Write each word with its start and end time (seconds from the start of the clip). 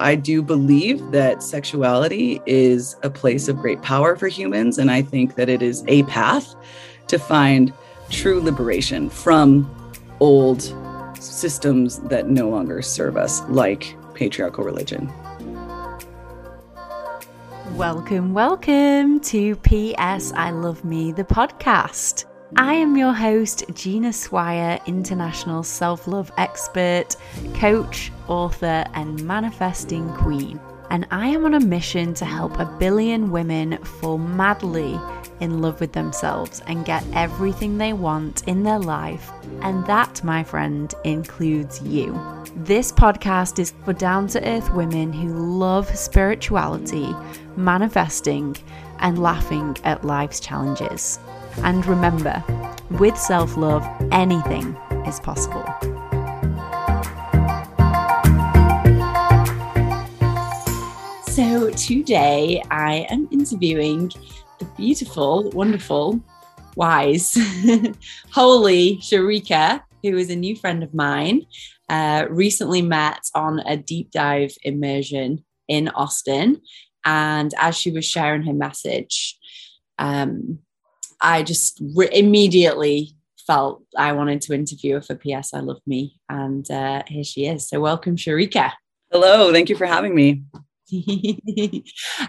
I 0.00 0.14
do 0.14 0.42
believe 0.42 1.10
that 1.10 1.42
sexuality 1.42 2.40
is 2.46 2.94
a 3.02 3.10
place 3.10 3.48
of 3.48 3.56
great 3.56 3.82
power 3.82 4.14
for 4.14 4.28
humans. 4.28 4.78
And 4.78 4.92
I 4.92 5.02
think 5.02 5.34
that 5.34 5.48
it 5.48 5.60
is 5.60 5.82
a 5.88 6.04
path 6.04 6.54
to 7.08 7.18
find 7.18 7.72
true 8.08 8.40
liberation 8.40 9.10
from 9.10 9.68
old 10.20 10.62
systems 11.18 11.98
that 12.02 12.28
no 12.28 12.48
longer 12.48 12.80
serve 12.80 13.16
us, 13.16 13.42
like 13.48 13.96
patriarchal 14.14 14.62
religion. 14.62 15.12
Welcome, 17.74 18.34
welcome 18.34 19.18
to 19.20 19.56
PS 19.56 20.32
I 20.32 20.52
Love 20.52 20.84
Me, 20.84 21.10
the 21.10 21.24
podcast. 21.24 22.24
I 22.56 22.72
am 22.74 22.96
your 22.96 23.12
host, 23.12 23.64
Gina 23.74 24.10
Swire, 24.10 24.80
international 24.86 25.62
self 25.62 26.08
love 26.08 26.32
expert, 26.38 27.16
coach, 27.54 28.10
author, 28.26 28.86
and 28.94 29.22
manifesting 29.24 30.08
queen. 30.14 30.58
And 30.90 31.06
I 31.10 31.28
am 31.28 31.44
on 31.44 31.52
a 31.52 31.60
mission 31.60 32.14
to 32.14 32.24
help 32.24 32.58
a 32.58 32.64
billion 32.64 33.30
women 33.30 33.76
fall 33.84 34.16
madly 34.16 34.98
in 35.40 35.60
love 35.60 35.78
with 35.78 35.92
themselves 35.92 36.62
and 36.66 36.86
get 36.86 37.04
everything 37.12 37.76
they 37.76 37.92
want 37.92 38.48
in 38.48 38.62
their 38.62 38.78
life. 38.78 39.30
And 39.60 39.86
that, 39.86 40.24
my 40.24 40.42
friend, 40.42 40.92
includes 41.04 41.82
you. 41.82 42.18
This 42.56 42.90
podcast 42.90 43.58
is 43.58 43.74
for 43.84 43.92
down 43.92 44.26
to 44.28 44.48
earth 44.48 44.72
women 44.72 45.12
who 45.12 45.34
love 45.34 45.94
spirituality, 45.94 47.14
manifesting, 47.56 48.56
and 49.00 49.18
laughing 49.18 49.76
at 49.84 50.04
life's 50.04 50.40
challenges. 50.40 51.18
And 51.58 51.84
remember, 51.86 52.42
with 52.90 53.16
self 53.16 53.56
love, 53.56 53.86
anything 54.12 54.76
is 55.06 55.20
possible. 55.20 55.64
So, 61.28 61.70
today 61.70 62.62
I 62.70 63.06
am 63.10 63.28
interviewing 63.30 64.10
the 64.58 64.64
beautiful, 64.76 65.50
wonderful, 65.50 66.20
wise, 66.74 67.34
holy 68.32 68.96
Sharika, 68.98 69.82
who 70.02 70.16
is 70.16 70.30
a 70.30 70.36
new 70.36 70.56
friend 70.56 70.82
of 70.82 70.94
mine. 70.94 71.46
Uh, 71.88 72.26
recently 72.28 72.82
met 72.82 73.20
on 73.34 73.60
a 73.60 73.76
deep 73.76 74.10
dive 74.10 74.52
immersion 74.62 75.44
in 75.68 75.88
Austin. 75.88 76.60
And 77.04 77.54
as 77.58 77.76
she 77.76 77.90
was 77.90 78.04
sharing 78.04 78.42
her 78.42 78.52
message, 78.52 79.38
um, 79.98 80.58
I 81.20 81.42
just 81.42 81.80
re- 81.94 82.10
immediately 82.12 83.16
felt 83.46 83.82
I 83.96 84.12
wanted 84.12 84.40
to 84.42 84.54
interview 84.54 84.94
her 84.94 85.00
for 85.00 85.14
PS 85.14 85.54
I 85.54 85.60
Love 85.60 85.80
Me. 85.86 86.20
And 86.28 86.70
uh, 86.70 87.02
here 87.06 87.24
she 87.24 87.46
is. 87.46 87.68
So, 87.68 87.80
welcome, 87.80 88.16
Sharika. 88.16 88.72
Hello. 89.10 89.52
Thank 89.52 89.68
you 89.70 89.76
for 89.76 89.86
having 89.86 90.14
me. 90.14 90.42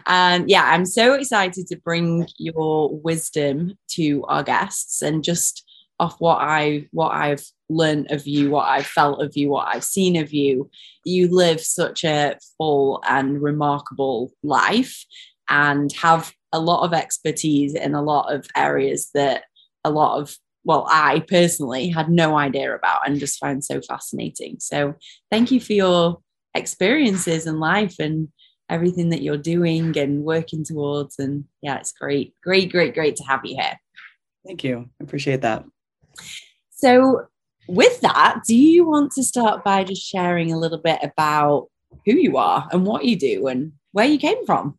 and 0.05 0.49
yeah, 0.49 0.63
I'm 0.65 0.85
so 0.85 1.13
excited 1.13 1.67
to 1.67 1.77
bring 1.77 2.27
your 2.37 2.89
wisdom 2.99 3.77
to 3.91 4.23
our 4.27 4.43
guests 4.43 5.01
and 5.01 5.23
just 5.23 5.65
off 5.99 6.15
what 6.19 6.37
I 6.39 6.87
what 6.91 7.11
I've 7.11 7.43
learned 7.69 8.11
of 8.11 8.25
you, 8.25 8.49
what 8.49 8.67
I've 8.67 8.85
felt 8.85 9.21
of 9.21 9.35
you, 9.35 9.49
what 9.49 9.67
I've 9.67 9.83
seen 9.83 10.15
of 10.15 10.33
you. 10.33 10.69
You 11.05 11.29
live 11.29 11.61
such 11.61 12.03
a 12.03 12.37
full 12.57 13.01
and 13.07 13.41
remarkable 13.41 14.31
life 14.43 15.05
and 15.49 15.91
have 15.93 16.33
a 16.51 16.59
lot 16.59 16.83
of 16.83 16.93
expertise 16.93 17.75
in 17.75 17.93
a 17.93 18.01
lot 18.01 18.33
of 18.33 18.47
areas 18.55 19.09
that 19.13 19.43
a 19.83 19.91
lot 19.91 20.19
of 20.19 20.35
well 20.63 20.85
i 20.89 21.23
personally 21.27 21.89
had 21.89 22.09
no 22.09 22.37
idea 22.37 22.73
about 22.75 23.07
and 23.07 23.19
just 23.19 23.39
found 23.39 23.63
so 23.63 23.81
fascinating. 23.81 24.57
So 24.59 24.95
thank 25.31 25.51
you 25.51 25.59
for 25.59 25.73
your 25.73 26.21
experiences 26.55 27.45
in 27.45 27.59
life 27.59 27.95
and 27.99 28.29
everything 28.69 29.09
that 29.09 29.21
you're 29.21 29.37
doing 29.37 29.97
and 29.97 30.23
working 30.23 30.63
towards. 30.63 31.19
And 31.19 31.45
yeah 31.61 31.77
it's 31.77 31.91
great 31.91 32.33
great 32.43 32.71
great 32.71 32.93
great 32.93 33.15
to 33.17 33.23
have 33.23 33.41
you 33.43 33.55
here. 33.55 33.79
Thank 34.45 34.63
you. 34.63 34.89
I 34.99 35.03
appreciate 35.03 35.41
that. 35.41 35.65
So 36.71 37.27
with 37.67 38.01
that 38.01 38.41
do 38.47 38.55
you 38.55 38.87
want 38.87 39.11
to 39.11 39.23
start 39.23 39.63
by 39.63 39.83
just 39.83 40.01
sharing 40.01 40.51
a 40.51 40.57
little 40.57 40.79
bit 40.79 40.99
about 41.03 41.67
who 42.05 42.13
you 42.13 42.37
are 42.37 42.67
and 42.71 42.85
what 42.85 43.05
you 43.05 43.15
do 43.15 43.47
and 43.47 43.73
where 43.91 44.07
you 44.07 44.17
came 44.17 44.43
from 44.45 44.78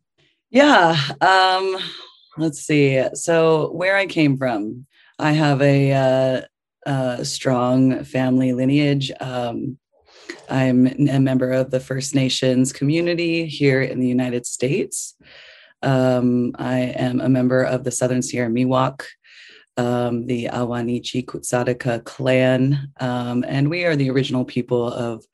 yeah. 0.51 0.97
Um, 1.21 1.77
let's 2.37 2.61
see. 2.61 3.03
So, 3.13 3.71
where 3.71 3.95
I 3.95 4.05
came 4.05 4.37
from, 4.37 4.85
I 5.17 5.31
have 5.31 5.61
a, 5.61 5.91
uh, 5.93 6.41
a 6.85 7.25
strong 7.25 8.03
family 8.03 8.53
lineage. 8.53 9.11
Um, 9.19 9.77
I'm 10.49 10.87
a 10.87 11.19
member 11.19 11.51
of 11.51 11.71
the 11.71 11.79
First 11.79 12.13
Nations 12.13 12.73
community 12.73 13.45
here 13.47 13.81
in 13.81 13.99
the 13.99 14.07
United 14.07 14.45
States. 14.45 15.15
Um, 15.81 16.51
I 16.55 16.79
am 16.79 17.21
a 17.21 17.29
member 17.29 17.63
of 17.63 17.83
the 17.83 17.91
Southern 17.91 18.21
Sierra 18.21 18.49
Miwok, 18.49 19.05
um, 19.77 20.27
the 20.27 20.49
Ahwahneechee 20.51 21.25
Kutsadaka 21.25 22.03
clan, 22.03 22.91
um, 22.99 23.45
and 23.47 23.69
we 23.69 23.85
are 23.85 23.95
the 23.95 24.11
original 24.11 24.45
people 24.45 24.91
of 24.91 25.25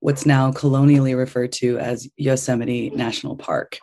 what's 0.00 0.26
now 0.26 0.52
colonially 0.52 1.16
referred 1.16 1.52
to 1.52 1.78
as 1.78 2.08
Yosemite 2.16 2.90
National 2.90 3.36
Park 3.36 3.78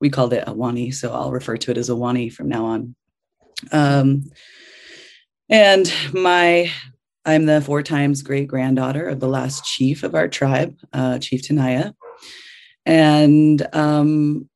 we 0.00 0.10
called 0.10 0.32
it 0.32 0.46
Ahwahnee, 0.46 0.94
so 0.94 1.12
I'll 1.12 1.32
refer 1.32 1.56
to 1.56 1.70
it 1.70 1.78
as 1.78 1.88
Ahwahnee 1.88 2.32
from 2.32 2.48
now 2.48 2.64
on. 2.66 2.94
Um, 3.72 4.24
and 5.48 5.92
my, 6.12 6.70
I'm 7.24 7.46
the 7.46 7.60
four 7.60 7.82
times 7.82 8.22
great 8.22 8.48
granddaughter 8.48 9.08
of 9.08 9.20
the 9.20 9.28
last 9.28 9.64
chief 9.64 10.02
of 10.02 10.14
our 10.14 10.28
tribe, 10.28 10.76
uh, 10.92 11.18
Chief 11.18 11.42
Tenaya. 11.42 11.94
And 12.86 13.66
um, 13.74 14.48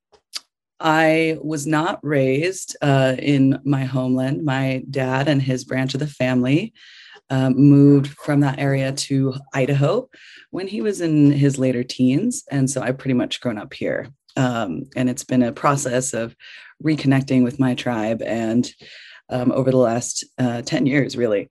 I 0.80 1.38
was 1.42 1.66
not 1.66 2.00
raised 2.02 2.76
uh, 2.82 3.16
in 3.18 3.60
my 3.64 3.84
homeland. 3.84 4.44
My 4.44 4.82
dad 4.90 5.28
and 5.28 5.40
his 5.40 5.64
branch 5.64 5.94
of 5.94 6.00
the 6.00 6.06
family 6.06 6.72
um, 7.30 7.54
moved 7.54 8.08
from 8.08 8.40
that 8.40 8.58
area 8.58 8.92
to 8.92 9.34
Idaho 9.54 10.08
when 10.50 10.66
he 10.66 10.82
was 10.82 11.00
in 11.00 11.30
his 11.30 11.58
later 11.58 11.82
teens. 11.82 12.44
And 12.50 12.68
so 12.68 12.82
I 12.82 12.92
pretty 12.92 13.14
much 13.14 13.40
grown 13.40 13.58
up 13.58 13.72
here. 13.72 14.08
Um, 14.36 14.88
and 14.96 15.08
it's 15.10 15.24
been 15.24 15.42
a 15.42 15.52
process 15.52 16.14
of 16.14 16.34
reconnecting 16.82 17.44
with 17.44 17.58
my 17.58 17.74
tribe 17.74 18.22
and 18.22 18.70
um, 19.28 19.52
over 19.52 19.70
the 19.70 19.76
last 19.76 20.24
uh, 20.38 20.62
10 20.62 20.86
years, 20.86 21.16
really. 21.16 21.48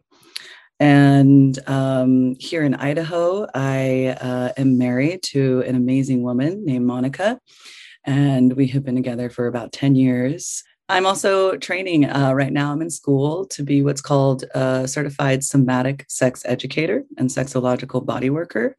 And 0.79 1.57
um, 1.69 2.35
here 2.39 2.63
in 2.63 2.73
Idaho, 2.73 3.45
I 3.53 4.17
uh, 4.19 4.51
am 4.57 4.77
married 4.77 5.21
to 5.23 5.61
an 5.67 5.75
amazing 5.75 6.23
woman 6.23 6.65
named 6.65 6.87
Monica, 6.87 7.39
and 8.03 8.53
we 8.53 8.65
have 8.67 8.83
been 8.83 8.95
together 8.95 9.29
for 9.29 9.45
about 9.45 9.71
10 9.71 9.93
years. 9.93 10.63
I'm 10.89 11.05
also 11.05 11.55
training 11.55 12.09
uh, 12.09 12.33
right 12.33 12.51
now. 12.51 12.71
I'm 12.71 12.81
in 12.81 12.89
school 12.89 13.45
to 13.49 13.63
be 13.63 13.83
what's 13.83 14.01
called 14.01 14.43
a 14.55 14.87
certified 14.87 15.43
somatic 15.43 16.05
sex 16.09 16.41
educator 16.45 17.03
and 17.17 17.29
sexological 17.29 18.03
body 18.05 18.31
worker, 18.31 18.75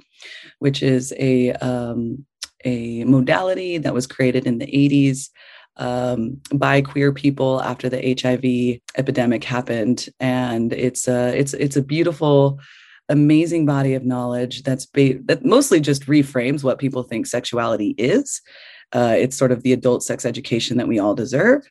which 0.59 0.83
is 0.83 1.15
a 1.19 1.53
um, 1.53 2.27
a 2.65 3.05
modality 3.05 3.79
that 3.79 3.95
was 3.95 4.07
created 4.07 4.47
in 4.47 4.59
the 4.59 4.67
80s 4.67 5.29
um, 5.77 6.41
by 6.53 6.83
queer 6.83 7.13
people 7.13 7.63
after 7.63 7.89
the 7.89 8.17
HIV 8.21 8.81
epidemic 8.97 9.45
happened, 9.45 10.09
and 10.21 10.73
it's 10.73 11.09
a 11.09 11.37
it's 11.37 11.55
it's 11.55 11.77
a 11.77 11.83
beautiful, 11.83 12.61
amazing 13.09 13.65
body 13.65 13.95
of 13.95 14.05
knowledge 14.05 14.63
that's 14.63 14.87
ba- 14.87 15.19
that 15.25 15.45
mostly 15.45 15.81
just 15.81 16.07
reframes 16.07 16.63
what 16.63 16.79
people 16.79 17.03
think 17.03 17.27
sexuality 17.27 17.95
is, 17.97 18.43
uh, 18.93 19.15
it's 19.17 19.37
sort 19.37 19.53
of 19.53 19.63
the 19.63 19.73
adult 19.73 20.03
sex 20.03 20.25
education 20.25 20.77
that 20.77 20.89
we 20.89 20.99
all 20.99 21.15
deserve. 21.15 21.69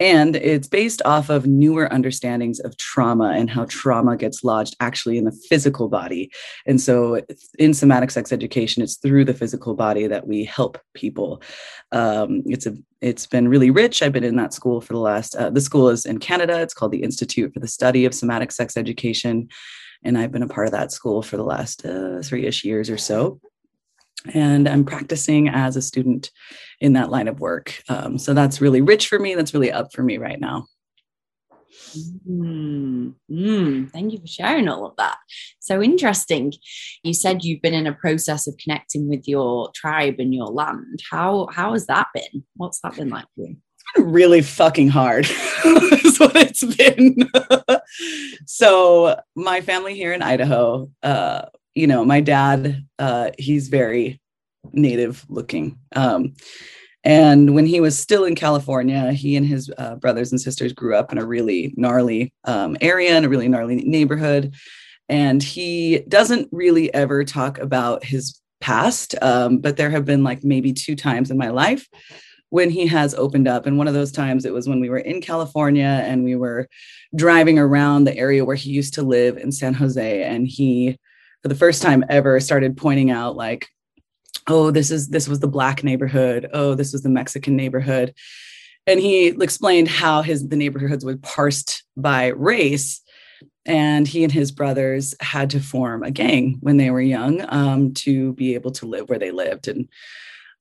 And 0.00 0.36
it's 0.36 0.68
based 0.68 1.02
off 1.04 1.28
of 1.30 1.46
newer 1.46 1.92
understandings 1.92 2.60
of 2.60 2.76
trauma 2.76 3.34
and 3.36 3.50
how 3.50 3.66
trauma 3.68 4.16
gets 4.16 4.44
lodged 4.44 4.76
actually 4.80 5.18
in 5.18 5.24
the 5.24 5.36
physical 5.48 5.88
body. 5.88 6.30
And 6.66 6.80
so 6.80 7.20
in 7.58 7.74
somatic 7.74 8.10
sex 8.10 8.32
education, 8.32 8.82
it's 8.82 8.96
through 8.96 9.24
the 9.24 9.34
physical 9.34 9.74
body 9.74 10.06
that 10.06 10.26
we 10.26 10.44
help 10.44 10.78
people. 10.94 11.42
Um, 11.92 12.42
it's 12.46 12.66
a 12.66 12.76
it's 13.00 13.26
been 13.26 13.48
really 13.48 13.70
rich. 13.70 14.02
I've 14.02 14.14
been 14.14 14.24
in 14.24 14.36
that 14.36 14.54
school 14.54 14.80
for 14.80 14.94
the 14.94 14.98
last, 14.98 15.36
uh, 15.36 15.50
the 15.50 15.60
school 15.60 15.90
is 15.90 16.06
in 16.06 16.18
Canada. 16.18 16.62
It's 16.62 16.72
called 16.72 16.92
the 16.92 17.02
Institute 17.02 17.52
for 17.52 17.60
the 17.60 17.68
Study 17.68 18.06
of 18.06 18.14
Somatic 18.14 18.50
Sex 18.50 18.78
Education. 18.78 19.48
And 20.02 20.16
I've 20.16 20.32
been 20.32 20.42
a 20.42 20.48
part 20.48 20.68
of 20.68 20.72
that 20.72 20.90
school 20.90 21.20
for 21.20 21.36
the 21.36 21.44
last 21.44 21.84
uh, 21.84 22.22
three 22.22 22.46
ish 22.46 22.64
years 22.64 22.88
or 22.88 22.96
so 22.96 23.40
and 24.32 24.68
I'm 24.68 24.84
practicing 24.84 25.48
as 25.48 25.76
a 25.76 25.82
student 25.82 26.30
in 26.80 26.94
that 26.94 27.10
line 27.10 27.28
of 27.28 27.40
work. 27.40 27.82
Um, 27.88 28.18
so 28.18 28.34
that's 28.34 28.60
really 28.60 28.80
rich 28.80 29.08
for 29.08 29.18
me. 29.18 29.34
That's 29.34 29.54
really 29.54 29.72
up 29.72 29.92
for 29.92 30.02
me 30.02 30.18
right 30.18 30.40
now. 30.40 30.66
Mm, 32.28 33.14
mm, 33.30 33.90
thank 33.90 34.12
you 34.12 34.18
for 34.18 34.26
sharing 34.26 34.68
all 34.68 34.86
of 34.86 34.96
that. 34.96 35.16
So 35.60 35.82
interesting. 35.82 36.52
You 37.02 37.14
said 37.14 37.44
you've 37.44 37.62
been 37.62 37.74
in 37.74 37.86
a 37.86 37.92
process 37.92 38.46
of 38.46 38.56
connecting 38.58 39.08
with 39.08 39.28
your 39.28 39.70
tribe 39.74 40.16
and 40.18 40.34
your 40.34 40.46
land. 40.46 41.00
How 41.10 41.48
how 41.52 41.72
has 41.72 41.86
that 41.86 42.08
been? 42.14 42.44
What's 42.56 42.80
that 42.80 42.96
been 42.96 43.10
like 43.10 43.26
for 43.34 43.46
you? 43.46 43.56
Really 43.96 44.42
fucking 44.42 44.88
hard. 44.88 45.26
is 45.64 46.18
what 46.18 46.36
it's 46.36 46.64
been. 46.64 47.30
so 48.46 49.20
my 49.36 49.60
family 49.60 49.94
here 49.94 50.12
in 50.12 50.22
Idaho, 50.22 50.90
uh, 51.02 51.46
you 51.74 51.86
know, 51.86 52.04
my 52.04 52.20
dad, 52.20 52.84
uh, 52.98 53.30
he's 53.38 53.68
very 53.68 54.20
native 54.72 55.24
looking. 55.28 55.78
Um, 55.94 56.34
and 57.04 57.54
when 57.54 57.66
he 57.66 57.80
was 57.80 57.98
still 57.98 58.24
in 58.24 58.34
California, 58.34 59.12
he 59.12 59.36
and 59.36 59.46
his 59.46 59.70
uh, 59.76 59.96
brothers 59.96 60.32
and 60.32 60.40
sisters 60.40 60.72
grew 60.72 60.96
up 60.96 61.12
in 61.12 61.18
a 61.18 61.26
really 61.26 61.74
gnarly 61.76 62.32
um, 62.44 62.76
area 62.80 63.16
in 63.16 63.24
a 63.24 63.28
really 63.28 63.48
gnarly 63.48 63.76
neighborhood. 63.76 64.54
And 65.08 65.42
he 65.42 66.00
doesn't 66.08 66.48
really 66.50 66.92
ever 66.94 67.24
talk 67.24 67.58
about 67.58 68.04
his 68.04 68.40
past, 68.60 69.14
um, 69.20 69.58
but 69.58 69.76
there 69.76 69.90
have 69.90 70.06
been 70.06 70.24
like 70.24 70.42
maybe 70.42 70.72
two 70.72 70.96
times 70.96 71.30
in 71.30 71.36
my 71.36 71.50
life 71.50 71.86
when 72.48 72.70
he 72.70 72.86
has 72.86 73.14
opened 73.14 73.46
up. 73.46 73.66
And 73.66 73.76
one 73.76 73.88
of 73.88 73.94
those 73.94 74.12
times 74.12 74.46
it 74.46 74.54
was 74.54 74.66
when 74.66 74.80
we 74.80 74.88
were 74.88 74.98
in 74.98 75.20
California 75.20 76.02
and 76.04 76.24
we 76.24 76.36
were 76.36 76.68
driving 77.14 77.58
around 77.58 78.04
the 78.04 78.16
area 78.16 78.44
where 78.44 78.56
he 78.56 78.70
used 78.70 78.94
to 78.94 79.02
live 79.02 79.36
in 79.36 79.52
San 79.52 79.74
Jose. 79.74 80.22
And 80.22 80.46
he, 80.46 80.98
for 81.44 81.48
the 81.48 81.54
first 81.54 81.82
time 81.82 82.02
ever, 82.08 82.40
started 82.40 82.74
pointing 82.74 83.10
out 83.10 83.36
like 83.36 83.68
oh 84.46 84.70
this 84.70 84.90
is 84.90 85.08
this 85.08 85.28
was 85.28 85.40
the 85.40 85.46
black 85.46 85.84
neighborhood. 85.84 86.48
Oh 86.54 86.74
this 86.74 86.94
was 86.94 87.02
the 87.02 87.10
mexican 87.10 87.54
neighborhood. 87.54 88.14
And 88.86 88.98
he 88.98 89.26
explained 89.26 89.88
how 89.88 90.22
his 90.22 90.48
the 90.48 90.56
neighborhoods 90.56 91.04
were 91.04 91.18
parsed 91.18 91.84
by 91.98 92.28
race. 92.28 93.02
And 93.66 94.08
he 94.08 94.24
and 94.24 94.32
his 94.32 94.52
brothers 94.52 95.14
had 95.20 95.50
to 95.50 95.60
form 95.60 96.02
a 96.02 96.10
gang 96.10 96.56
when 96.60 96.78
they 96.78 96.90
were 96.90 97.00
young 97.02 97.44
um, 97.50 97.92
to 97.94 98.32
be 98.32 98.54
able 98.54 98.70
to 98.72 98.86
live 98.86 99.10
where 99.10 99.18
they 99.18 99.30
lived. 99.30 99.68
And 99.68 99.88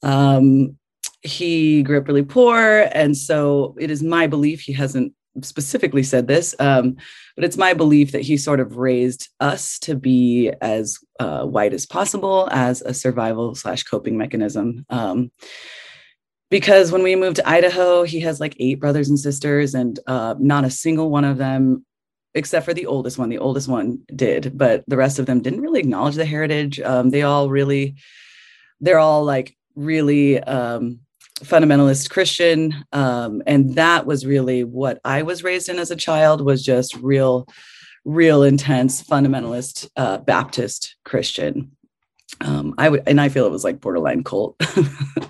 um, 0.04 0.78
he 1.22 1.82
grew 1.84 1.98
up 1.98 2.08
really 2.10 2.24
poor. 2.24 2.90
And 2.92 3.16
so 3.16 3.76
it 3.80 3.90
is 3.90 4.04
my 4.04 4.28
belief 4.28 4.60
he 4.60 4.74
hasn't 4.74 5.14
specifically 5.42 6.04
said 6.04 6.28
this, 6.28 6.56
um, 6.60 6.96
but 7.36 7.44
it's 7.44 7.58
my 7.58 7.74
belief 7.74 8.12
that 8.12 8.22
he 8.22 8.38
sort 8.38 8.60
of 8.60 8.78
raised 8.78 9.30
us 9.40 9.80
to 9.80 9.96
be 9.96 10.52
as 10.62 11.00
uh, 11.20 11.44
white 11.44 11.74
as 11.74 11.86
possible 11.86 12.48
as 12.52 12.82
a 12.82 12.94
survival 12.94 13.56
slash 13.56 13.84
coping 13.84 14.18
mechanism. 14.18 14.86
Um, 14.90 15.32
because 16.52 16.92
when 16.92 17.02
we 17.02 17.16
moved 17.16 17.38
to 17.38 17.50
Idaho, 17.50 18.04
he 18.04 18.20
has 18.20 18.40
like 18.40 18.56
eight 18.60 18.80
brothers 18.80 19.10
and 19.10 19.20
sisters, 19.20 19.74
and 19.74 20.00
uh, 20.06 20.36
not 20.38 20.66
a 20.66 20.70
single 20.70 21.10
one 21.10 21.26
of 21.26 21.40
them, 21.40 21.84
except 22.36 22.66
for 22.66 22.76
the 22.76 22.86
oldest 22.86 23.18
one, 23.18 23.30
the 23.30 23.40
oldest 23.40 23.68
one 23.68 24.04
did, 24.16 24.56
but 24.56 24.84
the 24.88 24.98
rest 24.98 25.18
of 25.18 25.26
them 25.26 25.42
didn't 25.42 25.62
really 25.62 25.80
acknowledge 25.80 26.16
the 26.16 26.26
heritage. 26.26 26.80
Um, 26.80 27.10
they 27.10 27.24
all 27.24 27.50
really, 27.50 27.96
they're 28.82 29.00
all 29.00 29.24
like 29.24 29.58
really 29.76 30.40
um, 30.44 31.00
fundamentalist 31.44 32.10
Christian. 32.10 32.86
Um, 32.92 33.42
and 33.46 33.76
that 33.76 34.06
was 34.06 34.26
really 34.26 34.64
what 34.64 35.00
I 35.04 35.22
was 35.22 35.44
raised 35.44 35.70
in 35.70 35.80
as 35.80 35.92
a 35.92 35.96
child 35.96 36.42
was 36.42 36.64
just 36.64 36.96
real, 36.96 37.48
real 38.06 38.44
intense 38.44 39.04
fundamentalist 39.04 39.90
uh, 39.96 40.18
Baptist 40.20 40.96
Christian. 41.04 41.72
Um, 42.42 42.74
I 42.78 42.90
would, 42.90 43.04
and 43.08 43.22
I 43.22 43.30
feel 43.30 43.46
it 43.46 43.52
was 43.52 43.64
like 43.64 43.82
borderline 43.82 44.24
cult. 44.24 44.56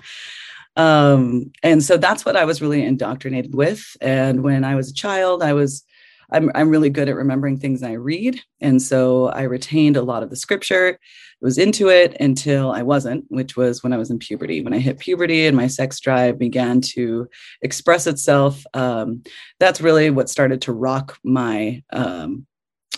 um, 0.76 1.52
and 1.62 1.82
so 1.82 1.96
that's 1.96 2.24
what 2.24 2.36
I 2.36 2.44
was 2.44 2.62
really 2.62 2.82
indoctrinated 2.82 3.54
with. 3.54 3.96
And 4.00 4.42
when 4.42 4.64
I 4.64 4.74
was 4.74 4.90
a 4.90 4.94
child, 4.94 5.42
I 5.42 5.52
was 5.52 5.84
I'm, 6.30 6.50
I'm 6.54 6.68
really 6.68 6.90
good 6.90 7.08
at 7.08 7.16
remembering 7.16 7.58
things 7.58 7.82
I 7.82 7.92
read. 7.92 8.40
And 8.60 8.80
so 8.80 9.26
I 9.28 9.42
retained 9.42 9.96
a 9.96 10.02
lot 10.02 10.22
of 10.22 10.30
the 10.30 10.36
scripture, 10.36 10.98
was 11.44 11.58
into 11.58 11.88
it 11.88 12.16
until 12.18 12.72
I 12.72 12.82
wasn't, 12.82 13.26
which 13.28 13.56
was 13.56 13.82
when 13.82 13.92
I 13.92 13.98
was 13.98 14.10
in 14.10 14.18
puberty. 14.18 14.62
When 14.62 14.72
I 14.72 14.78
hit 14.78 14.98
puberty 14.98 15.46
and 15.46 15.56
my 15.56 15.66
sex 15.66 16.00
drive 16.00 16.38
began 16.38 16.80
to 16.80 17.28
express 17.62 18.06
itself, 18.06 18.64
um, 18.74 19.22
that's 19.60 19.80
really 19.80 20.10
what 20.10 20.30
started 20.30 20.62
to 20.62 20.72
rock 20.72 21.18
my. 21.22 21.82
Um, 21.92 22.46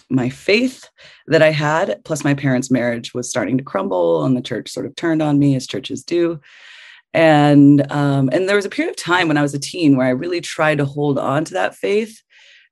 my 0.09 0.29
faith 0.29 0.89
that 1.27 1.43
I 1.43 1.51
had, 1.51 2.05
plus 2.05 2.23
my 2.23 2.33
parents' 2.33 2.71
marriage 2.71 3.13
was 3.13 3.29
starting 3.29 3.59
to 3.59 3.65
crumble, 3.65 4.25
and 4.25 4.37
the 4.37 4.41
church 4.41 4.71
sort 4.71 4.87
of 4.87 4.95
turned 4.95 5.21
on 5.21 5.41
me 5.41 5.57
as 5.57 5.67
churches 5.67 6.05
do 6.05 6.39
and 7.17 7.91
um, 7.91 8.29
and 8.31 8.47
there 8.47 8.57
was 8.57 8.67
a 8.67 8.71
period 8.71 8.91
of 8.91 8.97
time 8.97 9.27
when 9.27 9.39
I 9.39 9.43
was 9.43 9.55
a 9.55 9.59
teen 9.59 9.97
where 9.97 10.07
I 10.07 10.11
really 10.11 10.43
tried 10.43 10.79
to 10.79 10.85
hold 10.85 11.19
on 11.19 11.47
to 11.47 11.55
that 11.55 11.75
faith 11.75 12.23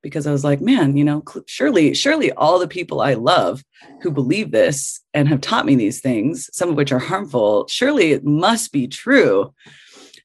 because 0.05 0.27
I 0.27 0.33
was 0.33 0.45
like, 0.45 0.61
man, 0.61 0.99
you 0.99 1.03
know, 1.03 1.25
surely, 1.47 1.95
surely 1.95 2.31
all 2.33 2.59
the 2.59 2.69
people 2.69 3.01
I 3.01 3.15
love 3.15 3.65
who 4.03 4.11
believe 4.11 4.51
this 4.51 5.01
and 5.15 5.27
have 5.29 5.41
taught 5.41 5.65
me 5.65 5.77
these 5.77 6.03
things, 6.03 6.51
some 6.53 6.69
of 6.69 6.77
which 6.77 6.93
are 6.93 6.99
harmful, 6.99 7.67
surely 7.69 8.13
it 8.13 8.23
must 8.23 8.71
be 8.71 8.87
true. 8.87 9.55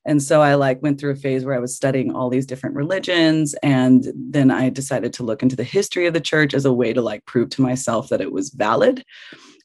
And 0.06 0.22
so 0.22 0.42
I 0.42 0.56
like 0.56 0.84
went 0.84 1.00
through 1.00 1.12
a 1.12 1.16
phase 1.16 1.46
where 1.46 1.56
I 1.56 1.60
was 1.60 1.78
studying 1.78 2.14
all 2.14 2.30
these 2.30 2.46
different 2.46 2.76
religions. 2.76 3.56
And 3.64 4.06
then 4.14 4.52
I 4.52 4.68
decided 4.68 5.14
to 5.14 5.24
look 5.24 5.42
into 5.42 5.56
the 5.56 5.64
history 5.64 6.08
of 6.08 6.14
the 6.14 6.20
church 6.20 6.54
as 6.54 6.66
a 6.66 6.74
way 6.74 6.92
to 6.92 7.02
like 7.02 7.26
prove 7.26 7.50
to 7.52 7.62
myself 7.62 8.10
that 8.10 8.22
it 8.22 8.34
was 8.34 8.50
valid. 8.50 9.06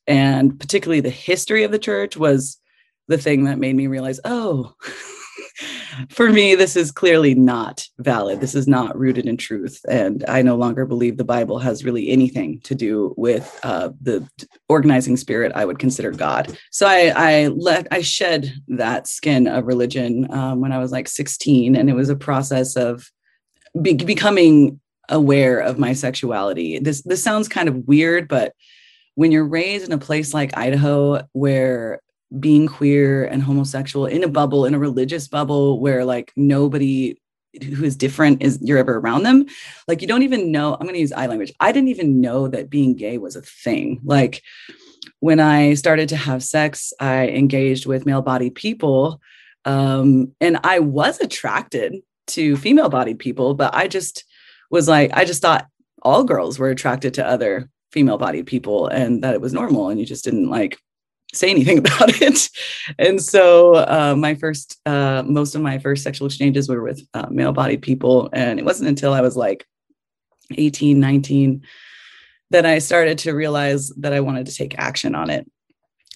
And 0.06 0.60
particularly 0.60 1.00
the 1.00 1.10
history 1.10 1.64
of 1.64 1.72
the 1.72 1.78
church 1.78 2.16
was 2.16 2.58
the 3.08 3.18
thing 3.18 3.44
that 3.44 3.58
made 3.58 3.74
me 3.74 3.88
realize, 3.88 4.20
oh, 4.24 4.74
for 6.08 6.30
me, 6.30 6.54
this 6.54 6.76
is 6.76 6.90
clearly 6.90 7.34
not 7.34 7.86
valid. 7.98 8.40
This 8.40 8.54
is 8.54 8.66
not 8.66 8.98
rooted 8.98 9.26
in 9.26 9.36
truth. 9.36 9.80
And 9.88 10.24
I 10.26 10.42
no 10.42 10.56
longer 10.56 10.84
believe 10.86 11.16
the 11.16 11.24
Bible 11.24 11.58
has 11.58 11.84
really 11.84 12.10
anything 12.10 12.60
to 12.60 12.74
do 12.74 13.14
with 13.16 13.58
uh, 13.62 13.90
the 14.00 14.28
organizing 14.68 15.16
spirit 15.16 15.52
I 15.54 15.64
would 15.64 15.78
consider 15.78 16.10
God. 16.10 16.58
So 16.70 16.86
I, 16.86 17.12
I 17.16 17.46
let, 17.48 17.86
I 17.90 18.00
shed 18.00 18.52
that 18.68 19.06
skin 19.06 19.46
of 19.46 19.66
religion 19.66 20.30
um, 20.32 20.60
when 20.60 20.72
I 20.72 20.78
was 20.78 20.92
like 20.92 21.08
16. 21.08 21.76
And 21.76 21.88
it 21.88 21.94
was 21.94 22.08
a 22.08 22.16
process 22.16 22.76
of 22.76 23.10
be- 23.80 23.94
becoming 23.94 24.80
aware 25.08 25.60
of 25.60 25.78
my 25.78 25.92
sexuality. 25.92 26.78
This, 26.78 27.02
this 27.02 27.22
sounds 27.22 27.48
kind 27.48 27.68
of 27.68 27.86
weird, 27.86 28.26
but 28.26 28.54
when 29.14 29.30
you're 29.30 29.46
raised 29.46 29.86
in 29.86 29.92
a 29.92 29.98
place 29.98 30.34
like 30.34 30.56
Idaho 30.56 31.22
where 31.32 32.00
being 32.38 32.66
queer 32.66 33.24
and 33.24 33.42
homosexual 33.42 34.06
in 34.06 34.24
a 34.24 34.28
bubble 34.28 34.66
in 34.66 34.74
a 34.74 34.78
religious 34.78 35.28
bubble 35.28 35.80
where 35.80 36.04
like 36.04 36.32
nobody 36.36 37.20
who 37.62 37.84
is 37.84 37.96
different 37.96 38.42
is 38.42 38.58
you're 38.60 38.78
ever 38.78 38.98
around 38.98 39.22
them. 39.22 39.46
Like 39.86 40.02
you 40.02 40.08
don't 40.08 40.24
even 40.24 40.50
know 40.50 40.74
i'm 40.74 40.80
going 40.80 40.94
to 40.94 41.00
use 41.00 41.12
i 41.12 41.26
language. 41.26 41.52
I 41.60 41.72
didn't 41.72 41.90
even 41.90 42.20
know 42.20 42.48
that 42.48 42.70
being 42.70 42.96
gay 42.96 43.18
was 43.18 43.36
a 43.36 43.42
thing. 43.42 44.00
Like 44.04 44.42
when 45.20 45.40
i 45.40 45.74
started 45.74 46.08
to 46.08 46.16
have 46.16 46.42
sex 46.42 46.92
i 47.00 47.28
engaged 47.28 47.86
with 47.86 48.06
male 48.06 48.22
bodied 48.22 48.54
people 48.54 49.20
um, 49.64 50.32
and 50.40 50.58
i 50.64 50.78
was 50.78 51.20
attracted 51.20 51.94
to 52.26 52.56
female 52.56 52.88
bodied 52.88 53.18
people 53.18 53.54
but 53.54 53.74
i 53.74 53.88
just 53.88 54.24
was 54.70 54.88
like 54.88 55.10
i 55.14 55.24
just 55.24 55.42
thought 55.42 55.66
all 56.02 56.24
girls 56.24 56.58
were 56.58 56.68
attracted 56.68 57.14
to 57.14 57.26
other 57.26 57.70
female 57.92 58.18
bodied 58.18 58.46
people 58.46 58.86
and 58.88 59.22
that 59.22 59.34
it 59.34 59.40
was 59.40 59.52
normal 59.52 59.88
and 59.88 60.00
you 60.00 60.06
just 60.06 60.24
didn't 60.24 60.50
like 60.50 60.78
say 61.34 61.50
anything 61.50 61.78
about 61.84 62.20
it. 62.20 62.48
And 62.98 63.22
so 63.22 63.74
uh, 63.74 64.14
my 64.16 64.34
first, 64.34 64.80
uh, 64.86 65.22
most 65.26 65.54
of 65.54 65.62
my 65.62 65.78
first 65.78 66.02
sexual 66.02 66.26
exchanges 66.26 66.68
were 66.68 66.82
with 66.82 67.06
uh, 67.14 67.26
male 67.30 67.52
bodied 67.52 67.82
people. 67.82 68.28
And 68.32 68.58
it 68.58 68.64
wasn't 68.64 68.88
until 68.88 69.12
I 69.12 69.20
was 69.20 69.36
like 69.36 69.66
18, 70.56 71.00
19 71.00 71.62
that 72.50 72.66
I 72.66 72.78
started 72.78 73.18
to 73.18 73.32
realize 73.32 73.88
that 73.96 74.12
I 74.12 74.20
wanted 74.20 74.46
to 74.46 74.54
take 74.54 74.78
action 74.78 75.14
on 75.14 75.30
it. 75.30 75.50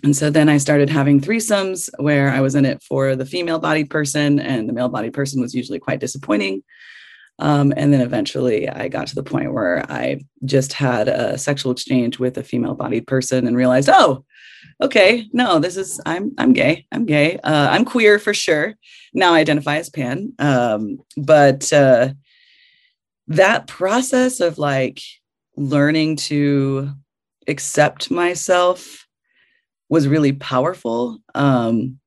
And 0.05 0.17
so 0.17 0.31
then 0.31 0.49
I 0.49 0.59
started 0.59 0.89
having 0.89 1.21
threesomes 1.21 1.91
where 1.99 2.31
I 2.31 2.41
was 2.41 2.55
in 2.55 2.65
it 2.65 2.83
for 2.83 3.17
the 3.17 3.27
female 3.27 3.59
bodied 3.59 3.91
person, 3.91 4.39
and 4.39 4.69
the 4.69 4.73
male 4.73 4.89
bodied 4.89 5.13
person 5.13 5.41
was 5.41 5.55
usually 5.55 5.81
quite 5.81 5.99
disappointing. 5.99 6.63
Um, 7.39 7.73
and 7.77 7.93
then 7.93 8.01
eventually 8.01 8.69
I 8.69 8.89
got 8.89 9.07
to 9.09 9.15
the 9.15 9.23
point 9.23 9.53
where 9.53 9.85
I 9.91 10.21
just 10.45 10.73
had 10.73 11.09
a 11.09 11.39
sexual 11.39 11.73
exchange 11.73 12.19
with 12.19 12.37
a 12.37 12.43
female 12.43 12.75
bodied 12.75 13.07
person 13.07 13.47
and 13.47 13.57
realized, 13.57 13.89
oh, 13.93 14.25
okay, 14.81 15.29
no, 15.33 15.59
this 15.59 15.77
is, 15.77 16.01
I'm, 16.05 16.33
I'm 16.39 16.53
gay. 16.53 16.87
I'm 16.91 17.05
gay. 17.07 17.39
Uh, 17.39 17.69
I'm 17.71 17.85
queer 17.85 18.19
for 18.19 18.35
sure. 18.35 18.75
Now 19.15 19.35
I 19.35 19.41
identify 19.41 19.77
as 19.77 19.91
pan. 19.91 20.33
Um, 20.39 20.99
but 21.17 21.73
uh, 21.73 22.11
that 23.29 23.67
process 23.67 24.41
of 24.41 24.59
like 24.59 25.01
learning 25.57 26.17
to 26.17 26.91
accept 27.47 28.11
myself 28.11 29.07
was 29.89 30.09
really 30.09 30.33
powerful. 30.33 31.19
Um, 31.35 31.98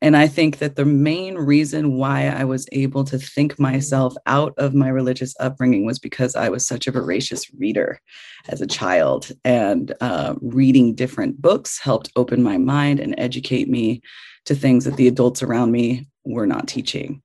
and 0.00 0.16
I 0.16 0.28
think 0.28 0.58
that 0.58 0.76
the 0.76 0.84
main 0.84 1.34
reason 1.34 1.94
why 1.94 2.26
I 2.26 2.44
was 2.44 2.68
able 2.72 3.04
to 3.04 3.18
think 3.18 3.58
myself 3.58 4.14
out 4.26 4.54
of 4.56 4.74
my 4.74 4.88
religious 4.88 5.34
upbringing 5.40 5.84
was 5.84 5.98
because 5.98 6.36
I 6.36 6.48
was 6.48 6.66
such 6.66 6.86
a 6.86 6.92
voracious 6.92 7.52
reader 7.54 8.00
as 8.48 8.60
a 8.60 8.66
child. 8.66 9.32
And 9.44 9.92
uh, 10.00 10.34
reading 10.40 10.94
different 10.94 11.42
books 11.42 11.80
helped 11.80 12.12
open 12.14 12.42
my 12.42 12.58
mind 12.58 13.00
and 13.00 13.14
educate 13.18 13.68
me 13.68 14.02
to 14.44 14.54
things 14.54 14.84
that 14.84 14.96
the 14.96 15.08
adults 15.08 15.42
around 15.42 15.72
me 15.72 16.06
were 16.24 16.46
not 16.46 16.68
teaching. 16.68 17.22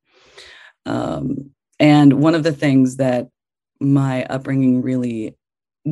Um, 0.86 1.52
and 1.80 2.14
one 2.14 2.34
of 2.34 2.44
the 2.44 2.52
things 2.52 2.98
that 2.98 3.28
my 3.80 4.26
upbringing 4.26 4.82
really 4.82 5.38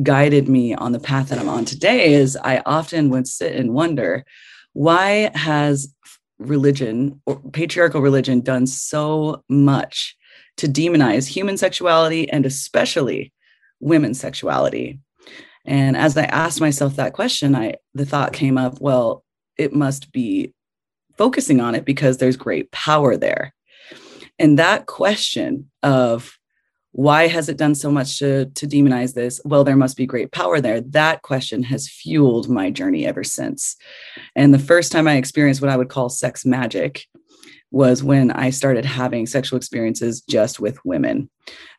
guided 0.02 0.48
me 0.48 0.74
on 0.74 0.92
the 0.92 1.00
path 1.00 1.28
that 1.28 1.38
I'm 1.38 1.48
on 1.48 1.64
today 1.64 2.14
is 2.14 2.36
I 2.36 2.62
often 2.66 3.10
would 3.10 3.28
sit 3.28 3.54
and 3.54 3.74
wonder 3.74 4.24
why 4.72 5.30
has 5.34 5.94
religion 6.38 7.20
or 7.26 7.40
patriarchal 7.52 8.00
religion 8.00 8.40
done 8.40 8.66
so 8.66 9.42
much 9.48 10.16
to 10.56 10.66
demonize 10.66 11.26
human 11.26 11.56
sexuality 11.56 12.28
and 12.30 12.44
especially 12.46 13.32
women's 13.80 14.18
sexuality 14.18 14.98
and 15.64 15.96
as 15.96 16.16
i 16.16 16.24
asked 16.24 16.60
myself 16.60 16.96
that 16.96 17.12
question 17.12 17.54
i 17.54 17.74
the 17.94 18.06
thought 18.06 18.32
came 18.32 18.58
up 18.58 18.80
well 18.80 19.24
it 19.56 19.72
must 19.72 20.12
be 20.12 20.52
focusing 21.16 21.60
on 21.60 21.74
it 21.74 21.84
because 21.84 22.18
there's 22.18 22.36
great 22.36 22.70
power 22.72 23.16
there. 23.16 23.54
And 24.38 24.58
that 24.58 24.86
question 24.86 25.70
of 25.82 26.36
why 26.92 27.26
has 27.26 27.48
it 27.48 27.56
done 27.56 27.74
so 27.74 27.90
much 27.90 28.18
to, 28.18 28.46
to 28.46 28.66
demonize 28.66 29.14
this? 29.14 29.40
Well, 29.44 29.64
there 29.64 29.76
must 29.76 29.96
be 29.96 30.06
great 30.06 30.30
power 30.30 30.60
there. 30.60 30.80
That 30.80 31.22
question 31.22 31.62
has 31.64 31.88
fueled 31.88 32.48
my 32.48 32.70
journey 32.70 33.06
ever 33.06 33.24
since. 33.24 33.76
And 34.36 34.52
the 34.52 34.58
first 34.58 34.92
time 34.92 35.08
I 35.08 35.16
experienced 35.16 35.62
what 35.62 35.70
I 35.70 35.76
would 35.76 35.88
call 35.88 36.10
sex 36.10 36.44
magic 36.44 37.06
was 37.70 38.02
when 38.04 38.30
I 38.30 38.50
started 38.50 38.84
having 38.84 39.26
sexual 39.26 39.56
experiences 39.56 40.20
just 40.20 40.60
with 40.60 40.84
women. 40.84 41.30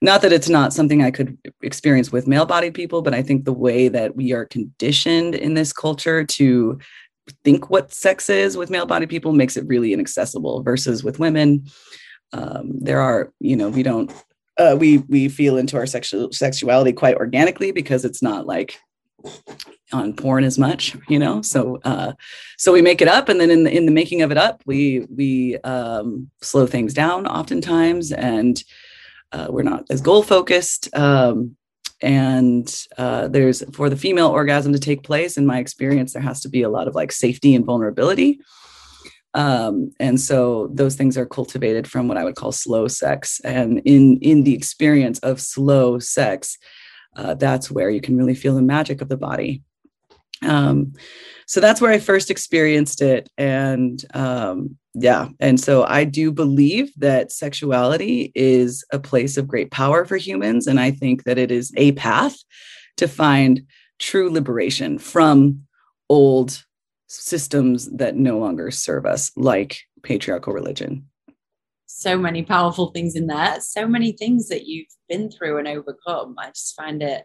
Not 0.01 0.23
that 0.23 0.33
it's 0.33 0.49
not 0.49 0.73
something 0.73 1.03
I 1.03 1.11
could 1.11 1.37
experience 1.61 2.11
with 2.11 2.27
male 2.27 2.47
bodied 2.47 2.73
people, 2.73 3.03
but 3.03 3.13
I 3.13 3.21
think 3.21 3.45
the 3.45 3.53
way 3.53 3.89
that 3.89 4.15
we 4.15 4.33
are 4.33 4.45
conditioned 4.45 5.35
in 5.35 5.53
this 5.53 5.71
culture 5.71 6.23
to 6.23 6.79
think 7.43 7.69
what 7.69 7.93
sex 7.93 8.27
is 8.29 8.57
with 8.57 8.71
male 8.71 8.87
bodied 8.87 9.09
people 9.09 9.33
makes 9.33 9.55
it 9.55 9.67
really 9.67 9.93
inaccessible 9.93 10.63
versus 10.63 11.03
with 11.03 11.19
women. 11.19 11.67
Um, 12.33 12.79
there 12.79 12.99
are, 12.99 13.31
you 13.39 13.55
know, 13.55 13.69
we 13.69 13.83
don't, 13.83 14.11
uh, 14.57 14.75
we 14.79 14.99
we 15.09 15.29
feel 15.29 15.57
into 15.57 15.77
our 15.77 15.85
sexual 15.85 16.31
sexuality 16.31 16.93
quite 16.93 17.15
organically 17.15 17.71
because 17.71 18.05
it's 18.05 18.21
not 18.21 18.45
like 18.45 18.79
on 19.91 20.13
porn 20.13 20.43
as 20.43 20.59
much 20.59 20.95
you 21.07 21.19
know? 21.19 21.41
So 21.41 21.79
uh 21.83 22.13
so 22.57 22.71
we 22.71 22.81
make 22.81 23.01
it 23.01 23.07
up 23.07 23.29
and 23.29 23.39
then 23.39 23.51
in 23.51 23.63
the 23.63 23.75
in 23.75 23.85
the 23.85 23.91
making 23.91 24.21
of 24.21 24.31
it 24.31 24.37
up 24.37 24.61
we 24.65 25.05
we 25.15 25.57
um 25.59 26.29
slow 26.41 26.67
things 26.67 26.93
down 26.93 27.25
oftentimes 27.27 28.11
and 28.11 28.63
uh, 29.31 29.47
we're 29.49 29.63
not 29.63 29.85
as 29.89 30.01
goal 30.01 30.23
focused 30.23 30.93
um 30.95 31.55
and 32.01 32.85
uh, 32.97 33.29
there's 33.29 33.63
for 33.71 33.89
the 33.89 33.95
female 33.95 34.27
orgasm 34.27 34.73
to 34.73 34.79
take 34.79 35.03
place 35.03 35.37
in 35.37 35.45
my 35.45 35.57
experience 35.59 36.13
there 36.13 36.21
has 36.21 36.41
to 36.41 36.49
be 36.49 36.61
a 36.61 36.69
lot 36.69 36.87
of 36.87 36.95
like 36.95 37.11
safety 37.11 37.55
and 37.55 37.65
vulnerability 37.65 38.39
um, 39.35 39.91
and 39.99 40.19
so 40.19 40.69
those 40.73 40.95
things 40.95 41.17
are 41.17 41.25
cultivated 41.25 41.87
from 41.87 42.07
what 42.07 42.17
i 42.17 42.23
would 42.23 42.35
call 42.35 42.51
slow 42.51 42.87
sex 42.87 43.39
and 43.43 43.79
in 43.85 44.17
in 44.17 44.43
the 44.43 44.53
experience 44.53 45.19
of 45.19 45.41
slow 45.41 45.99
sex 45.99 46.57
uh, 47.15 47.33
that's 47.35 47.69
where 47.69 47.89
you 47.89 48.01
can 48.01 48.17
really 48.17 48.35
feel 48.35 48.55
the 48.55 48.61
magic 48.61 49.01
of 49.01 49.09
the 49.09 49.17
body. 49.17 49.61
Um, 50.41 50.93
so 51.45 51.59
that's 51.59 51.79
where 51.79 51.91
I 51.91 51.99
first 51.99 52.31
experienced 52.31 53.01
it. 53.01 53.29
And 53.37 54.03
um, 54.13 54.77
yeah, 54.93 55.29
and 55.39 55.59
so 55.59 55.83
I 55.83 56.03
do 56.03 56.31
believe 56.31 56.91
that 56.97 57.31
sexuality 57.31 58.31
is 58.35 58.83
a 58.91 58.99
place 58.99 59.37
of 59.37 59.47
great 59.47 59.71
power 59.71 60.05
for 60.05 60.17
humans. 60.17 60.67
And 60.67 60.79
I 60.79 60.91
think 60.91 61.23
that 61.23 61.37
it 61.37 61.51
is 61.51 61.71
a 61.77 61.93
path 61.93 62.35
to 62.97 63.07
find 63.07 63.61
true 63.99 64.29
liberation 64.29 64.97
from 64.97 65.63
old 66.09 66.63
systems 67.07 67.89
that 67.91 68.15
no 68.15 68.37
longer 68.37 68.71
serve 68.71 69.05
us, 69.05 69.31
like 69.35 69.79
patriarchal 70.03 70.53
religion 70.53 71.07
so 71.93 72.17
many 72.17 72.43
powerful 72.43 72.87
things 72.87 73.15
in 73.15 73.27
there, 73.27 73.59
so 73.61 73.87
many 73.87 74.11
things 74.11 74.49
that 74.49 74.65
you've 74.65 74.87
been 75.07 75.29
through 75.29 75.57
and 75.59 75.67
overcome. 75.67 76.35
I 76.37 76.47
just 76.47 76.75
find 76.75 77.01
it, 77.03 77.23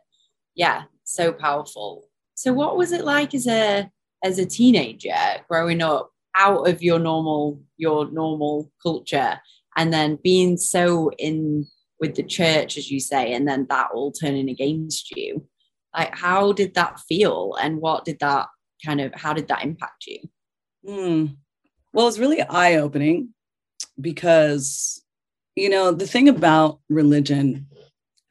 yeah, 0.54 0.84
so 1.04 1.32
powerful. 1.32 2.04
So 2.34 2.52
what 2.52 2.76
was 2.76 2.92
it 2.92 3.04
like 3.04 3.34
as 3.34 3.46
a 3.46 3.90
as 4.24 4.38
a 4.38 4.46
teenager 4.46 5.14
growing 5.48 5.80
up 5.80 6.10
out 6.36 6.68
of 6.68 6.82
your 6.82 6.98
normal 6.98 7.60
your 7.76 8.10
normal 8.10 8.70
culture 8.82 9.40
and 9.76 9.92
then 9.92 10.18
being 10.22 10.56
so 10.56 11.10
in 11.18 11.66
with 12.00 12.14
the 12.14 12.22
church 12.22 12.76
as 12.76 12.90
you 12.90 13.00
say 13.00 13.32
and 13.32 13.46
then 13.46 13.66
that 13.68 13.90
all 13.94 14.12
turning 14.12 14.48
against 14.48 15.10
you 15.16 15.46
like 15.96 16.16
how 16.16 16.52
did 16.52 16.74
that 16.74 16.98
feel 17.08 17.56
and 17.60 17.80
what 17.80 18.04
did 18.04 18.18
that 18.18 18.48
kind 18.84 19.00
of 19.00 19.12
how 19.14 19.32
did 19.32 19.48
that 19.48 19.64
impact 19.64 20.06
you? 20.06 20.18
Mm. 20.86 21.36
well 21.92 22.08
it's 22.08 22.18
really 22.18 22.40
eye-opening 22.40 23.34
because 24.00 25.02
you 25.56 25.68
know 25.68 25.90
the 25.90 26.06
thing 26.06 26.28
about 26.28 26.78
religion 26.88 27.66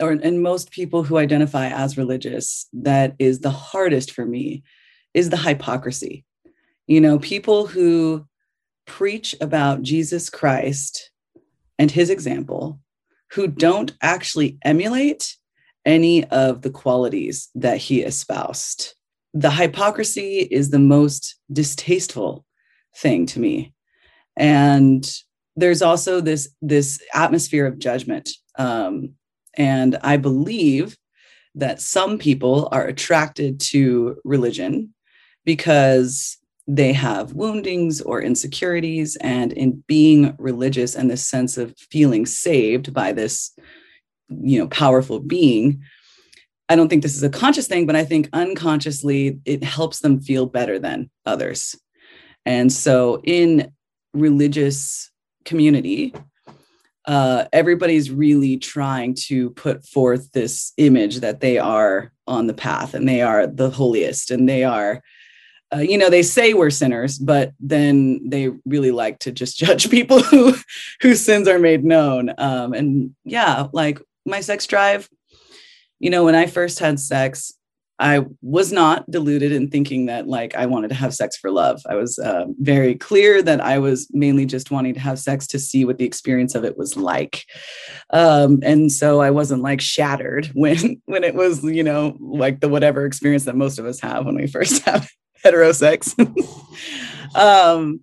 or 0.02 0.12
and 0.12 0.42
most 0.42 0.72
people 0.72 1.04
who 1.04 1.18
identify 1.18 1.68
as 1.68 1.98
religious 1.98 2.68
that 2.72 3.16
is 3.20 3.40
the 3.40 3.50
hardest 3.50 4.12
for 4.12 4.26
me 4.26 4.64
is 5.14 5.30
the 5.30 5.38
hypocrisy. 5.38 6.24
You 6.88 7.02
know 7.02 7.20
people 7.20 7.68
who 7.68 8.26
preach 8.86 9.36
about 9.42 9.82
jesus 9.82 10.30
christ 10.30 11.12
and 11.78 11.92
his 11.92 12.10
example 12.10 12.80
who 13.34 13.48
don't 13.48 13.94
actually 14.02 14.58
emulate 14.64 15.36
any 15.86 16.24
of 16.26 16.62
the 16.62 16.70
qualities 16.70 17.50
that 17.54 17.78
he 17.78 18.02
espoused 18.02 18.94
the 19.40 19.52
hypocrisy 19.52 20.40
is 20.40 20.70
the 20.70 20.80
most 20.80 21.36
distasteful 21.52 22.46
thing 22.96 23.26
to 23.28 23.40
me. 23.40 23.74
And 24.36 25.08
there's 25.56 25.82
also 25.82 26.22
this 26.22 26.50
this 26.62 27.00
atmosphere 27.14 27.66
of 27.66 27.80
judgment. 27.80 28.30
Um, 28.58 29.14
and 29.60 29.98
i 30.04 30.18
believe 30.18 30.96
that 31.56 31.82
some 31.82 32.20
people 32.20 32.70
are 32.72 32.86
attracted 32.86 33.60
to 33.60 34.16
religion 34.24 34.94
because 35.46 36.38
they 36.68 36.94
have 36.94 37.34
woundings 37.34 38.02
or 38.02 38.22
insecurities. 38.22 39.16
And 39.18 39.54
in 39.54 39.84
being 39.88 40.36
religious 40.38 40.94
and 40.96 41.10
this 41.10 41.28
sense 41.28 41.58
of 41.58 41.74
feeling 41.78 42.26
saved 42.26 42.94
by 42.94 43.12
this 43.14 43.58
you 44.30 44.60
know 44.60 44.68
powerful 44.68 45.20
being 45.20 45.82
i 46.70 46.76
don't 46.76 46.90
think 46.90 47.04
this 47.04 47.16
is 47.16 47.24
a 47.24 47.30
conscious 47.30 47.68
thing 47.68 47.86
but 47.86 47.96
i 47.96 48.04
think 48.04 48.30
unconsciously 48.34 49.40
it 49.46 49.64
helps 49.64 50.00
them 50.00 50.20
feel 50.20 50.46
better 50.46 50.80
than 50.80 51.10
others. 51.26 51.76
And 52.48 52.72
so 52.72 53.22
in 53.26 53.74
religious 54.14 55.12
community, 55.44 56.16
uh, 57.06 57.46
everybody's 57.52 58.10
really 58.10 58.58
trying 58.58 59.16
to 59.16 59.50
put 59.52 59.86
forth 59.86 60.32
this 60.32 60.72
image 60.78 61.20
that 61.20 61.42
they 61.42 61.58
are 61.58 62.14
on 62.26 62.48
the 62.48 62.54
path 62.54 62.94
and 62.94 63.08
they 63.08 63.22
are 63.22 63.48
the 63.48 63.70
holiest 63.70 64.32
and 64.32 64.48
they 64.48 64.64
are 64.64 65.02
uh, 65.74 65.80
you 65.80 65.98
know 65.98 66.10
they 66.10 66.24
say 66.24 66.54
we're 66.54 66.70
sinners 66.70 67.18
but 67.18 67.52
then 67.60 68.22
they 68.30 68.50
really 68.66 68.92
like 68.92 69.20
to 69.20 69.32
just 69.32 69.58
judge 69.66 69.90
people 69.90 70.22
who 70.22 70.56
whose 71.02 71.22
sins 71.22 71.48
are 71.48 71.60
made 71.60 71.84
known. 71.84 72.34
Um, 72.38 72.74
and 72.74 73.16
yeah 73.26 73.68
like 73.74 74.00
my 74.26 74.40
sex 74.40 74.66
drive 74.68 75.10
you 76.00 76.10
know 76.10 76.24
when 76.24 76.36
i 76.36 76.46
first 76.46 76.80
had 76.80 77.00
sex 77.00 77.54
I 78.00 78.26
was 78.42 78.72
not 78.72 79.10
deluded 79.10 79.52
in 79.52 79.70
thinking 79.70 80.06
that 80.06 80.28
like 80.28 80.56
I 80.56 80.68
wanted 80.68 80.90
to 80.90 80.96
have 80.96 81.16
sex 81.16 81.36
for 81.36 81.50
love. 81.50 81.82
I 81.90 81.96
was 81.96 82.20
uh, 82.20 82.46
very 82.60 82.94
clear 82.94 83.42
that 83.42 83.60
I 83.60 83.80
was 83.80 84.08
mainly 84.12 84.46
just 84.46 84.70
wanting 84.70 84.94
to 84.94 85.00
have 85.00 85.18
sex 85.18 85.48
to 85.48 85.60
see 85.60 85.84
what 85.84 85.98
the 85.98 86.06
experience 86.06 86.54
of 86.54 86.64
it 86.64 86.78
was 86.78 86.96
like, 86.96 87.46
um, 88.12 88.60
and 88.62 88.92
so 88.92 89.20
I 89.20 89.32
wasn't 89.32 89.64
like 89.64 89.82
shattered 89.82 90.48
when 90.54 91.02
when 91.06 91.24
it 91.24 91.34
was 91.34 91.64
you 91.64 91.84
know 91.84 92.16
like 92.20 92.60
the 92.60 92.70
whatever 92.70 93.06
experience 93.06 93.46
that 93.46 93.56
most 93.56 93.80
of 93.80 93.86
us 93.86 94.00
have 94.02 94.26
when 94.26 94.36
we 94.36 94.48
first 94.48 94.84
have 94.86 95.10
heterosex. 95.44 96.14
um, 97.36 98.02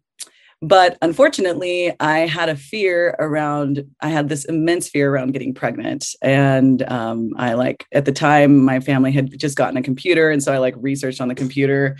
but 0.68 0.97
unfortunately 1.02 1.94
i 2.00 2.21
had 2.21 2.49
a 2.49 2.56
fear 2.56 3.14
around 3.18 3.85
i 4.00 4.09
had 4.09 4.28
this 4.28 4.44
immense 4.44 4.88
fear 4.88 5.12
around 5.12 5.33
getting 5.33 5.54
pregnant. 5.54 6.06
And 6.23 6.83
um, 6.90 7.30
i 7.37 7.54
like 7.54 7.87
at 7.92 8.04
the 8.04 8.12
time 8.12 8.64
my 8.64 8.80
family 8.80 9.12
had 9.12 9.38
just 9.38 9.56
gotten 9.56 9.76
a 9.76 9.83
computer. 9.83 10.30
And 10.30 10.42
so 10.42 10.52
i 10.52 10.59
like 10.59 10.75
researched 10.78 11.21
on 11.21 11.28
the 11.28 11.35
computer 11.35 11.97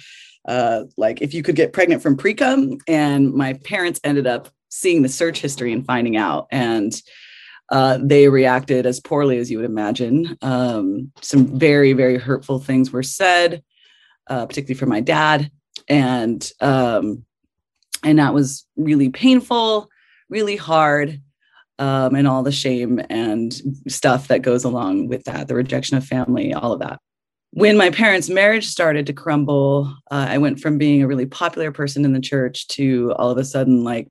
uh, 0.47 0.85
like 0.99 1.23
if 1.23 1.33
you 1.33 1.43
could 1.43 1.57
get 1.57 1.73
pregnant 1.73 2.03
from 2.03 2.17
precum. 2.17 2.79
And 2.87 3.33
my 3.33 3.55
parents 3.65 4.01
ended 4.05 4.27
up 4.27 4.51
seeing 4.69 5.03
the 5.03 5.09
search 5.09 5.41
history 5.41 5.73
and 5.73 5.87
finding 5.87 6.17
out. 6.19 6.49
And 6.51 6.93
uh, 7.71 7.99
they 8.03 8.29
reacted 8.29 8.85
as 8.85 9.01
poorly 9.01 9.39
as 9.39 9.51
you 9.51 9.57
would 9.57 9.65
imagine. 9.65 10.37
Um, 10.43 11.13
some 11.23 11.59
very 11.59 11.95
very 11.95 12.19
hurtful 12.19 12.59
things 12.59 12.93
were 12.93 13.03
said 13.03 13.63
uh, 14.29 14.47
particularly 14.47 14.79
for 14.79 14.87
my 14.87 15.01
dad. 15.01 15.51
And 15.89 16.51
um, 16.61 17.25
and 18.05 18.19
that 18.19 18.35
was 18.35 18.67
really 18.77 19.09
painful 19.09 19.89
really 20.29 20.57
hard 20.57 21.21
um, 21.79 22.15
and 22.15 22.29
all 22.29 22.43
the 22.43 22.53
shame 22.53 23.01
and 23.11 23.61
stuff 23.89 24.29
that 24.29 24.43
goes 24.43 24.65
along 24.65 25.09
with 25.09 25.25
that 25.25 25.49
the 25.49 25.55
rejection 25.55 25.97
of 25.97 26.05
family 26.05 26.53
all 26.53 26.73
of 26.73 26.81
that. 26.81 27.01
When 27.51 27.77
my 27.77 27.91
parents 27.91 28.29
marriage 28.29 28.67
started 28.67 29.07
to 29.07 29.13
crumble 29.13 29.95
uh, 30.11 30.27
i 30.29 30.39
went 30.39 30.61
from 30.61 30.79
being 30.79 31.03
a 31.03 31.07
really 31.07 31.27
popular 31.27 31.73
person 31.73 32.05
in 32.05 32.13
the 32.13 32.21
church 32.21 32.69
to 32.69 33.13
all 33.17 33.31
of 33.31 33.39
a 33.39 33.45
sudden 33.45 33.85
like 33.85 34.09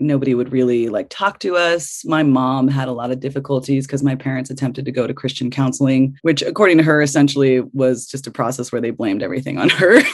nobody 0.00 0.34
would 0.34 0.50
really 0.50 0.88
like 0.88 1.06
talk 1.10 1.38
to 1.38 1.54
us. 1.54 2.02
My 2.04 2.24
mom 2.24 2.66
had 2.66 2.88
a 2.88 2.92
lot 2.92 3.12
of 3.12 3.20
difficulties 3.20 3.86
because 3.86 4.02
my 4.02 4.16
parents 4.16 4.50
attempted 4.50 4.84
to 4.86 4.90
go 4.90 5.06
to 5.06 5.14
christian 5.14 5.48
counseling 5.48 6.16
which 6.22 6.42
according 6.42 6.78
to 6.78 6.82
her 6.82 7.00
essentially 7.00 7.60
was 7.72 8.06
just 8.06 8.26
a 8.26 8.30
process 8.32 8.72
where 8.72 8.80
they 8.80 8.90
blamed 8.90 9.22
everything 9.22 9.58
on 9.58 9.68
her. 9.68 10.00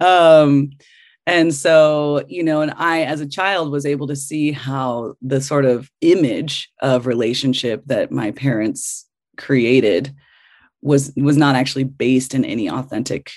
Um, 0.00 0.70
and 1.28 1.54
so, 1.54 2.24
you 2.26 2.42
know, 2.42 2.62
and 2.62 2.72
I, 2.74 3.02
as 3.02 3.20
a 3.20 3.28
child, 3.28 3.70
was 3.70 3.84
able 3.84 4.06
to 4.06 4.16
see 4.16 4.50
how 4.50 5.14
the 5.20 5.42
sort 5.42 5.66
of 5.66 5.90
image 6.00 6.70
of 6.80 7.06
relationship 7.06 7.82
that 7.84 8.10
my 8.10 8.30
parents 8.30 9.06
created 9.36 10.14
was 10.80 11.12
was 11.16 11.36
not 11.36 11.54
actually 11.54 11.84
based 11.84 12.34
in 12.34 12.46
any 12.46 12.70
authentic 12.70 13.30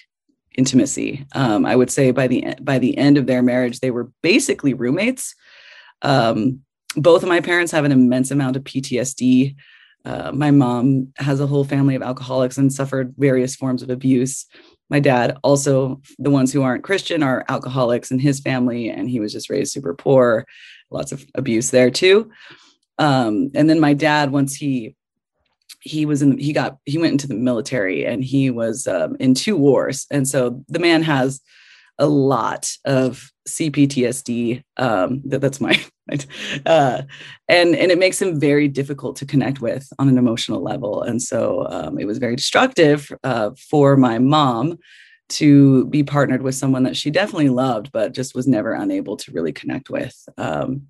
intimacy. 0.57 1.25
Um, 1.33 1.65
I 1.65 1.75
would 1.75 1.91
say 1.91 2.11
by 2.11 2.27
the 2.27 2.55
by 2.61 2.79
the 2.79 2.97
end 2.97 3.17
of 3.17 3.25
their 3.25 3.41
marriage, 3.41 3.81
they 3.81 3.91
were 3.91 4.09
basically 4.21 4.73
roommates. 4.73 5.35
Um, 6.01 6.61
both 6.95 7.23
of 7.23 7.29
my 7.29 7.41
parents 7.41 7.73
have 7.73 7.83
an 7.83 7.91
immense 7.91 8.31
amount 8.31 8.55
of 8.55 8.63
PTSD. 8.63 9.55
Uh, 10.05 10.31
my 10.33 10.49
mom 10.49 11.09
has 11.17 11.41
a 11.41 11.47
whole 11.47 11.65
family 11.65 11.95
of 11.95 12.01
alcoholics 12.01 12.57
and 12.57 12.71
suffered 12.71 13.13
various 13.17 13.53
forms 13.53 13.83
of 13.83 13.89
abuse. 13.89 14.45
My 14.91 14.99
dad, 14.99 15.37
also 15.41 16.01
the 16.19 16.29
ones 16.29 16.51
who 16.51 16.61
aren't 16.61 16.83
Christian, 16.83 17.23
are 17.23 17.45
alcoholics 17.47 18.11
in 18.11 18.19
his 18.19 18.41
family, 18.41 18.89
and 18.89 19.09
he 19.09 19.19
was 19.19 19.31
just 19.31 19.49
raised 19.49 19.71
super 19.71 19.95
poor. 19.95 20.45
Lots 20.91 21.13
of 21.13 21.25
abuse 21.33 21.71
there 21.71 21.89
too. 21.89 22.29
Um, 22.99 23.49
and 23.55 23.69
then 23.69 23.79
my 23.79 23.93
dad, 23.93 24.31
once 24.31 24.53
he 24.53 24.95
he 25.79 26.05
was 26.05 26.21
in 26.21 26.37
he 26.37 26.53
got 26.53 26.77
he 26.85 26.97
went 26.97 27.13
into 27.13 27.27
the 27.27 27.33
military 27.33 28.05
and 28.05 28.23
he 28.23 28.51
was 28.51 28.85
um, 28.85 29.15
in 29.19 29.33
two 29.33 29.57
wars 29.57 30.05
and 30.11 30.27
so 30.27 30.63
the 30.69 30.77
man 30.77 31.01
has 31.01 31.41
a 32.01 32.07
lot 32.07 32.75
of 32.83 33.31
cptsd 33.47 34.63
um, 34.77 35.21
that, 35.25 35.39
that's 35.39 35.61
my 35.61 35.79
uh, 36.65 37.01
and 37.47 37.75
and 37.75 37.91
it 37.91 37.99
makes 37.99 38.21
him 38.21 38.39
very 38.39 38.67
difficult 38.67 39.15
to 39.15 39.25
connect 39.25 39.61
with 39.61 39.87
on 39.99 40.09
an 40.09 40.17
emotional 40.17 40.61
level 40.61 41.03
and 41.03 41.21
so 41.21 41.65
um, 41.69 41.97
it 41.97 42.05
was 42.05 42.17
very 42.17 42.35
destructive 42.35 43.09
uh, 43.23 43.51
for 43.69 43.95
my 43.95 44.19
mom 44.19 44.77
to 45.29 45.85
be 45.85 46.03
partnered 46.03 46.41
with 46.41 46.55
someone 46.55 46.83
that 46.83 46.97
she 46.97 47.09
definitely 47.09 47.49
loved 47.49 47.91
but 47.91 48.13
just 48.13 48.35
was 48.35 48.47
never 48.47 48.73
unable 48.73 49.15
to 49.15 49.31
really 49.31 49.53
connect 49.53 49.89
with 49.89 50.27
um, 50.37 50.87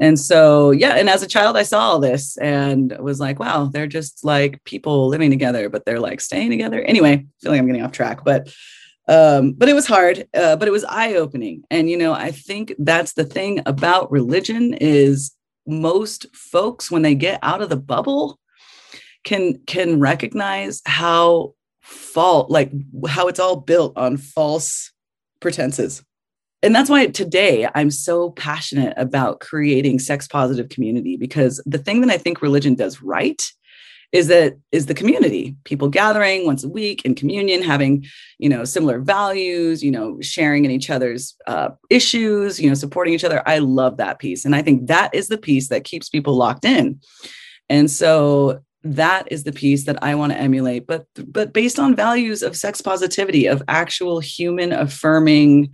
and 0.00 0.18
so, 0.18 0.70
yeah. 0.70 0.94
And 0.94 1.10
as 1.10 1.22
a 1.22 1.26
child, 1.26 1.58
I 1.58 1.62
saw 1.62 1.80
all 1.80 2.00
this 2.00 2.38
and 2.38 2.96
was 2.98 3.20
like, 3.20 3.38
wow, 3.38 3.66
they're 3.66 3.86
just 3.86 4.24
like 4.24 4.64
people 4.64 5.08
living 5.08 5.28
together, 5.28 5.68
but 5.68 5.84
they're 5.84 6.00
like 6.00 6.22
staying 6.22 6.50
together. 6.50 6.80
Anyway, 6.80 7.12
I 7.12 7.26
feel 7.42 7.52
like 7.52 7.60
I'm 7.60 7.66
getting 7.66 7.82
off 7.82 7.92
track, 7.92 8.24
but 8.24 8.50
um, 9.10 9.52
but 9.52 9.68
it 9.68 9.74
was 9.74 9.86
hard, 9.86 10.26
uh, 10.34 10.54
but 10.54 10.68
it 10.68 10.70
was 10.70 10.84
eye 10.84 11.14
opening. 11.14 11.64
And, 11.70 11.90
you 11.90 11.96
know, 11.96 12.12
I 12.12 12.30
think 12.30 12.72
that's 12.78 13.14
the 13.14 13.24
thing 13.24 13.60
about 13.66 14.10
religion 14.10 14.72
is 14.74 15.32
most 15.66 16.26
folks, 16.32 16.90
when 16.90 17.02
they 17.02 17.16
get 17.16 17.40
out 17.42 17.60
of 17.60 17.68
the 17.68 17.76
bubble, 17.76 18.38
can 19.24 19.58
can 19.66 20.00
recognize 20.00 20.80
how 20.86 21.54
fault 21.82 22.50
like 22.50 22.72
how 23.08 23.28
it's 23.28 23.40
all 23.40 23.56
built 23.56 23.94
on 23.96 24.16
false 24.16 24.92
pretenses 25.40 26.02
and 26.62 26.74
that's 26.74 26.90
why 26.90 27.06
today 27.06 27.68
I'm 27.74 27.90
so 27.90 28.30
passionate 28.30 28.94
about 28.96 29.40
creating 29.40 29.98
sex 29.98 30.28
positive 30.28 30.68
community 30.68 31.16
because 31.16 31.62
the 31.66 31.78
thing 31.78 32.02
that 32.02 32.10
I 32.10 32.18
think 32.18 32.42
religion 32.42 32.74
does 32.74 33.02
right 33.02 33.42
is 34.12 34.26
that 34.26 34.58
is 34.72 34.86
the 34.86 34.94
community 34.94 35.56
people 35.64 35.88
gathering 35.88 36.44
once 36.44 36.64
a 36.64 36.68
week 36.68 37.04
in 37.04 37.14
communion 37.14 37.62
having 37.62 38.04
you 38.38 38.48
know 38.48 38.64
similar 38.64 38.98
values 38.98 39.82
you 39.82 39.90
know 39.90 40.20
sharing 40.20 40.64
in 40.64 40.70
each 40.70 40.90
other's 40.90 41.36
uh, 41.46 41.68
issues 41.90 42.60
you 42.60 42.68
know 42.68 42.74
supporting 42.74 43.14
each 43.14 43.24
other. 43.24 43.42
I 43.46 43.58
love 43.58 43.96
that 43.98 44.18
piece 44.18 44.44
and 44.44 44.54
i 44.54 44.62
think 44.62 44.88
that 44.88 45.14
is 45.14 45.28
the 45.28 45.38
piece 45.38 45.68
that 45.68 45.84
keeps 45.84 46.08
people 46.08 46.36
locked 46.36 46.64
in. 46.64 47.00
And 47.68 47.90
so 47.90 48.60
that 48.82 49.30
is 49.30 49.44
the 49.44 49.52
piece 49.52 49.84
that 49.84 50.02
i 50.02 50.14
want 50.14 50.32
to 50.32 50.38
emulate 50.38 50.86
but 50.86 51.04
but 51.26 51.52
based 51.52 51.78
on 51.78 51.94
values 51.94 52.42
of 52.42 52.56
sex 52.56 52.80
positivity 52.80 53.46
of 53.46 53.62
actual 53.68 54.20
human 54.20 54.72
affirming 54.72 55.70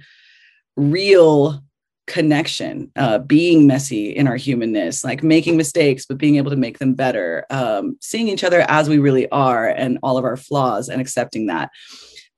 real 0.76 1.62
connection 2.06 2.90
uh, 2.96 3.18
being 3.18 3.66
messy 3.66 4.10
in 4.10 4.28
our 4.28 4.36
humanness 4.36 5.02
like 5.02 5.22
making 5.22 5.56
mistakes 5.56 6.06
but 6.06 6.18
being 6.18 6.36
able 6.36 6.50
to 6.50 6.56
make 6.56 6.78
them 6.78 6.94
better 6.94 7.44
um, 7.50 7.96
seeing 8.00 8.28
each 8.28 8.44
other 8.44 8.64
as 8.68 8.88
we 8.88 8.98
really 8.98 9.28
are 9.30 9.68
and 9.68 9.98
all 10.02 10.16
of 10.16 10.24
our 10.24 10.36
flaws 10.36 10.88
and 10.88 11.00
accepting 11.00 11.46
that. 11.46 11.70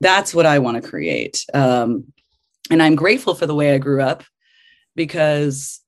That's 0.01 0.33
what 0.33 0.45
i 0.45 0.59
want 0.59 0.81
to 0.81 0.89
create 0.89 1.45
um, 1.53 2.05
and 2.71 2.81
i'm 2.81 2.95
grateful 2.95 3.35
for 3.35 3.45
the 3.45 3.55
way 3.55 3.73
i 3.73 3.77
grew 3.77 4.01
up 4.01 4.23
because 4.95 5.81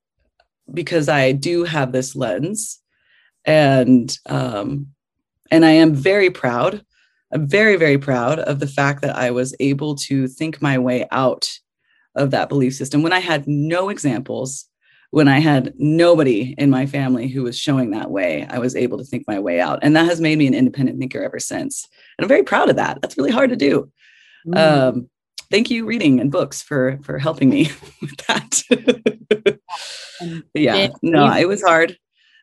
because 0.71 1.09
i 1.09 1.31
do 1.31 1.63
have 1.63 1.91
this 1.91 2.15
lens 2.15 2.79
and 3.45 4.17
um, 4.27 4.87
and 5.49 5.65
i 5.65 5.71
am 5.71 5.95
very 5.95 6.29
proud 6.29 6.83
i'm 7.33 7.47
very 7.47 7.77
very 7.77 7.97
proud 7.97 8.37
of 8.39 8.59
the 8.59 8.67
fact 8.67 9.01
that 9.01 9.15
i 9.15 9.31
was 9.31 9.55
able 9.59 9.95
to 9.95 10.27
think 10.27 10.61
my 10.61 10.77
way 10.77 11.07
out 11.11 11.60
of 12.15 12.31
that 12.31 12.49
belief 12.49 12.75
system 12.75 13.03
when 13.03 13.13
I 13.13 13.19
had 13.19 13.47
no 13.47 13.89
examples, 13.89 14.65
when 15.11 15.27
I 15.27 15.39
had 15.39 15.73
nobody 15.77 16.55
in 16.57 16.69
my 16.69 16.85
family 16.85 17.27
who 17.27 17.43
was 17.43 17.57
showing 17.57 17.91
that 17.91 18.11
way, 18.11 18.47
I 18.49 18.59
was 18.59 18.75
able 18.75 18.97
to 18.97 19.03
think 19.03 19.25
my 19.27 19.39
way 19.39 19.59
out. 19.59 19.79
And 19.81 19.95
that 19.95 20.05
has 20.05 20.21
made 20.21 20.37
me 20.37 20.47
an 20.47 20.53
independent 20.53 20.99
thinker 20.99 21.21
ever 21.21 21.39
since. 21.39 21.87
And 22.17 22.23
I'm 22.23 22.29
very 22.29 22.43
proud 22.43 22.69
of 22.69 22.77
that. 22.77 23.01
That's 23.01 23.17
really 23.17 23.31
hard 23.31 23.49
to 23.49 23.57
do. 23.57 23.91
Mm. 24.47 24.57
Um, 24.57 25.09
thank 25.51 25.69
you, 25.69 25.85
reading 25.85 26.19
and 26.19 26.31
books, 26.31 26.61
for 26.61 26.99
for 27.03 27.19
helping 27.19 27.49
me 27.49 27.69
with 28.01 28.17
that. 28.27 29.59
yeah, 30.53 30.89
no, 31.01 31.33
it 31.35 31.47
was 31.47 31.61
hard. 31.61 31.97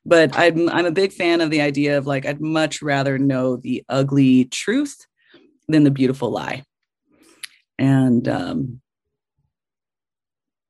But 0.04 0.38
I'm 0.38 0.68
I'm 0.68 0.86
a 0.86 0.92
big 0.92 1.12
fan 1.12 1.40
of 1.40 1.50
the 1.50 1.60
idea 1.60 1.98
of 1.98 2.06
like 2.06 2.26
I'd 2.26 2.40
much 2.40 2.82
rather 2.82 3.18
know 3.18 3.56
the 3.56 3.84
ugly 3.88 4.44
truth 4.46 5.06
than 5.68 5.84
the 5.84 5.90
beautiful 5.90 6.30
lie. 6.30 6.64
And 7.78 8.26
um, 8.28 8.80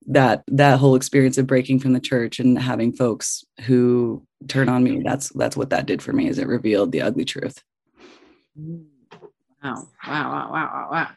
that 0.09 0.43
that 0.49 0.79
whole 0.79 0.95
experience 0.95 1.39
of 1.39 1.47
breaking 1.47 1.79
from 1.79 1.93
the 1.93 2.01
church 2.01 2.41
and 2.41 2.59
having 2.59 2.93
folks 2.93 3.45
who 3.67 4.27
turn 4.49 4.69
on 4.69 4.83
me 4.83 5.03
that's 5.05 5.29
that's 5.31 5.57
what 5.57 5.71
that 5.71 5.87
did 5.87 6.03
for 6.03 6.13
me 6.13 6.29
is 6.29 6.39
it 6.39 6.49
revealed 6.49 6.91
the 6.93 7.03
ugly 7.03 7.25
truth 7.25 7.63
wow 8.57 8.85
wow 9.63 9.85
wow 10.07 10.51
wow 10.51 10.71
wow 10.73 10.89
wow 10.91 11.11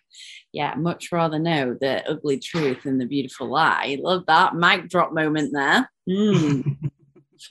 yeah 0.51 0.75
much 0.75 1.11
rather 1.11 1.39
know 1.39 1.75
the 1.79 2.07
ugly 2.09 2.37
truth 2.37 2.83
than 2.83 2.97
the 2.97 3.05
beautiful 3.05 3.47
lie 3.47 3.97
love 4.01 4.25
that 4.27 4.55
mic 4.55 4.89
drop 4.89 5.13
moment 5.13 5.53
there 5.53 5.89
mm. 6.09 6.77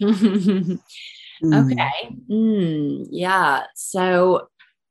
okay 1.44 2.16
mm, 2.31 3.07
yeah 3.11 3.64
so 3.74 4.46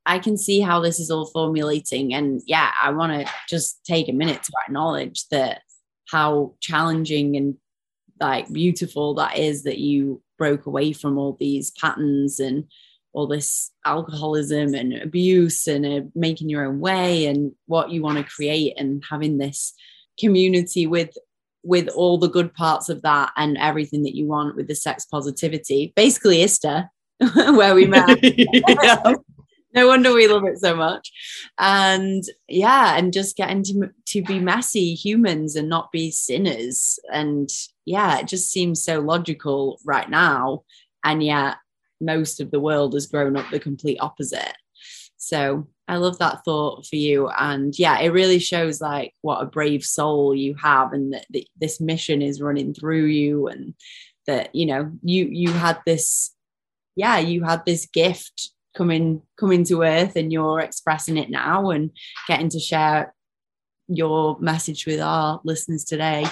I 0.05 0.17
can 0.17 0.37
see 0.37 0.59
how 0.59 0.79
this 0.79 0.99
is 0.99 1.11
all 1.11 1.27
formulating. 1.27 2.15
And 2.15 2.41
yeah, 2.47 2.71
I 2.81 2.89
want 2.89 3.11
to 3.11 3.31
just 3.47 3.85
take 3.85 4.09
a 4.09 4.13
minute 4.13 4.41
to 4.41 4.51
acknowledge 4.65 5.27
that 5.29 5.61
how 6.09 6.53
challenging 6.59 7.35
and 7.35 7.55
like 8.19 8.51
beautiful 8.51 9.13
that 9.15 9.37
is 9.37 9.63
that 9.63 9.77
you 9.77 10.21
broke 10.37 10.65
away 10.65 10.93
from 10.93 11.17
all 11.17 11.37
these 11.39 11.71
patterns 11.71 12.39
and 12.39 12.65
all 13.13 13.27
this 13.27 13.71
alcoholism 13.85 14.73
and 14.73 14.93
abuse 14.93 15.67
and 15.67 15.85
uh, 15.85 16.01
making 16.15 16.49
your 16.49 16.65
own 16.65 16.79
way 16.79 17.25
and 17.25 17.51
what 17.65 17.89
you 17.89 18.01
want 18.01 18.17
to 18.17 18.23
create 18.23 18.73
and 18.77 19.03
having 19.09 19.37
this 19.37 19.73
community 20.19 20.85
with 20.85 21.15
with 21.63 21.89
all 21.89 22.17
the 22.17 22.29
good 22.29 22.53
parts 22.53 22.87
of 22.87 23.01
that 23.01 23.31
and 23.35 23.57
everything 23.57 24.03
that 24.03 24.15
you 24.15 24.25
want 24.25 24.55
with 24.55 24.67
the 24.67 24.75
sex 24.75 25.05
positivity. 25.05 25.91
Basically 25.95 26.41
Ista 26.41 26.89
where 27.33 27.75
we 27.75 27.85
met. 27.85 28.19
Yeah 28.23 29.15
no 29.73 29.87
wonder 29.87 30.13
we 30.13 30.27
love 30.27 30.45
it 30.45 30.59
so 30.59 30.75
much. 30.75 31.11
And 31.57 32.23
yeah 32.47 32.97
and 32.97 33.13
just 33.13 33.37
getting 33.37 33.63
to, 33.63 33.89
to 34.07 34.23
be 34.23 34.39
messy 34.39 34.93
humans 34.93 35.55
and 35.55 35.69
not 35.69 35.91
be 35.91 36.11
sinners. 36.11 36.99
And 37.11 37.49
yeah 37.85 38.19
it 38.19 38.27
just 38.27 38.51
seems 38.51 38.83
so 38.83 38.99
logical 38.99 39.79
right 39.85 40.09
now. 40.09 40.63
And 41.03 41.23
yet 41.23 41.57
most 42.01 42.39
of 42.39 42.51
the 42.51 42.59
world 42.59 42.93
has 42.93 43.07
grown 43.07 43.37
up 43.37 43.49
the 43.51 43.59
complete 43.59 43.97
opposite. 43.99 44.55
So 45.17 45.67
i 45.87 45.97
love 45.97 46.19
that 46.19 46.43
thought 46.45 46.85
for 46.85 46.95
you. 46.95 47.29
And 47.29 47.77
yeah 47.77 47.99
it 47.99 48.09
really 48.09 48.39
shows 48.39 48.81
like 48.81 49.13
what 49.21 49.41
a 49.41 49.45
brave 49.45 49.83
soul 49.83 50.33
you 50.33 50.55
have 50.55 50.93
and 50.93 51.13
that, 51.13 51.25
that 51.31 51.45
this 51.59 51.79
mission 51.79 52.21
is 52.21 52.41
running 52.41 52.73
through 52.73 53.05
you 53.05 53.47
and 53.47 53.75
that 54.25 54.53
you 54.53 54.65
know 54.67 54.91
you 55.01 55.25
you 55.25 55.51
had 55.51 55.79
this 55.87 56.35
yeah 56.95 57.17
you 57.17 57.43
had 57.43 57.65
this 57.65 57.87
gift 57.87 58.51
coming 58.75 59.21
coming 59.37 59.63
to 59.65 59.81
earth 59.83 60.15
and 60.15 60.31
you're 60.31 60.59
expressing 60.59 61.17
it 61.17 61.29
now 61.29 61.69
and 61.69 61.91
getting 62.27 62.49
to 62.49 62.59
share 62.59 63.13
your 63.87 64.37
message 64.39 64.85
with 64.85 64.99
our 64.99 65.41
listeners 65.43 65.83
today 65.83 66.23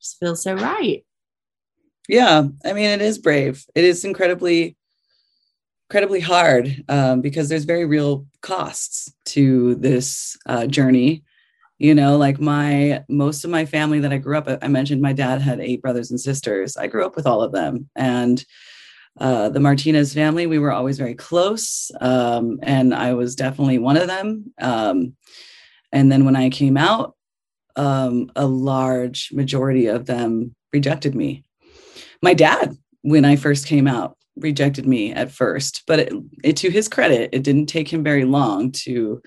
just 0.00 0.18
feels 0.18 0.42
so 0.42 0.54
right. 0.54 1.04
Yeah 2.08 2.44
i 2.64 2.72
mean 2.72 2.90
it 2.90 3.02
is 3.02 3.18
brave. 3.18 3.64
It 3.74 3.84
is 3.84 4.04
incredibly 4.04 4.76
incredibly 5.88 6.20
hard 6.20 6.82
um, 6.88 7.20
because 7.20 7.48
there's 7.48 7.64
very 7.64 7.84
real 7.84 8.26
costs 8.40 9.12
to 9.26 9.74
this 9.76 10.36
uh, 10.46 10.66
journey. 10.66 11.22
You 11.78 11.94
know 11.94 12.16
like 12.16 12.40
my 12.40 13.04
most 13.08 13.44
of 13.44 13.50
my 13.50 13.66
family 13.66 14.00
that 14.00 14.12
i 14.12 14.18
grew 14.18 14.38
up 14.38 14.48
i 14.62 14.68
mentioned 14.68 15.02
my 15.02 15.12
dad 15.12 15.42
had 15.42 15.60
eight 15.60 15.82
brothers 15.82 16.10
and 16.10 16.20
sisters. 16.20 16.76
I 16.76 16.86
grew 16.86 17.04
up 17.04 17.16
with 17.16 17.26
all 17.26 17.42
of 17.42 17.52
them. 17.52 17.88
And 17.96 18.44
uh, 19.18 19.48
the 19.48 19.60
Martinez 19.60 20.12
family, 20.12 20.46
we 20.46 20.58
were 20.58 20.72
always 20.72 20.98
very 20.98 21.14
close. 21.14 21.90
Um, 22.00 22.58
and 22.62 22.94
I 22.94 23.14
was 23.14 23.36
definitely 23.36 23.78
one 23.78 23.96
of 23.96 24.08
them. 24.08 24.52
Um, 24.60 25.14
and 25.92 26.10
then 26.10 26.24
when 26.24 26.36
I 26.36 26.50
came 26.50 26.76
out, 26.76 27.14
um, 27.76 28.30
a 28.36 28.46
large 28.46 29.30
majority 29.32 29.86
of 29.86 30.06
them 30.06 30.54
rejected 30.72 31.14
me. 31.14 31.44
My 32.22 32.34
dad, 32.34 32.76
when 33.02 33.24
I 33.24 33.36
first 33.36 33.66
came 33.66 33.86
out, 33.86 34.16
rejected 34.36 34.86
me 34.86 35.12
at 35.12 35.30
first, 35.30 35.82
but 35.86 36.00
it, 36.00 36.12
it, 36.42 36.56
to 36.58 36.70
his 36.70 36.88
credit, 36.88 37.30
it 37.32 37.44
didn't 37.44 37.66
take 37.66 37.92
him 37.92 38.02
very 38.02 38.24
long 38.24 38.72
to 38.72 39.22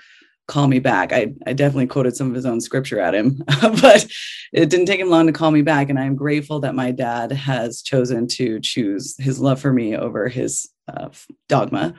call 0.47 0.67
me 0.67 0.79
back. 0.79 1.11
I, 1.11 1.33
I 1.45 1.53
definitely 1.53 1.87
quoted 1.87 2.15
some 2.15 2.29
of 2.29 2.35
his 2.35 2.45
own 2.45 2.61
scripture 2.61 2.99
at 2.99 3.13
him, 3.13 3.43
but 3.61 4.07
it 4.53 4.69
didn't 4.69 4.85
take 4.85 4.99
him 4.99 5.09
long 5.09 5.27
to 5.27 5.33
call 5.33 5.51
me 5.51 5.61
back. 5.61 5.89
And 5.89 5.99
I'm 5.99 6.15
grateful 6.15 6.59
that 6.61 6.75
my 6.75 6.91
dad 6.91 7.31
has 7.31 7.81
chosen 7.81 8.27
to 8.29 8.59
choose 8.61 9.15
his 9.19 9.39
love 9.39 9.59
for 9.59 9.73
me 9.73 9.95
over 9.95 10.27
his 10.29 10.69
uh, 10.87 11.09
dogma. 11.49 11.93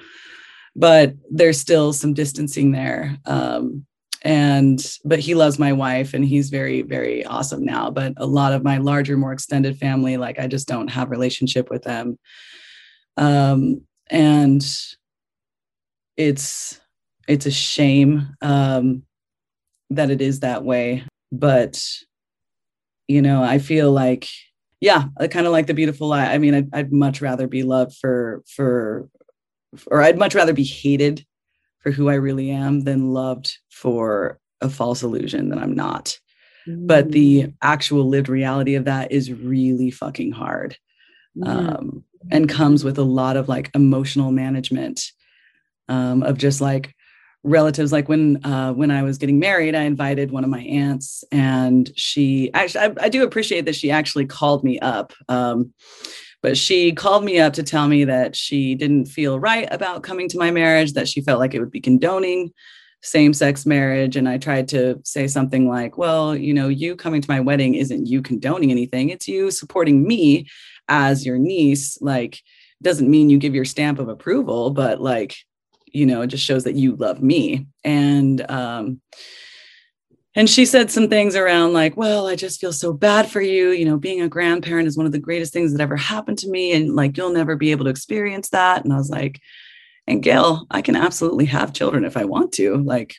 But 0.74 1.14
there's 1.30 1.60
still 1.60 1.92
some 1.92 2.14
distancing 2.14 2.72
there. 2.72 3.18
Um, 3.26 3.86
and 4.22 4.96
but 5.04 5.20
he 5.20 5.34
loves 5.34 5.58
my 5.58 5.72
wife 5.72 6.12
and 6.12 6.24
he's 6.24 6.50
very 6.50 6.82
very 6.82 7.24
awesome 7.24 7.64
now 7.64 7.88
but 7.88 8.12
a 8.16 8.26
lot 8.26 8.52
of 8.52 8.64
my 8.64 8.78
larger 8.78 9.16
more 9.16 9.32
extended 9.32 9.78
family 9.78 10.16
like 10.16 10.40
i 10.40 10.46
just 10.48 10.66
don't 10.66 10.88
have 10.88 11.10
relationship 11.10 11.70
with 11.70 11.84
them 11.84 12.18
um 13.16 13.80
and 14.10 14.66
it's 16.16 16.80
it's 17.28 17.46
a 17.46 17.50
shame 17.50 18.34
um, 18.40 19.02
that 19.90 20.10
it 20.10 20.20
is 20.20 20.40
that 20.40 20.64
way 20.64 21.04
but 21.30 21.82
you 23.06 23.22
know 23.22 23.42
i 23.42 23.58
feel 23.58 23.92
like 23.92 24.28
yeah 24.80 25.04
kind 25.30 25.46
of 25.46 25.52
like 25.52 25.66
the 25.66 25.74
beautiful 25.74 26.08
lie 26.08 26.26
i 26.26 26.38
mean 26.38 26.54
I'd, 26.54 26.68
I'd, 26.74 26.92
much 26.92 27.20
rather 27.20 27.46
be 27.46 27.62
loved 27.62 27.96
for 27.96 28.42
for 28.46 29.08
or 29.86 30.02
i'd 30.02 30.18
much 30.18 30.34
rather 30.34 30.52
be 30.52 30.64
hated 30.64 31.24
for 31.80 31.90
who 31.90 32.08
i 32.08 32.14
really 32.14 32.50
am 32.50 32.80
than 32.80 33.12
loved 33.12 33.56
for 33.70 34.38
a 34.60 34.68
false 34.68 35.02
illusion 35.02 35.50
that 35.50 35.58
i'm 35.58 35.74
not 35.74 36.18
mm. 36.66 36.86
but 36.86 37.12
the 37.12 37.44
mm. 37.44 37.54
actual 37.62 38.08
lived 38.08 38.28
reality 38.28 38.74
of 38.74 38.86
that 38.86 39.12
is 39.12 39.32
really 39.32 39.90
fucking 39.90 40.32
hard 40.32 40.76
um, 41.44 42.02
and 42.32 42.48
comes 42.48 42.82
with 42.82 42.98
a 42.98 43.04
lot 43.04 43.36
of 43.36 43.48
like 43.48 43.70
emotional 43.74 44.32
management 44.32 45.12
um, 45.88 46.24
of 46.24 46.36
just 46.36 46.60
like 46.60 46.94
relatives 47.44 47.92
like 47.92 48.08
when 48.08 48.44
uh, 48.44 48.72
when 48.72 48.90
i 48.90 49.02
was 49.02 49.18
getting 49.18 49.38
married 49.38 49.74
i 49.74 49.82
invited 49.82 50.30
one 50.30 50.44
of 50.44 50.50
my 50.50 50.60
aunts 50.62 51.24
and 51.30 51.90
she 51.96 52.50
actually 52.52 52.84
i, 52.84 52.94
I 53.02 53.08
do 53.08 53.22
appreciate 53.22 53.64
that 53.66 53.76
she 53.76 53.90
actually 53.90 54.26
called 54.26 54.64
me 54.64 54.78
up 54.80 55.12
um, 55.28 55.72
but 56.42 56.56
she 56.56 56.92
called 56.92 57.24
me 57.24 57.38
up 57.38 57.52
to 57.54 57.62
tell 57.62 57.88
me 57.88 58.04
that 58.04 58.36
she 58.36 58.74
didn't 58.74 59.06
feel 59.06 59.40
right 59.40 59.68
about 59.70 60.02
coming 60.02 60.28
to 60.28 60.38
my 60.38 60.50
marriage 60.50 60.92
that 60.92 61.08
she 61.08 61.20
felt 61.20 61.38
like 61.40 61.54
it 61.54 61.60
would 61.60 61.70
be 61.70 61.80
condoning 61.80 62.52
same-sex 63.02 63.64
marriage 63.64 64.16
and 64.16 64.28
i 64.28 64.36
tried 64.36 64.66
to 64.66 65.00
say 65.04 65.28
something 65.28 65.68
like 65.68 65.96
well 65.96 66.34
you 66.36 66.52
know 66.52 66.68
you 66.68 66.96
coming 66.96 67.22
to 67.22 67.30
my 67.30 67.38
wedding 67.38 67.74
isn't 67.74 68.06
you 68.06 68.20
condoning 68.20 68.72
anything 68.72 69.10
it's 69.10 69.28
you 69.28 69.52
supporting 69.52 70.06
me 70.06 70.48
as 70.88 71.24
your 71.24 71.38
niece 71.38 72.00
like 72.00 72.42
doesn't 72.82 73.10
mean 73.10 73.30
you 73.30 73.38
give 73.38 73.54
your 73.54 73.64
stamp 73.64 74.00
of 74.00 74.08
approval 74.08 74.70
but 74.70 75.00
like 75.00 75.36
you 75.92 76.06
know, 76.06 76.22
it 76.22 76.28
just 76.28 76.44
shows 76.44 76.64
that 76.64 76.74
you 76.74 76.96
love 76.96 77.22
me. 77.22 77.66
And 77.84 78.48
um, 78.50 79.00
and 80.34 80.48
she 80.48 80.66
said 80.66 80.90
some 80.90 81.08
things 81.08 81.34
around 81.34 81.72
like, 81.72 81.96
well, 81.96 82.28
I 82.28 82.36
just 82.36 82.60
feel 82.60 82.72
so 82.72 82.92
bad 82.92 83.30
for 83.30 83.40
you. 83.40 83.70
You 83.70 83.84
know, 83.84 83.96
being 83.96 84.20
a 84.20 84.28
grandparent 84.28 84.86
is 84.86 84.96
one 84.96 85.06
of 85.06 85.12
the 85.12 85.18
greatest 85.18 85.52
things 85.52 85.72
that 85.72 85.80
ever 85.80 85.96
happened 85.96 86.38
to 86.38 86.50
me. 86.50 86.72
And 86.72 86.94
like, 86.94 87.16
you'll 87.16 87.32
never 87.32 87.56
be 87.56 87.72
able 87.72 87.84
to 87.84 87.90
experience 87.90 88.50
that. 88.50 88.84
And 88.84 88.92
I 88.92 88.96
was 88.96 89.10
like, 89.10 89.40
and 90.06 90.22
Gail, 90.22 90.66
I 90.70 90.80
can 90.80 90.96
absolutely 90.96 91.46
have 91.46 91.72
children 91.72 92.04
if 92.04 92.16
I 92.16 92.24
want 92.24 92.52
to. 92.52 92.76
Like, 92.76 93.16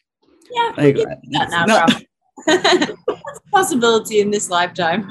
yeah, 0.51 0.73
like, 0.77 0.95
that 0.95 1.49
now, 1.67 1.85
possibility 3.51 4.19
in 4.19 4.31
this 4.31 4.49
lifetime. 4.49 5.05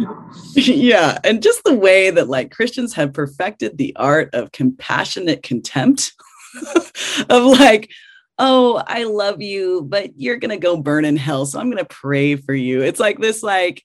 yeah. 0.55 1.19
And 1.25 1.43
just 1.43 1.63
the 1.65 1.75
way 1.75 2.11
that 2.11 2.29
like 2.29 2.51
Christians 2.51 2.95
have 2.95 3.13
perfected 3.13 3.77
the 3.77 3.95
art 3.97 4.31
of 4.35 4.53
compassionate 4.53 5.43
contempt. 5.43 6.13
of 7.29 7.45
like, 7.45 7.91
oh, 8.39 8.83
I 8.87 9.05
love 9.05 9.43
you, 9.43 9.83
but 9.83 10.13
you're 10.17 10.37
going 10.37 10.51
to 10.51 10.59
go 10.59 10.77
burn 10.77 11.05
in 11.05 11.17
hell. 11.17 11.47
So 11.47 11.59
I'm 11.59 11.71
going 11.71 11.83
to 11.83 11.95
pray 11.95 12.37
for 12.37 12.55
you. 12.55 12.83
It's 12.83 13.01
like 13.01 13.19
this, 13.19 13.43
like, 13.43 13.85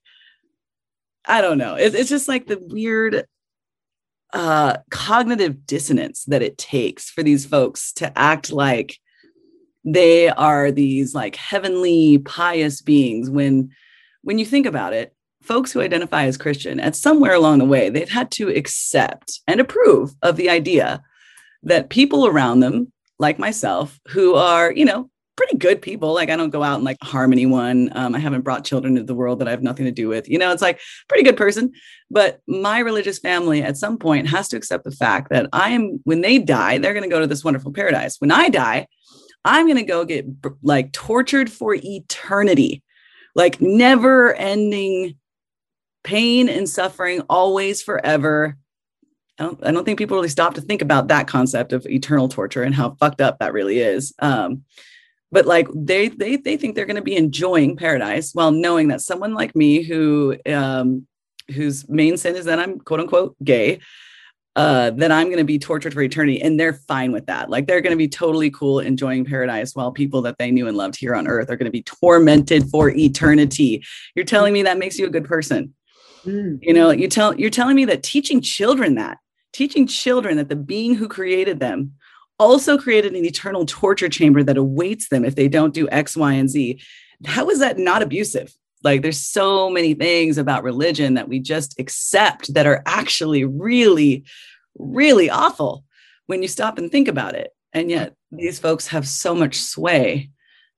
I 1.26 1.41
don't 1.41 1.58
know. 1.58 1.76
It's, 1.76 1.95
it's 1.95 2.10
just 2.10 2.28
like 2.28 2.47
the 2.47 2.60
weird 2.60 3.26
uh, 4.34 4.78
cognitive 4.89 5.65
dissonance 5.65 6.26
that 6.26 6.41
it 6.41 6.58
takes 6.58 7.10
for 7.10 7.23
these 7.23 7.45
folks 7.45 7.93
to 7.93 8.17
act 8.17 8.52
like 8.52 8.97
they 9.86 10.30
are 10.30 10.71
these 10.71 11.13
like 11.13 11.36
heavenly 11.36 12.17
pious 12.19 12.82
beings 12.82 13.30
when 13.30 13.69
when 14.21 14.39
you 14.39 14.45
think 14.45 14.65
about 14.65 14.93
it 14.93 15.13
folks 15.41 15.71
who 15.71 15.82
identify 15.82 16.23
as 16.23 16.38
christian 16.38 16.80
at 16.80 16.95
somewhere 16.95 17.34
along 17.34 17.60
the 17.60 17.65
way 17.65 17.89
they've 17.89 18.10
had 18.10 18.32
to 18.32 18.47
accept 18.47 19.41
and 19.45 19.60
approve 19.60 20.13
of 20.21 20.38
the 20.38 20.49
idea 20.49 21.04
that 21.63 21.89
people 21.89 22.28
around 22.28 22.60
them, 22.60 22.91
like 23.19 23.39
myself, 23.39 23.99
who 24.10 24.36
are, 24.36 24.71
you 24.71 24.86
know, 24.86 25.10
pretty 25.36 25.58
good 25.58 25.82
people. 25.82 26.13
Like 26.13 26.30
I 26.30 26.36
don't 26.36 26.52
go 26.52 26.63
out 26.63 26.76
and 26.76 26.84
like 26.84 26.97
harm 27.02 27.32
anyone. 27.32 27.89
Um, 27.93 28.13
I 28.13 28.19
haven't 28.19 28.41
brought 28.41 28.65
children 28.65 28.97
into 28.97 29.08
the 29.08 29.15
world 29.15 29.39
that 29.39 29.47
I 29.47 29.52
have 29.52 29.63
nothing 29.63 29.86
to 29.86 29.91
do 29.91 30.08
with. 30.08 30.30
You 30.30 30.38
know, 30.38 30.52
it's 30.52 30.62
like 30.62 30.80
pretty 31.08 31.23
good 31.23 31.38
person. 31.38 31.71
But 32.12 32.39
my 32.47 32.80
religious 32.80 33.19
family 33.19 33.63
at 33.63 33.78
some 33.78 33.97
point 33.97 34.30
has 34.30 34.47
to 34.49 34.58
accept 34.58 34.84
the 34.84 34.91
fact 34.91 35.30
that 35.32 35.47
I 35.52 35.71
am 35.71 35.99
when 36.04 36.21
they 36.21 36.38
die, 36.38 36.78
they're 36.78 36.93
going 36.93 37.04
to 37.04 37.10
go 37.10 37.19
to 37.19 37.28
this 37.28 37.43
wonderful 37.43 37.71
paradise. 37.71 38.17
When 38.19 38.32
I 38.32 38.49
die, 38.49 38.88
I'm 39.45 39.65
going 39.65 39.78
to 39.78 39.84
go 39.84 40.06
get 40.06 40.26
like 40.62 40.91
tortured 40.91 41.52
for 41.52 41.76
eternity, 41.76 42.84
like 43.36 43.60
never 43.60 44.34
ending 44.36 45.15
pain 46.04 46.49
and 46.49 46.69
suffering, 46.69 47.21
always 47.30 47.82
forever. 47.82 48.58
I 49.39 49.43
don't, 49.46 49.65
I 49.65 49.72
don't 49.72 49.84
think 49.84 49.98
people 49.98 50.15
really 50.15 50.30
stop 50.30 50.54
to 50.56 50.62
think 50.62 50.82
about 50.82 51.08
that 51.08 51.28
concept 51.28 51.74
of 51.74 51.86
eternal 51.88 52.28
torture 52.28 52.63
and 52.63 52.76
how 52.76 52.91
fucked 53.00 53.22
up 53.22 53.39
that 53.39 53.54
really 53.54 53.80
is. 53.80 54.13
Um, 54.19 54.63
but 55.32 55.48
like 55.48 55.67
they 55.74 56.10
they 56.10 56.36
they 56.36 56.58
think 56.58 56.76
they're 56.76 56.86
going 56.86 56.96
to 56.96 57.02
be 57.02 57.15
enjoying 57.15 57.76
paradise 57.76 58.34
while 58.34 58.52
knowing 58.52 58.89
that 58.89 59.02
someone 59.02 59.34
like 59.34 59.56
me 59.56 59.82
who 59.82 60.38
um, 60.46 61.08
whose 61.54 61.89
main 61.89 62.17
sin 62.17 62.36
is 62.36 62.46
that 62.46 62.60
I'm 62.60 62.80
quote 62.80 63.00
unquote 63.00 63.36
gay, 63.43 63.80
uh, 64.56 64.91
that 64.91 65.12
I'm 65.12 65.28
going 65.28 65.39
to 65.39 65.43
be 65.43 65.58
tortured 65.58 65.96
for 65.96 66.04
eternity, 66.04 66.39
and 66.39 66.60
they're 66.60 66.74
fine 66.74 67.12
with 67.12 67.26
that. 67.26 67.50
Like 67.50 67.65
they're 67.65 67.82
going 67.82 67.93
to 67.93 67.98
be 67.98 68.08
totally 68.08 68.52
cool 68.52 68.80
enjoying 68.80 69.26
paradise 69.26 69.76
while 69.76 69.91
people 69.91 70.22
that 70.22 70.38
they 70.38 70.52
knew 70.52 70.67
and 70.67 70.78
loved 70.78 70.96
here 70.96 71.15
on 71.15 71.28
earth 71.28 71.50
are 71.50 71.58
going 71.58 71.65
to 71.65 71.72
be 71.72 71.82
tormented 71.82 72.69
for 72.69 72.91
eternity. 72.91 73.84
You're 74.13 74.26
telling 74.26 74.54
me 74.54 74.62
that 74.62 74.78
makes 74.78 75.00
you 75.00 75.08
a 75.08 75.10
good 75.10 75.26
person. 75.26 75.74
Mm. 76.25 76.59
You 76.62 76.73
know, 76.73 76.91
you 76.91 77.07
tell 77.07 77.38
you're 77.39 77.49
telling 77.49 77.75
me 77.75 77.86
that 77.86 78.03
teaching 78.03 78.41
children 78.41 78.95
that 78.95 79.17
teaching 79.51 79.88
children 79.88 80.38
that 80.38 80.49
the 80.49 80.55
being 80.55 80.95
who 80.95 81.07
created 81.07 81.59
them 81.59 81.93
also 82.39 82.77
created 82.77 83.13
an 83.13 83.25
eternal 83.25 83.65
torture 83.65 84.09
chamber 84.09 84.43
that 84.43 84.57
awaits 84.57 85.09
them 85.09 85.23
if 85.23 85.36
they 85.36 85.47
don't 85.47 85.73
do 85.73 85.88
X, 85.89 86.17
Y, 86.17 86.33
and 86.33 86.49
Z. 86.49 86.81
How 87.25 87.49
is 87.49 87.59
that 87.59 87.77
not 87.77 88.01
abusive? 88.01 88.53
Like 88.83 89.01
there's 89.01 89.19
so 89.19 89.69
many 89.69 89.93
things 89.93 90.38
about 90.38 90.63
religion 90.63 91.13
that 91.13 91.29
we 91.29 91.39
just 91.39 91.79
accept 91.79 92.53
that 92.53 92.65
are 92.65 92.83
actually 92.86 93.45
really, 93.45 94.25
really 94.77 95.29
awful 95.29 95.86
when 96.25 96.41
you 96.41 96.47
stop 96.47 96.77
and 96.77 96.91
think 96.91 97.07
about 97.07 97.36
it. 97.36 97.51
And 97.71 97.89
yet 97.89 98.13
these 98.31 98.59
folks 98.59 98.88
have 98.88 99.07
so 99.07 99.33
much 99.33 99.55
sway 99.55 100.31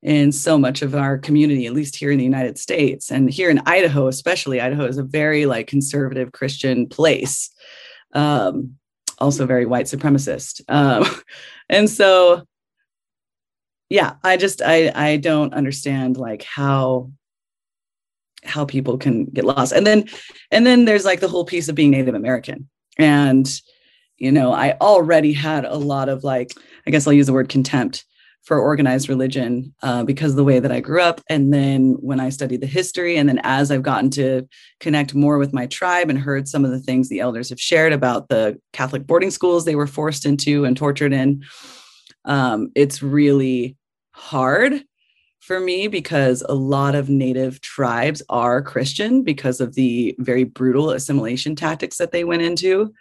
in 0.06 0.32
so 0.32 0.58
much 0.58 0.84
of 0.84 0.94
our 0.94 1.18
community, 1.18 1.66
at 1.66 1.74
least 1.74 1.96
here 1.96 2.12
in 2.12 2.20
the 2.20 2.24
United 2.24 2.60
States. 2.60 3.12
And 3.12 3.30
here 3.30 3.50
in 3.50 3.60
Idaho, 3.66 4.08
especially, 4.08 4.62
Idaho 4.62 4.86
is 4.86 5.00
a 5.00 5.04
very 5.04 5.48
like 5.48 5.66
conservative 5.66 6.32
Christian 6.32 6.88
place 6.88 7.50
um, 8.14 8.78
also 9.20 9.46
very 9.46 9.66
white 9.66 9.86
supremacist. 9.86 10.62
Um, 10.70 11.06
and 11.70 11.90
so, 11.90 12.48
yeah, 13.90 14.14
I 14.24 14.38
just 14.38 14.62
I 14.64 14.92
I 14.96 15.18
don't 15.18 15.54
understand 15.54 16.18
like 16.18 16.44
how 16.44 17.12
how 18.44 18.66
people 18.66 18.98
can 18.98 19.26
get 19.26 19.46
lost. 19.46 19.74
And 19.74 19.86
then 19.86 20.08
and 20.52 20.66
then 20.66 20.86
there's 20.86 21.06
like 21.06 21.20
the 21.20 21.28
whole 21.28 21.46
piece 21.46 21.68
of 21.68 21.76
being 21.76 21.92
Native 21.92 22.16
American. 22.16 22.70
And 22.98 23.48
you 24.18 24.32
know, 24.32 24.54
I 24.54 24.78
already 24.82 25.34
had 25.34 25.66
a 25.66 25.76
lot 25.76 26.10
of 26.10 26.24
like 26.24 26.54
I 26.88 26.92
guess 26.92 27.06
I'll 27.06 27.14
use 27.14 27.28
the 27.28 27.34
word 27.34 27.50
contempt 27.50 28.06
for 28.46 28.60
organized 28.60 29.10
religion 29.10 29.74
uh, 29.82 30.04
because 30.04 30.32
of 30.32 30.38
the 30.38 30.44
way 30.44 30.60
that 30.60 30.72
I 30.72 30.80
grew 30.80 31.02
up. 31.02 31.20
And 31.30 31.52
then 31.52 31.98
when 32.00 32.20
I 32.20 32.30
studied 32.30 32.62
the 32.62 32.68
history, 32.68 33.18
and 33.18 33.28
then 33.28 33.42
as 33.44 33.72
I've 33.72 33.82
gotten 33.82 34.12
to 34.12 34.48
connect 34.80 35.16
more 35.16 35.40
with 35.40 35.52
my 35.52 35.66
tribe 35.66 36.10
and 36.10 36.20
heard 36.20 36.48
some 36.48 36.64
of 36.64 36.70
the 36.70 36.80
things 36.80 37.10
the 37.10 37.20
elders 37.20 37.50
have 37.50 37.60
shared 37.60 37.92
about 37.92 38.30
the 38.30 38.60
Catholic 38.72 39.08
boarding 39.08 39.32
schools 39.32 39.66
they 39.66 39.76
were 39.76 39.88
forced 39.88 40.26
into 40.28 40.64
and 40.64 40.78
tortured 40.78 41.12
in, 41.12 41.44
um, 42.26 42.72
it's 42.76 43.02
really 43.02 43.76
hard 44.12 44.84
for 45.40 45.60
me 45.60 45.88
because 45.88 46.44
a 46.48 46.56
lot 46.56 46.96
of 46.96 47.10
native 47.10 47.62
tribes 47.62 48.22
are 48.30 48.62
Christian 48.62 49.24
because 49.24 49.60
of 49.60 49.74
the 49.74 50.16
very 50.20 50.44
brutal 50.44 50.92
assimilation 50.92 51.56
tactics 51.56 51.98
that 51.98 52.12
they 52.12 52.24
went 52.24 52.42
into. 52.44 52.94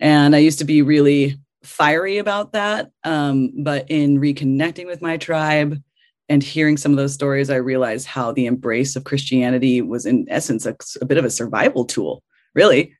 And 0.00 0.34
I 0.34 0.38
used 0.38 0.58
to 0.60 0.64
be 0.64 0.80
really 0.82 1.38
fiery 1.68 2.18
about 2.18 2.52
that. 2.52 2.90
Um, 3.04 3.52
but 3.62 3.90
in 3.90 4.18
reconnecting 4.18 4.86
with 4.86 5.02
my 5.02 5.16
tribe 5.16 5.80
and 6.28 6.42
hearing 6.42 6.76
some 6.76 6.92
of 6.92 6.98
those 6.98 7.14
stories, 7.14 7.50
I 7.50 7.56
realized 7.56 8.06
how 8.06 8.32
the 8.32 8.46
embrace 8.46 8.96
of 8.96 9.04
Christianity 9.04 9.82
was, 9.82 10.06
in 10.06 10.26
essence, 10.28 10.66
a, 10.66 10.76
a 11.00 11.06
bit 11.06 11.18
of 11.18 11.24
a 11.24 11.30
survival 11.30 11.84
tool. 11.84 12.22
Really, 12.54 12.94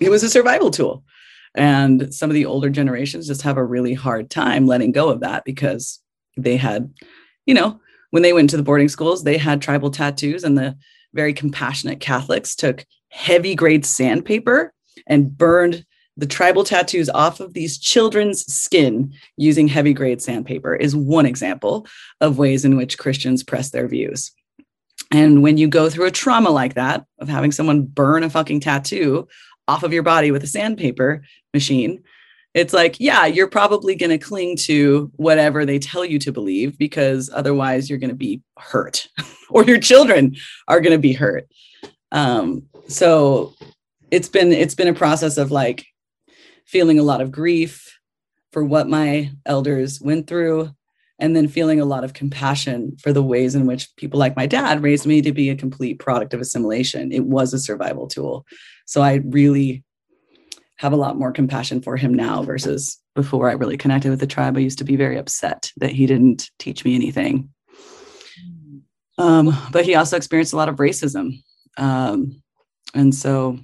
it 0.00 0.10
was 0.10 0.22
a 0.22 0.30
survival 0.30 0.70
tool. 0.70 1.04
And 1.54 2.14
some 2.14 2.30
of 2.30 2.34
the 2.34 2.46
older 2.46 2.70
generations 2.70 3.26
just 3.26 3.42
have 3.42 3.56
a 3.56 3.64
really 3.64 3.94
hard 3.94 4.30
time 4.30 4.66
letting 4.66 4.92
go 4.92 5.08
of 5.08 5.20
that 5.20 5.44
because 5.44 6.00
they 6.36 6.56
had 6.56 6.92
you 7.48 7.54
know, 7.54 7.80
when 8.10 8.22
they 8.22 8.34
went 8.34 8.50
to 8.50 8.58
the 8.58 8.62
boarding 8.62 8.90
schools, 8.90 9.24
they 9.24 9.38
had 9.38 9.62
tribal 9.62 9.90
tattoos, 9.90 10.44
and 10.44 10.56
the 10.56 10.76
very 11.14 11.32
compassionate 11.32 11.98
Catholics 11.98 12.54
took 12.54 12.84
heavy 13.08 13.54
grade 13.54 13.86
sandpaper 13.86 14.72
and 15.06 15.36
burned 15.36 15.86
the 16.18 16.26
tribal 16.26 16.64
tattoos 16.64 17.08
off 17.08 17.38
of 17.38 17.54
these 17.54 17.78
children's 17.78 18.44
skin 18.52 19.14
using 19.36 19.68
heavy 19.68 19.94
grade 19.94 20.20
sandpaper 20.20 20.74
is 20.74 20.94
one 20.94 21.24
example 21.24 21.86
of 22.20 22.38
ways 22.38 22.64
in 22.64 22.76
which 22.76 22.98
Christians 22.98 23.44
press 23.44 23.70
their 23.70 23.86
views. 23.86 24.32
And 25.12 25.42
when 25.42 25.56
you 25.56 25.68
go 25.68 25.88
through 25.88 26.06
a 26.06 26.10
trauma 26.10 26.50
like 26.50 26.74
that 26.74 27.06
of 27.20 27.28
having 27.28 27.52
someone 27.52 27.82
burn 27.82 28.24
a 28.24 28.30
fucking 28.30 28.60
tattoo 28.60 29.28
off 29.68 29.84
of 29.84 29.92
your 29.92 30.02
body 30.02 30.32
with 30.32 30.42
a 30.42 30.48
sandpaper 30.48 31.22
machine, 31.54 32.02
it's 32.52 32.74
like, 32.74 32.98
yeah, 32.98 33.26
you're 33.26 33.48
probably 33.48 33.94
going 33.94 34.10
to 34.10 34.18
cling 34.18 34.56
to 34.56 35.12
whatever 35.14 35.64
they 35.64 35.78
tell 35.78 36.04
you 36.04 36.18
to 36.18 36.32
believe 36.32 36.76
because 36.78 37.30
otherwise 37.32 37.88
you're 37.88 37.98
going 38.00 38.10
to 38.10 38.16
be 38.16 38.42
hurt 38.58 39.06
or 39.50 39.62
your 39.64 39.78
children 39.78 40.34
are 40.66 40.80
going 40.80 40.92
to 40.92 40.98
be 40.98 41.12
hurt. 41.12 41.46
Um, 42.10 42.64
so 42.88 43.54
it's 44.10 44.28
been 44.28 44.50
it's 44.50 44.74
been 44.74 44.88
a 44.88 44.94
process 44.94 45.36
of 45.36 45.50
like 45.50 45.86
feeling 46.68 46.98
a 46.98 47.02
lot 47.02 47.20
of 47.20 47.32
grief 47.32 47.98
for 48.52 48.62
what 48.62 48.88
my 48.88 49.32
elders 49.46 50.00
went 50.00 50.26
through 50.26 50.70
and 51.18 51.34
then 51.34 51.48
feeling 51.48 51.80
a 51.80 51.84
lot 51.84 52.04
of 52.04 52.12
compassion 52.12 52.96
for 53.02 53.12
the 53.12 53.22
ways 53.22 53.54
in 53.54 53.66
which 53.66 53.88
people 53.96 54.20
like 54.20 54.36
my 54.36 54.46
dad 54.46 54.82
raised 54.82 55.06
me 55.06 55.20
to 55.22 55.32
be 55.32 55.50
a 55.50 55.56
complete 55.56 55.98
product 55.98 56.32
of 56.32 56.40
assimilation. 56.40 57.10
It 57.10 57.24
was 57.24 57.52
a 57.52 57.58
survival 57.58 58.06
tool. 58.06 58.46
So 58.86 59.02
I 59.02 59.20
really 59.24 59.82
have 60.76 60.92
a 60.92 60.96
lot 60.96 61.18
more 61.18 61.32
compassion 61.32 61.82
for 61.82 61.96
him 61.96 62.14
now 62.14 62.42
versus 62.42 62.98
before 63.14 63.50
I 63.50 63.54
really 63.54 63.76
connected 63.76 64.10
with 64.10 64.20
the 64.20 64.28
tribe. 64.28 64.56
I 64.56 64.60
used 64.60 64.78
to 64.78 64.84
be 64.84 64.94
very 64.94 65.18
upset 65.18 65.72
that 65.78 65.90
he 65.90 66.06
didn't 66.06 66.50
teach 66.58 66.84
me 66.84 66.94
anything. 66.94 67.48
Um, 69.16 69.56
but 69.72 69.84
he 69.84 69.96
also 69.96 70.16
experienced 70.16 70.52
a 70.52 70.56
lot 70.56 70.68
of 70.68 70.76
racism. 70.76 71.42
Um, 71.76 72.42
and 72.94 73.12
so, 73.12 73.58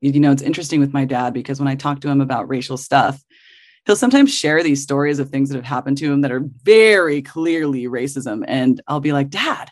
you 0.00 0.20
know, 0.20 0.32
it's 0.32 0.42
interesting 0.42 0.80
with 0.80 0.92
my 0.92 1.04
dad 1.04 1.34
because 1.34 1.58
when 1.58 1.68
I 1.68 1.74
talk 1.74 2.00
to 2.00 2.08
him 2.08 2.20
about 2.20 2.48
racial 2.48 2.76
stuff, 2.76 3.22
he'll 3.86 3.96
sometimes 3.96 4.34
share 4.34 4.62
these 4.62 4.82
stories 4.82 5.18
of 5.18 5.30
things 5.30 5.48
that 5.48 5.56
have 5.56 5.64
happened 5.64 5.98
to 5.98 6.12
him 6.12 6.22
that 6.22 6.32
are 6.32 6.44
very 6.62 7.22
clearly 7.22 7.84
racism. 7.84 8.44
And 8.46 8.80
I'll 8.86 9.00
be 9.00 9.12
like, 9.12 9.30
Dad, 9.30 9.70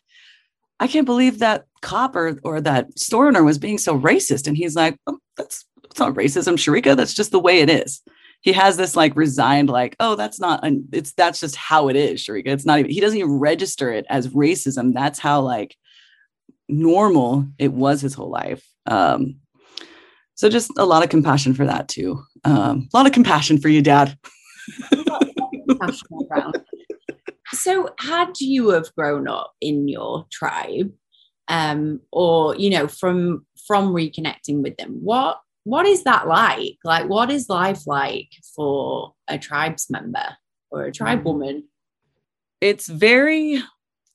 I 0.80 0.86
can't 0.86 1.06
believe 1.06 1.38
that 1.38 1.66
cop 1.82 2.14
or, 2.16 2.38
or 2.44 2.60
that 2.60 2.98
store 2.98 3.28
owner 3.28 3.42
was 3.42 3.58
being 3.58 3.78
so 3.78 3.98
racist. 3.98 4.46
And 4.46 4.56
he's 4.56 4.76
like, 4.76 4.98
oh, 5.06 5.18
that's 5.36 5.64
it's 5.84 5.98
not 5.98 6.14
racism, 6.14 6.54
Sharika. 6.54 6.96
That's 6.96 7.14
just 7.14 7.30
the 7.30 7.40
way 7.40 7.60
it 7.60 7.70
is. 7.70 8.02
He 8.40 8.52
has 8.52 8.76
this 8.76 8.94
like 8.94 9.16
resigned, 9.16 9.68
like, 9.68 9.96
oh, 9.98 10.14
that's 10.14 10.38
not, 10.38 10.60
it's 10.92 11.12
that's 11.14 11.40
just 11.40 11.56
how 11.56 11.88
it 11.88 11.96
is, 11.96 12.22
Sharika. 12.22 12.48
It's 12.48 12.66
not 12.66 12.78
even, 12.78 12.90
he 12.90 13.00
doesn't 13.00 13.18
even 13.18 13.32
register 13.32 13.90
it 13.90 14.06
as 14.08 14.28
racism. 14.28 14.94
That's 14.94 15.18
how 15.18 15.40
like 15.40 15.76
normal 16.68 17.46
it 17.58 17.72
was 17.72 18.00
his 18.00 18.14
whole 18.14 18.30
life. 18.30 18.64
Um, 18.86 19.36
so 20.38 20.48
just 20.48 20.70
a 20.78 20.86
lot 20.86 21.02
of 21.02 21.08
compassion 21.08 21.52
for 21.52 21.66
that 21.66 21.88
too. 21.88 22.22
Um, 22.44 22.88
a 22.94 22.96
lot 22.96 23.06
of 23.06 23.12
compassion 23.12 23.58
for 23.58 23.68
you, 23.68 23.82
Dad. 23.82 24.16
so 27.52 27.90
had 27.98 28.34
you 28.38 28.68
have 28.68 28.94
grown 28.94 29.26
up 29.26 29.52
in 29.60 29.88
your 29.88 30.26
tribe 30.30 30.92
um, 31.48 31.98
or 32.12 32.54
you 32.54 32.70
know 32.70 32.86
from 32.86 33.44
from 33.66 33.92
reconnecting 33.92 34.62
with 34.62 34.76
them 34.76 35.00
what 35.02 35.40
what 35.64 35.86
is 35.86 36.04
that 36.04 36.28
like? 36.28 36.78
Like, 36.84 37.08
what 37.08 37.30
is 37.30 37.48
life 37.48 37.86
like 37.86 38.28
for 38.54 39.14
a 39.26 39.38
tribes 39.38 39.88
member 39.90 40.36
or 40.70 40.84
a 40.84 40.92
tribe 40.92 41.22
mm. 41.22 41.24
woman? 41.24 41.64
It's 42.60 42.86
very 42.86 43.60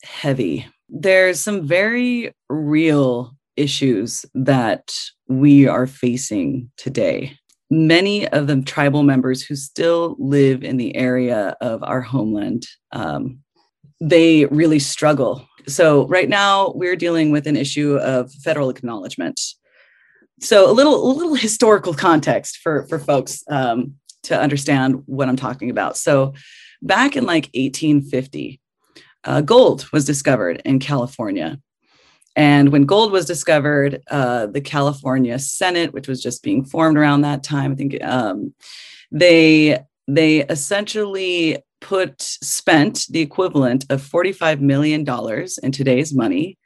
heavy. 0.03 0.65
There's 0.87 1.41
some 1.41 1.67
very 1.67 2.33
real 2.49 3.35
issues 3.55 4.25
that 4.33 4.93
we 5.27 5.67
are 5.67 5.87
facing 5.87 6.69
today. 6.77 7.37
Many 7.69 8.27
of 8.29 8.47
the 8.47 8.61
tribal 8.61 9.03
members 9.03 9.41
who 9.41 9.55
still 9.55 10.15
live 10.19 10.63
in 10.63 10.77
the 10.77 10.95
area 10.95 11.55
of 11.61 11.83
our 11.83 12.01
homeland, 12.01 12.67
um, 12.91 13.39
they 13.99 14.45
really 14.45 14.79
struggle. 14.79 15.47
So, 15.67 16.07
right 16.07 16.29
now, 16.29 16.73
we're 16.75 16.95
dealing 16.95 17.31
with 17.31 17.47
an 17.47 17.55
issue 17.55 17.95
of 17.97 18.31
federal 18.43 18.69
acknowledgement 18.69 19.39
so 20.43 20.69
a 20.69 20.73
little 20.73 21.11
a 21.11 21.13
little 21.13 21.35
historical 21.35 21.93
context 21.93 22.57
for 22.57 22.85
for 22.87 22.99
folks 22.99 23.43
um, 23.49 23.95
to 24.23 24.39
understand 24.39 25.03
what 25.05 25.29
I'm 25.29 25.35
talking 25.35 25.69
about. 25.69 25.97
So 25.97 26.33
back 26.81 27.15
in 27.15 27.25
like 27.25 27.45
1850, 27.55 28.59
uh, 29.23 29.41
gold 29.41 29.85
was 29.91 30.05
discovered 30.05 30.61
in 30.65 30.79
California. 30.79 31.59
And 32.35 32.71
when 32.71 32.85
gold 32.85 33.11
was 33.11 33.25
discovered, 33.25 34.01
uh, 34.09 34.47
the 34.47 34.61
California 34.61 35.37
Senate, 35.37 35.93
which 35.93 36.07
was 36.07 36.21
just 36.21 36.41
being 36.43 36.65
formed 36.65 36.97
around 36.97 37.21
that 37.21 37.43
time, 37.43 37.73
I 37.73 37.75
think 37.75 38.03
um, 38.03 38.53
they 39.11 39.79
they 40.07 40.43
essentially 40.45 41.59
put 41.79 42.21
spent 42.21 43.07
the 43.09 43.21
equivalent 43.21 43.85
of 43.89 44.01
45 44.01 44.61
million 44.61 45.03
dollars 45.03 45.57
in 45.57 45.71
today's 45.71 46.13
money 46.13 46.57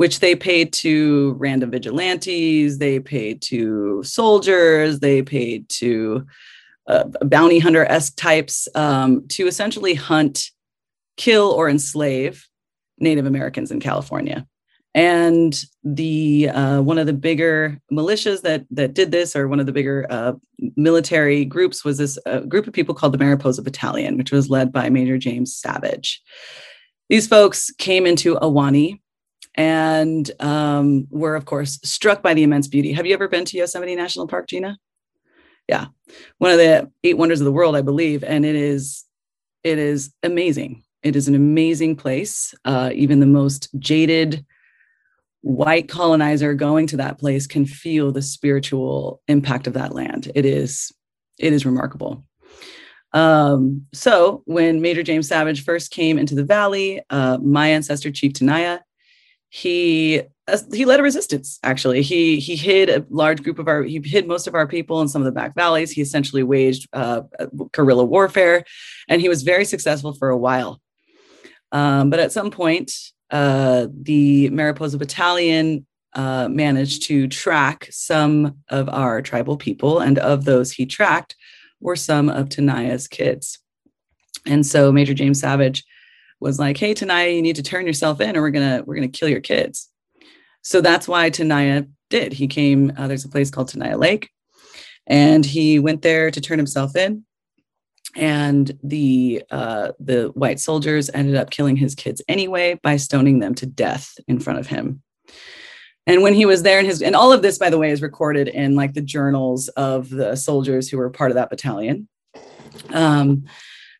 which 0.00 0.20
they 0.20 0.34
paid 0.34 0.72
to 0.72 1.34
random 1.38 1.70
vigilantes, 1.70 2.78
they 2.78 2.98
paid 2.98 3.42
to 3.42 4.02
soldiers, 4.02 5.00
they 5.00 5.20
paid 5.20 5.68
to 5.68 6.26
uh, 6.86 7.04
bounty 7.20 7.58
hunter 7.58 7.84
esque 7.84 8.16
types 8.16 8.66
um, 8.74 9.26
to 9.28 9.46
essentially 9.46 9.92
hunt, 9.92 10.52
kill, 11.18 11.50
or 11.50 11.68
enslave 11.68 12.48
Native 12.98 13.26
Americans 13.26 13.70
in 13.70 13.78
California. 13.78 14.46
And 14.94 15.54
the 15.84 16.48
uh, 16.48 16.82
one 16.82 16.98
of 16.98 17.06
the 17.06 17.12
bigger 17.12 17.78
militias 17.92 18.42
that 18.42 18.64
that 18.72 18.94
did 18.94 19.12
this, 19.12 19.36
or 19.36 19.46
one 19.46 19.60
of 19.60 19.66
the 19.66 19.72
bigger 19.72 20.06
uh, 20.10 20.32
military 20.76 21.44
groups, 21.44 21.84
was 21.84 21.98
this 21.98 22.18
uh, 22.26 22.40
group 22.40 22.66
of 22.66 22.72
people 22.72 22.94
called 22.94 23.12
the 23.12 23.18
Mariposa 23.18 23.62
Battalion, 23.62 24.16
which 24.16 24.32
was 24.32 24.50
led 24.50 24.72
by 24.72 24.90
Major 24.90 25.16
James 25.16 25.54
Savage. 25.54 26.20
These 27.08 27.28
folks 27.28 27.70
came 27.78 28.04
into 28.04 28.34
Ahwahnee 28.36 28.98
and 29.54 30.30
um, 30.40 31.06
we're 31.10 31.34
of 31.34 31.44
course 31.44 31.78
struck 31.82 32.22
by 32.22 32.34
the 32.34 32.42
immense 32.42 32.68
beauty. 32.68 32.92
Have 32.92 33.06
you 33.06 33.14
ever 33.14 33.28
been 33.28 33.44
to 33.46 33.56
Yosemite 33.56 33.94
National 33.96 34.26
Park, 34.26 34.48
Gina? 34.48 34.78
Yeah, 35.68 35.86
one 36.38 36.50
of 36.50 36.58
the 36.58 36.90
eight 37.04 37.18
wonders 37.18 37.40
of 37.40 37.44
the 37.44 37.52
world, 37.52 37.76
I 37.76 37.82
believe, 37.82 38.24
and 38.24 38.44
it 38.44 38.56
is 38.56 39.04
it 39.62 39.78
is 39.78 40.12
amazing. 40.22 40.82
It 41.02 41.16
is 41.16 41.28
an 41.28 41.34
amazing 41.34 41.96
place. 41.96 42.54
Uh, 42.64 42.90
even 42.94 43.20
the 43.20 43.26
most 43.26 43.68
jaded 43.78 44.44
white 45.42 45.88
colonizer 45.88 46.54
going 46.54 46.86
to 46.88 46.96
that 46.98 47.18
place 47.18 47.46
can 47.46 47.64
feel 47.64 48.12
the 48.12 48.22
spiritual 48.22 49.22
impact 49.28 49.66
of 49.66 49.74
that 49.74 49.94
land. 49.94 50.30
It 50.34 50.44
is 50.44 50.92
it 51.38 51.52
is 51.52 51.64
remarkable. 51.64 52.24
Um, 53.12 53.86
so 53.92 54.42
when 54.44 54.80
Major 54.80 55.02
James 55.02 55.26
Savage 55.26 55.64
first 55.64 55.90
came 55.90 56.18
into 56.18 56.34
the 56.34 56.44
valley, 56.44 57.02
uh, 57.10 57.38
my 57.38 57.68
ancestor 57.68 58.10
Chief 58.10 58.32
Tenaya 58.32 58.80
he 59.50 60.22
uh, 60.46 60.58
he 60.72 60.84
led 60.84 61.00
a 61.00 61.02
resistance 61.02 61.58
actually 61.64 62.02
he 62.02 62.38
he 62.38 62.54
hid 62.54 62.88
a 62.88 63.04
large 63.10 63.42
group 63.42 63.58
of 63.58 63.66
our 63.66 63.82
he 63.82 64.00
hid 64.02 64.26
most 64.26 64.46
of 64.46 64.54
our 64.54 64.66
people 64.66 65.00
in 65.00 65.08
some 65.08 65.20
of 65.20 65.26
the 65.26 65.32
back 65.32 65.54
valleys 65.56 65.90
he 65.90 66.00
essentially 66.00 66.44
waged 66.44 66.88
uh, 66.92 67.22
guerrilla 67.72 68.04
warfare 68.04 68.64
and 69.08 69.20
he 69.20 69.28
was 69.28 69.42
very 69.42 69.64
successful 69.64 70.14
for 70.14 70.30
a 70.30 70.38
while 70.38 70.80
um, 71.72 72.10
but 72.10 72.20
at 72.20 72.32
some 72.32 72.50
point 72.50 72.92
uh, 73.30 73.86
the 73.92 74.48
mariposa 74.50 74.98
battalion 74.98 75.86
uh, 76.14 76.48
managed 76.48 77.04
to 77.04 77.28
track 77.28 77.88
some 77.90 78.56
of 78.68 78.88
our 78.88 79.22
tribal 79.22 79.56
people 79.56 80.00
and 80.00 80.18
of 80.18 80.44
those 80.44 80.72
he 80.72 80.84
tracked 80.84 81.36
were 81.80 81.96
some 81.96 82.28
of 82.28 82.48
tenaya's 82.48 83.06
kids 83.06 83.58
and 84.46 84.66
so 84.66 84.90
major 84.90 85.14
james 85.14 85.40
savage 85.40 85.84
was 86.40 86.58
like, 86.58 86.76
"Hey, 86.76 86.94
Tenaya, 86.94 87.34
you 87.34 87.42
need 87.42 87.56
to 87.56 87.62
turn 87.62 87.86
yourself 87.86 88.20
in, 88.20 88.36
or 88.36 88.40
we're 88.40 88.50
gonna 88.50 88.82
we're 88.84 88.94
gonna 88.94 89.08
kill 89.08 89.28
your 89.28 89.40
kids." 89.40 89.90
So 90.62 90.80
that's 90.80 91.06
why 91.06 91.30
Tenaya 91.30 91.88
did. 92.08 92.32
He 92.32 92.48
came. 92.48 92.92
Uh, 92.96 93.06
there's 93.06 93.24
a 93.24 93.28
place 93.28 93.50
called 93.50 93.70
Tenaya 93.70 93.98
Lake, 93.98 94.30
and 95.06 95.44
he 95.44 95.78
went 95.78 96.02
there 96.02 96.30
to 96.30 96.40
turn 96.40 96.58
himself 96.58 96.96
in. 96.96 97.24
And 98.16 98.76
the 98.82 99.44
uh, 99.50 99.92
the 100.00 100.32
white 100.34 100.58
soldiers 100.58 101.10
ended 101.14 101.36
up 101.36 101.50
killing 101.50 101.76
his 101.76 101.94
kids 101.94 102.20
anyway 102.28 102.78
by 102.82 102.96
stoning 102.96 103.38
them 103.38 103.54
to 103.56 103.66
death 103.66 104.18
in 104.26 104.40
front 104.40 104.58
of 104.58 104.66
him. 104.66 105.02
And 106.06 106.22
when 106.22 106.34
he 106.34 106.44
was 106.44 106.62
there, 106.62 106.78
and 106.78 106.86
his 106.86 107.02
and 107.02 107.14
all 107.14 107.32
of 107.32 107.42
this, 107.42 107.58
by 107.58 107.70
the 107.70 107.78
way, 107.78 107.90
is 107.90 108.02
recorded 108.02 108.48
in 108.48 108.74
like 108.74 108.94
the 108.94 109.00
journals 109.00 109.68
of 109.68 110.10
the 110.10 110.34
soldiers 110.34 110.88
who 110.88 110.98
were 110.98 111.10
part 111.10 111.30
of 111.30 111.36
that 111.36 111.50
battalion. 111.50 112.08
Um, 112.88 113.44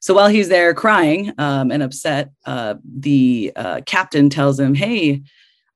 so 0.01 0.15
while 0.15 0.29
he's 0.29 0.49
there 0.49 0.73
crying 0.75 1.33
um, 1.39 1.71
and 1.71 1.83
upset, 1.83 2.31
uh, 2.47 2.75
the 2.85 3.53
uh, 3.55 3.81
captain 3.85 4.31
tells 4.31 4.59
him, 4.59 4.75
Hey, 4.75 5.23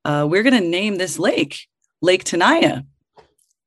uh, 0.04 0.26
we're 0.28 0.42
going 0.42 0.60
to 0.60 0.68
name 0.68 0.96
this 0.96 1.18
lake 1.18 1.66
Lake 2.00 2.24
Tenaya. 2.24 2.86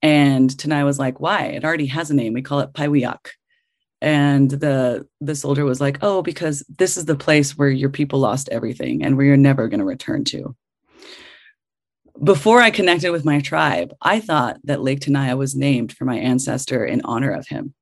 And 0.01 0.49
Tenaya 0.49 0.86
was 0.86 0.99
like, 0.99 1.19
Why? 1.19 1.43
It 1.45 1.63
already 1.63 1.88
has 1.88 2.10
a 2.10 2.15
name. 2.15 2.34
We 2.34 2.41
call 2.41 2.60
it 2.60 2.73
Pywiack. 2.73 3.30
And 4.01 4.51
the 4.51 5.07
the 5.21 5.36
soldier 5.36 5.65
was 5.65 5.81
like 5.81 5.97
oh 6.01 6.21
because 6.21 6.63
this 6.77 6.97
is 6.97 7.05
the 7.05 7.15
place 7.15 7.57
where 7.57 7.69
your 7.69 7.89
people 7.89 8.19
lost 8.19 8.49
everything 8.49 9.03
and 9.03 9.17
where 9.17 9.25
you're 9.25 9.38
never 9.38 9.67
going 9.67 9.79
to 9.79 9.86
return 9.86 10.23
to. 10.23 10.55
Before 12.23 12.62
i 12.62 12.71
connected 12.71 13.12
with 13.12 13.25
my 13.25 13.39
tribe 13.41 13.93
i 14.01 14.19
thought 14.19 14.57
that 14.63 14.81
lake 14.81 14.99
tenaya 14.99 15.38
was 15.38 15.55
named 15.55 15.91
for 15.91 16.05
my 16.05 16.17
ancestor 16.17 16.86
in 16.86 17.01
honor 17.03 17.31
of 17.31 17.47
him. 17.47 17.73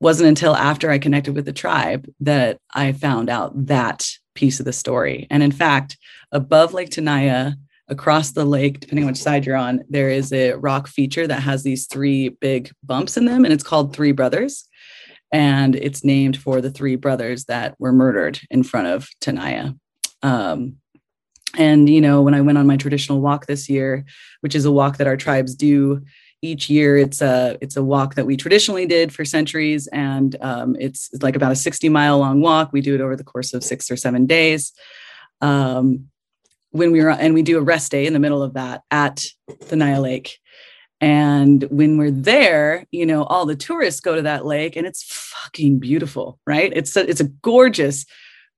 Wasn't 0.00 0.28
until 0.28 0.54
after 0.54 0.90
i 0.90 0.98
connected 0.98 1.34
with 1.34 1.44
the 1.44 1.52
tribe 1.52 2.06
that 2.20 2.58
i 2.74 2.92
found 2.92 3.28
out 3.28 3.66
that 3.66 4.06
piece 4.34 4.60
of 4.60 4.66
the 4.66 4.72
story. 4.72 5.26
And 5.30 5.42
in 5.42 5.52
fact 5.52 5.96
above 6.32 6.74
lake 6.74 6.90
tenaya 6.90 7.56
across 7.88 8.32
the 8.32 8.44
lake, 8.44 8.80
depending 8.80 9.04
on 9.04 9.10
which 9.10 9.18
side 9.18 9.46
you're 9.46 9.56
on, 9.56 9.84
there 9.88 10.10
is 10.10 10.32
a 10.32 10.54
rock 10.54 10.88
feature 10.88 11.26
that 11.26 11.42
has 11.42 11.62
these 11.62 11.86
three 11.86 12.30
big 12.30 12.70
bumps 12.82 13.16
in 13.16 13.26
them, 13.26 13.44
and 13.44 13.52
it's 13.52 13.62
called 13.62 13.94
Three 13.94 14.12
Brothers. 14.12 14.68
And 15.36 15.76
it's 15.76 16.02
named 16.02 16.38
for 16.38 16.62
the 16.62 16.70
three 16.70 16.96
brothers 16.96 17.44
that 17.44 17.78
were 17.78 17.92
murdered 17.92 18.40
in 18.50 18.62
front 18.62 18.86
of 18.86 19.06
Tenaya. 19.20 19.78
Um, 20.22 20.76
and, 21.58 21.90
you 21.90 22.00
know, 22.00 22.22
when 22.22 22.32
I 22.32 22.40
went 22.40 22.56
on 22.56 22.66
my 22.66 22.78
traditional 22.78 23.20
walk 23.20 23.44
this 23.44 23.68
year, 23.68 24.06
which 24.40 24.54
is 24.54 24.64
a 24.64 24.72
walk 24.72 24.96
that 24.96 25.06
our 25.06 25.18
tribes 25.18 25.54
do 25.54 26.02
each 26.40 26.70
year, 26.70 26.96
it's 26.96 27.20
a 27.20 27.58
it's 27.60 27.76
a 27.76 27.84
walk 27.84 28.14
that 28.14 28.24
we 28.24 28.38
traditionally 28.38 28.86
did 28.86 29.12
for 29.12 29.26
centuries, 29.26 29.86
and 29.88 30.36
um, 30.40 30.74
it's, 30.80 31.10
it's 31.12 31.22
like 31.22 31.36
about 31.36 31.52
a 31.52 31.56
60 31.56 31.90
mile 31.90 32.18
long 32.18 32.40
walk. 32.40 32.72
We 32.72 32.80
do 32.80 32.94
it 32.94 33.02
over 33.02 33.14
the 33.14 33.22
course 33.22 33.52
of 33.52 33.62
six 33.62 33.90
or 33.90 33.96
seven 33.96 34.24
days. 34.24 34.72
Um, 35.42 36.08
when 36.70 36.92
we 36.92 37.02
were 37.02 37.10
and 37.10 37.34
we 37.34 37.42
do 37.42 37.58
a 37.58 37.62
rest 37.62 37.90
day 37.90 38.06
in 38.06 38.14
the 38.14 38.18
middle 38.18 38.42
of 38.42 38.54
that 38.54 38.84
at 38.90 39.26
Tenaya 39.50 40.00
Lake. 40.00 40.38
And 41.00 41.62
when 41.64 41.98
we're 41.98 42.10
there, 42.10 42.86
you 42.90 43.04
know, 43.04 43.24
all 43.24 43.44
the 43.44 43.56
tourists 43.56 44.00
go 44.00 44.14
to 44.14 44.22
that 44.22 44.46
lake 44.46 44.76
and 44.76 44.86
it's 44.86 45.02
fucking 45.02 45.78
beautiful, 45.78 46.38
right? 46.46 46.72
It's 46.74 46.96
a, 46.96 47.08
it's 47.08 47.20
a 47.20 47.28
gorgeous, 47.42 48.06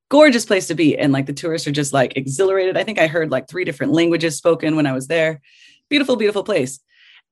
gorgeous 0.08 0.46
place 0.46 0.68
to 0.68 0.74
be. 0.74 0.96
And 0.96 1.12
like 1.12 1.26
the 1.26 1.32
tourists 1.32 1.66
are 1.66 1.72
just 1.72 1.92
like 1.92 2.16
exhilarated. 2.16 2.76
I 2.76 2.84
think 2.84 2.98
I 2.98 3.08
heard 3.08 3.30
like 3.30 3.48
three 3.48 3.64
different 3.64 3.92
languages 3.92 4.36
spoken 4.36 4.76
when 4.76 4.86
I 4.86 4.92
was 4.92 5.08
there. 5.08 5.40
Beautiful, 5.88 6.16
beautiful 6.16 6.44
place. 6.44 6.78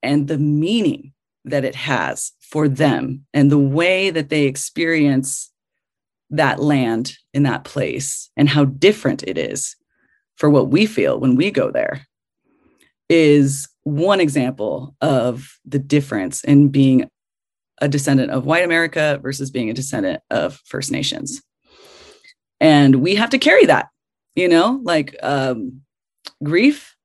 And 0.03 0.27
the 0.27 0.39
meaning 0.39 1.13
that 1.45 1.65
it 1.65 1.77
has 1.77 2.33
for 2.41 2.69
them 2.69 3.25
and 3.33 3.51
the 3.51 3.59
way 3.59 4.11
that 4.11 4.29
they 4.29 4.45
experience 4.45 5.53
that 6.31 6.59
land 6.61 7.17
in 7.33 7.45
that 7.45 7.65
place 7.65 8.31
and 8.37 8.49
how 8.49 8.65
different 8.65 9.23
it 9.23 9.39
is 9.39 9.77
for 10.35 10.51
what 10.51 10.69
we 10.69 10.87
feel 10.87 11.21
when 11.21 11.37
we 11.37 11.53
go 11.53 11.71
there 11.71 12.07
is 13.09 13.69
one 13.87 14.19
example 14.19 14.97
of 15.01 15.61
the 15.65 15.79
difference 15.79 16.43
in 16.43 16.71
being 16.71 17.09
a 17.81 17.87
descendant 17.87 18.33
of 18.33 18.45
white 18.45 18.65
America 18.65 19.21
versus 19.23 19.49
being 19.49 19.71
a 19.71 19.75
descendant 19.75 20.21
of 20.29 20.61
First 20.65 20.91
Nations. 20.91 21.41
And 22.59 22.97
we 22.97 23.15
have 23.15 23.31
to 23.31 23.39
carry 23.39 23.65
that, 23.67 23.87
you 24.35 24.49
know, 24.49 24.81
like 24.83 25.15
um, 25.23 25.83
grief 26.43 26.97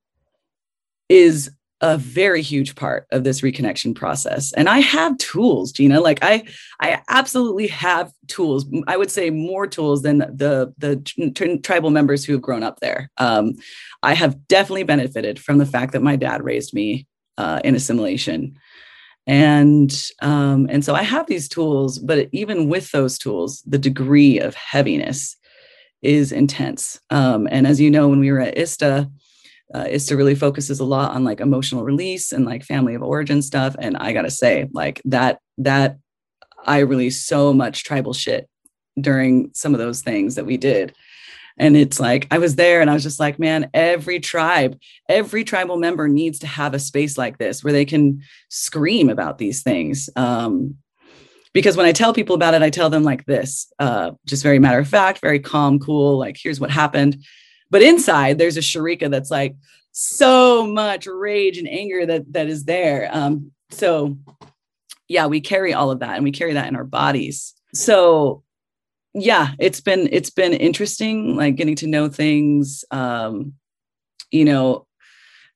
is 1.08 1.52
a 1.82 1.98
very 1.98 2.44
huge 2.44 2.76
part 2.76 3.08
of 3.12 3.24
this 3.24 3.42
reconnection 3.42 3.96
process. 3.96 4.54
And 4.54 4.70
i 4.70 4.80
have 4.80 5.18
tools 5.18 5.72
gina. 5.72 6.00
Like 6.00 6.20
i 6.22 6.44
i 6.80 7.02
absolutely 7.10 7.68
have 7.68 8.12
tools. 8.28 8.66
I 8.88 8.98
would 8.98 9.12
say 9.12 9.30
more 9.30 9.68
tools 9.68 10.04
than 10.04 10.20
the 10.20 10.74
the 10.78 11.60
tribal 11.64 11.90
members 11.90 12.24
who 12.24 12.34
have 12.34 12.42
grown 12.42 12.64
up 12.64 12.80
there. 12.80 13.10
Um, 13.18 13.56
i 14.04 14.14
have 14.14 14.48
definitely 14.48 14.84
benefited 14.84 15.40
from 15.40 15.58
the 15.58 15.66
fact 15.66 15.94
that 15.94 16.04
my 16.04 16.16
dad 16.16 16.44
raised 16.44 16.74
me 16.74 17.08
uh, 17.38 17.60
in 17.64 17.76
assimilation. 17.76 18.58
And 19.28 19.92
um, 20.22 20.68
and 20.70 20.86
so 20.86 20.94
i 20.94 21.04
have 21.04 21.28
these 21.28 21.50
tools 21.50 22.00
but 22.00 22.30
even 22.32 22.70
with 22.70 22.92
those 22.92 23.18
tools 23.18 23.62
the 23.66 23.78
degree 23.78 24.40
of 24.40 24.54
heaviness 24.56 25.36
is 26.02 26.32
intense. 26.32 27.00
Um, 27.12 27.48
and 27.52 27.68
as 27.68 27.80
you 27.80 27.92
know 27.92 28.08
when 28.08 28.20
we 28.20 28.32
were 28.32 28.40
at 28.40 28.58
ista 28.58 29.10
uh, 29.74 29.86
ISTA 29.90 30.16
really 30.16 30.36
focuses 30.36 30.80
a 30.80 30.86
lot 30.86 31.12
on 31.12 31.24
like 31.24 31.40
emotional 31.40 31.84
release 31.84 32.32
and 32.32 32.46
like 32.46 32.64
family 32.64 32.96
of 32.96 33.04
origin 33.04 33.42
stuff. 33.42 33.76
And 33.80 33.98
I 33.98 34.14
gotta 34.14 34.32
say, 34.32 34.70
like 34.74 35.02
that, 35.06 35.40
that 35.60 35.98
I 36.66 36.80
released 36.80 37.28
so 37.28 37.54
much 37.54 37.84
tribal 37.84 38.14
shit 38.14 38.50
during 39.00 39.52
some 39.54 39.74
of 39.74 39.80
those 39.80 40.02
things 40.02 40.36
that 40.36 40.46
we 40.46 40.58
did. 40.58 40.94
And 41.58 41.76
it's 41.78 42.00
like, 42.00 42.28
I 42.32 42.38
was 42.38 42.56
there 42.56 42.82
and 42.82 42.90
I 42.90 42.94
was 42.94 43.04
just 43.04 43.20
like, 43.20 43.38
man, 43.38 43.70
every 43.74 44.20
tribe, 44.20 44.78
every 45.08 45.44
tribal 45.44 45.78
member 45.78 46.08
needs 46.08 46.40
to 46.40 46.48
have 46.48 46.74
a 46.74 46.80
space 46.80 47.18
like 47.18 47.38
this 47.38 47.64
where 47.64 47.74
they 47.74 47.86
can 47.86 48.22
scream 48.50 49.10
about 49.10 49.38
these 49.38 49.62
things. 49.62 50.10
Um, 50.16 50.76
because 51.54 51.76
when 51.76 51.86
I 51.86 51.92
tell 51.92 52.14
people 52.14 52.36
about 52.36 52.54
it, 52.54 52.62
I 52.62 52.70
tell 52.70 52.90
them 52.90 53.04
like 53.04 53.26
this, 53.26 53.72
uh, 53.80 54.12
just 54.26 54.44
very 54.44 54.60
matter 54.60 54.80
of 54.80 54.88
fact, 54.88 55.20
very 55.20 55.40
calm, 55.40 55.80
cool, 55.80 56.18
like, 56.18 56.38
here's 56.42 56.60
what 56.60 56.72
happened. 56.72 57.24
But 57.72 57.82
inside, 57.82 58.38
there's 58.38 58.58
a 58.58 58.62
Sharika 58.62 59.10
that's 59.10 59.32
like 59.32 59.56
so 59.92 60.68
much 60.68 61.08
rage 61.08 61.58
and 61.58 61.68
anger 61.68 62.06
that 62.06 62.32
that 62.34 62.48
is 62.48 62.66
there. 62.66 63.10
Um, 63.12 63.52
so 63.72 64.18
yeah, 65.08 65.26
we 65.26 65.42
carry 65.42 65.74
all 65.74 65.92
of 65.92 66.00
that 66.00 66.16
and 66.16 66.24
we 66.24 66.32
carry 66.32 66.54
that 66.54 66.68
in 66.68 66.76
our 66.76 66.84
bodies. 66.84 67.54
So 67.74 68.44
yeah, 69.14 69.52
it's 69.60 69.82
been 69.82 70.08
it's 70.12 70.30
been 70.30 70.54
interesting, 70.54 71.36
like 71.36 71.56
getting 71.56 71.76
to 71.78 71.88
know 71.88 72.08
things. 72.08 72.86
Um, 72.92 73.54
you 74.32 74.46
know, 74.46 74.88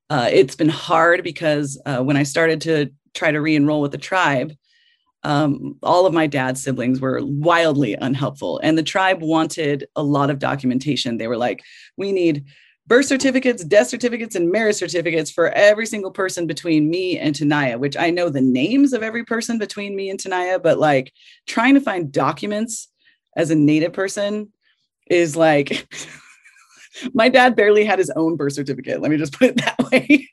uh, 0.09 0.29
it's 0.31 0.55
been 0.55 0.69
hard 0.69 1.23
because 1.23 1.79
uh, 1.85 1.99
when 1.99 2.17
I 2.17 2.23
started 2.23 2.61
to 2.61 2.91
try 3.13 3.31
to 3.31 3.39
re-enroll 3.39 3.81
with 3.81 3.93
the 3.93 3.97
tribe, 3.97 4.51
um, 5.25 5.75
all 5.81 6.05
of 6.05 6.13
my 6.13 6.27
dad's 6.27 6.61
siblings 6.61 7.01
were 7.01 7.19
wildly 7.23 7.95
unhelpful. 7.95 8.59
And 8.61 8.77
the 8.77 8.83
tribe 8.83 9.23
wanted 9.23 9.87
a 9.95 10.03
lot 10.03 10.29
of 10.29 10.37
documentation. 10.37 11.17
They 11.17 11.27
were 11.27 11.35
like, 11.35 11.63
we 11.97 12.11
need 12.11 12.45
birth 12.85 13.07
certificates, 13.07 13.63
death 13.63 13.87
certificates, 13.87 14.35
and 14.35 14.51
marriage 14.51 14.75
certificates 14.75 15.31
for 15.31 15.49
every 15.49 15.87
single 15.87 16.11
person 16.11 16.45
between 16.45 16.91
me 16.91 17.17
and 17.17 17.33
Tenaya, 17.33 17.79
which 17.79 17.97
I 17.97 18.11
know 18.11 18.29
the 18.29 18.39
names 18.39 18.93
of 18.93 19.01
every 19.01 19.25
person 19.25 19.57
between 19.57 19.95
me 19.95 20.11
and 20.11 20.19
Tenaya, 20.19 20.61
but 20.61 20.77
like 20.77 21.11
trying 21.47 21.73
to 21.73 21.81
find 21.81 22.11
documents 22.11 22.87
as 23.35 23.49
a 23.49 23.55
native 23.55 23.93
person 23.93 24.53
is 25.09 25.35
like, 25.35 25.87
my 27.15 27.29
dad 27.29 27.55
barely 27.55 27.83
had 27.83 27.97
his 27.97 28.11
own 28.11 28.35
birth 28.35 28.53
certificate. 28.53 29.01
Let 29.01 29.09
me 29.09 29.17
just 29.17 29.33
put 29.33 29.49
it 29.49 29.57
that 29.57 29.79
way. 29.91 30.29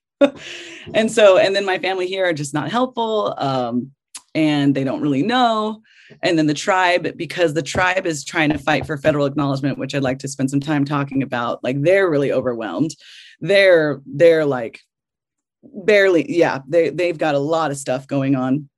and 0.92 1.10
so, 1.10 1.38
and 1.38 1.56
then 1.56 1.64
my 1.64 1.78
family 1.78 2.06
here 2.06 2.26
are 2.26 2.34
just 2.34 2.52
not 2.52 2.70
helpful. 2.70 3.34
Um, 3.38 3.92
and 4.34 4.74
they 4.74 4.84
don't 4.84 5.02
really 5.02 5.22
know. 5.22 5.82
And 6.22 6.38
then 6.38 6.46
the 6.46 6.54
tribe, 6.54 7.16
because 7.16 7.54
the 7.54 7.62
tribe 7.62 8.06
is 8.06 8.24
trying 8.24 8.50
to 8.50 8.58
fight 8.58 8.86
for 8.86 8.96
federal 8.96 9.26
acknowledgement, 9.26 9.78
which 9.78 9.94
I'd 9.94 10.02
like 10.02 10.18
to 10.20 10.28
spend 10.28 10.50
some 10.50 10.60
time 10.60 10.84
talking 10.84 11.22
about, 11.22 11.62
like 11.64 11.80
they're 11.80 12.10
really 12.10 12.32
overwhelmed. 12.32 12.94
They're 13.40 14.00
they're 14.06 14.44
like 14.44 14.80
barely, 15.62 16.30
yeah, 16.30 16.60
they 16.68 16.90
they've 16.90 17.18
got 17.18 17.34
a 17.34 17.40
lot 17.40 17.70
of 17.70 17.76
stuff 17.76 18.06
going 18.06 18.36
on. 18.36 18.68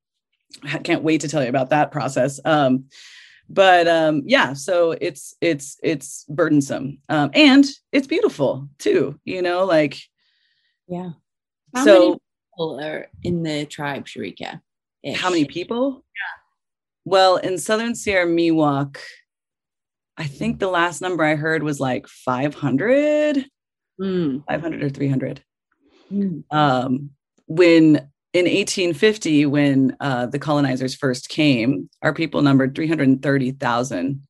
I 0.63 0.79
can't 0.79 1.03
wait 1.03 1.23
to 1.23 1.29
tell 1.29 1.43
you 1.43 1.49
about 1.49 1.71
that 1.71 1.91
process. 1.91 2.39
Um, 2.45 2.85
but 3.49 3.87
um, 3.89 4.23
yeah, 4.27 4.55
so 4.55 4.93
it's 4.93 5.35
it's 5.41 5.77
it's 5.83 6.25
burdensome 6.29 6.99
um, 7.09 7.31
and 7.35 7.67
it's 7.93 8.07
beautiful 8.07 8.69
too. 8.79 9.19
You 9.25 9.43
know, 9.43 9.65
like 9.65 9.99
yeah. 10.89 11.11
How 11.75 11.85
so 11.85 12.21
people 12.53 12.81
are 12.81 13.09
in 13.23 13.43
the 13.43 13.67
tribe, 13.67 14.07
Sharika? 14.07 14.61
How 15.13 15.31
many 15.31 15.45
people? 15.45 16.05
Yeah. 16.05 16.41
Well, 17.05 17.37
in 17.37 17.59
Southern 17.59 17.95
Sierra 17.95 18.27
Miwok, 18.27 18.99
I 20.17 20.25
think 20.25 20.59
the 20.59 20.69
last 20.69 21.03
number 21.03 21.25
I 21.25 21.35
heard 21.35 21.63
was 21.63 21.81
like 21.81 22.07
500, 22.07 23.45
mm. 24.01 24.45
500 24.47 24.83
or 24.83 24.89
300. 24.89 25.45
Mm. 26.13 26.45
Um, 26.51 27.11
when 27.47 27.97
in 28.33 28.47
1850, 28.47 29.47
when 29.47 29.97
uh, 30.01 30.27
the 30.27 30.39
colonizers 30.39 30.95
first 30.95 31.29
came, 31.29 31.91
our 32.03 32.15
people 32.15 32.43
numbered 32.43 32.75
330,000 32.75 34.23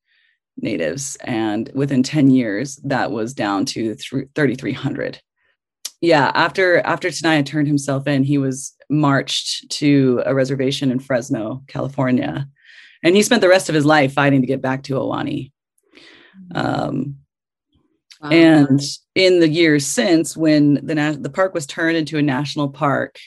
natives. 0.56 1.16
And 1.22 1.70
within 1.74 2.02
10 2.02 2.30
years, 2.30 2.76
that 2.84 3.10
was 3.10 3.34
down 3.34 3.64
to 3.66 3.94
3,300 3.94 5.20
yeah 6.04 6.30
after 6.34 6.80
after 6.80 7.08
tenaya 7.08 7.44
turned 7.44 7.66
himself 7.66 8.06
in 8.06 8.24
he 8.24 8.36
was 8.36 8.73
marched 8.90 9.68
to 9.70 10.22
a 10.26 10.34
reservation 10.34 10.90
in 10.90 10.98
fresno 10.98 11.62
california 11.66 12.48
and 13.04 13.14
he 13.14 13.22
spent 13.22 13.42
the 13.42 13.48
rest 13.48 13.68
of 13.68 13.74
his 13.74 13.84
life 13.84 14.14
fighting 14.14 14.40
to 14.40 14.46
get 14.46 14.62
back 14.62 14.82
to 14.84 14.94
Ahwahnee. 14.94 15.52
Um, 16.54 17.16
wow. 18.20 18.30
And 18.30 18.80
in 19.14 19.40
the 19.40 19.48
years 19.48 19.86
since, 19.86 20.36
when 20.36 20.74
the 20.74 21.18
the 21.20 21.30
park 21.30 21.54
was 21.54 21.66
turned 21.66 21.98
into 21.98 22.16
a 22.16 22.22
national 22.22 22.70
park, 22.70 23.20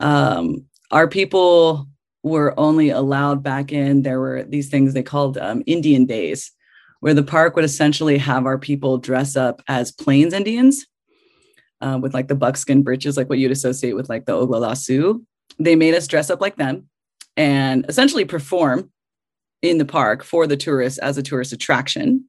um, 0.00 0.66
our 0.90 1.06
people 1.06 1.88
were 2.24 2.58
only 2.58 2.90
allowed 2.90 3.42
back 3.42 3.72
in. 3.72 4.02
There 4.02 4.18
were 4.18 4.42
these 4.42 4.68
things 4.68 4.92
they 4.92 5.02
called 5.04 5.38
um, 5.38 5.62
Indian 5.66 6.04
days, 6.04 6.50
where 6.98 7.14
the 7.14 7.22
park 7.22 7.54
would 7.54 7.64
essentially 7.64 8.18
have 8.18 8.46
our 8.46 8.58
people 8.58 8.98
dress 8.98 9.36
up 9.36 9.62
as 9.68 9.92
Plains 9.92 10.34
Indians 10.34 10.84
uh, 11.80 11.98
with 12.00 12.14
like 12.14 12.28
the 12.28 12.34
buckskin 12.34 12.82
breeches, 12.82 13.16
like 13.16 13.28
what 13.28 13.38
you'd 13.38 13.52
associate 13.52 13.94
with 13.94 14.08
like 14.08 14.26
the 14.26 14.32
Oglala 14.32 14.76
Sioux. 14.76 15.24
They 15.58 15.76
made 15.76 15.94
us 15.94 16.06
dress 16.06 16.30
up 16.30 16.40
like 16.40 16.56
them. 16.56 16.88
and 17.36 17.86
essentially 17.88 18.24
perform 18.24 18.90
in 19.62 19.78
the 19.78 19.84
park 19.84 20.22
for 20.24 20.46
the 20.46 20.56
tourists 20.56 20.98
as 20.98 21.18
a 21.18 21.22
tourist 21.22 21.52
attraction 21.52 22.24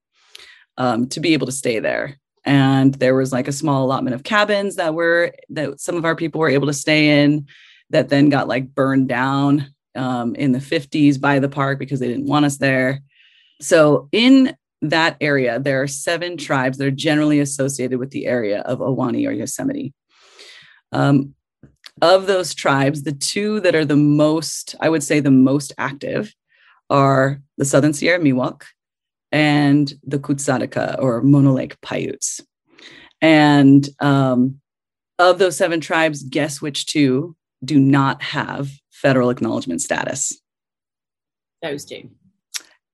um, 0.78 1.08
to 1.10 1.20
be 1.20 1.34
able 1.34 1.46
to 1.46 1.52
stay 1.52 1.80
there. 1.80 2.18
And 2.46 2.94
there 2.96 3.16
was 3.16 3.32
like 3.32 3.48
a 3.48 3.52
small 3.52 3.86
allotment 3.86 4.16
of 4.16 4.24
cabins 4.24 4.76
that 4.78 4.94
were 4.94 5.34
that 5.50 5.80
some 5.80 5.96
of 5.96 6.06
our 6.06 6.16
people 6.16 6.40
were 6.40 6.50
able 6.50 6.68
to 6.68 6.74
stay 6.74 7.24
in 7.24 7.48
that 7.90 8.10
then 8.10 8.30
got 8.30 8.48
like 8.48 8.74
burned 8.74 9.10
down 9.10 9.68
um, 9.96 10.36
in 10.36 10.52
the 10.52 10.60
50s 10.60 11.20
by 11.20 11.40
the 11.40 11.50
park 11.50 11.80
because 11.80 12.00
they 12.00 12.08
didn't 12.08 12.28
want 12.28 12.46
us 12.46 12.58
there. 12.58 13.02
So 13.62 14.08
in 14.12 14.56
that 14.82 15.18
area, 15.20 15.60
there 15.60 15.82
are 15.82 15.88
seven 15.88 16.38
tribes 16.38 16.78
that 16.78 16.88
are 16.88 16.92
generally 16.92 17.40
associated 17.40 18.00
with 18.00 18.12
the 18.12 18.26
area 18.26 18.62
of 18.62 18.80
Ahwahnee 18.80 19.28
or 19.28 19.32
Yosemite. 19.32 19.94
Um, 20.92 21.36
of 22.02 22.28
those 22.28 22.54
tribes, 22.54 23.04
the 23.04 23.12
two 23.12 23.60
that 23.62 23.76
are 23.76 23.86
the 23.86 23.98
most, 23.98 24.76
I 24.80 24.90
would 24.90 25.04
say, 25.04 25.20
the 25.20 25.32
most 25.32 25.74
active 25.78 26.34
are 26.90 27.42
the 27.58 27.66
Southern 27.66 27.94
Sierra 27.94 28.20
Miwok 28.20 28.64
and 29.32 29.94
the 30.04 30.18
Kutzadika'a 30.18 31.00
or 31.00 31.22
Mono 31.22 31.52
Lake 31.52 31.80
Paiutes. 31.82 32.42
And 33.22 33.88
um, 34.00 34.62
of 35.20 35.40
those 35.40 35.58
seven 35.58 35.82
tribes, 35.82 36.24
guess 36.24 36.62
which 36.62 36.86
two 36.86 37.36
do 37.64 37.80
not 37.80 38.22
have 38.22 38.72
federal 38.92 39.30
acknowledgement 39.30 39.82
status? 39.82 40.40
Those 41.62 41.84
two. 41.84 42.10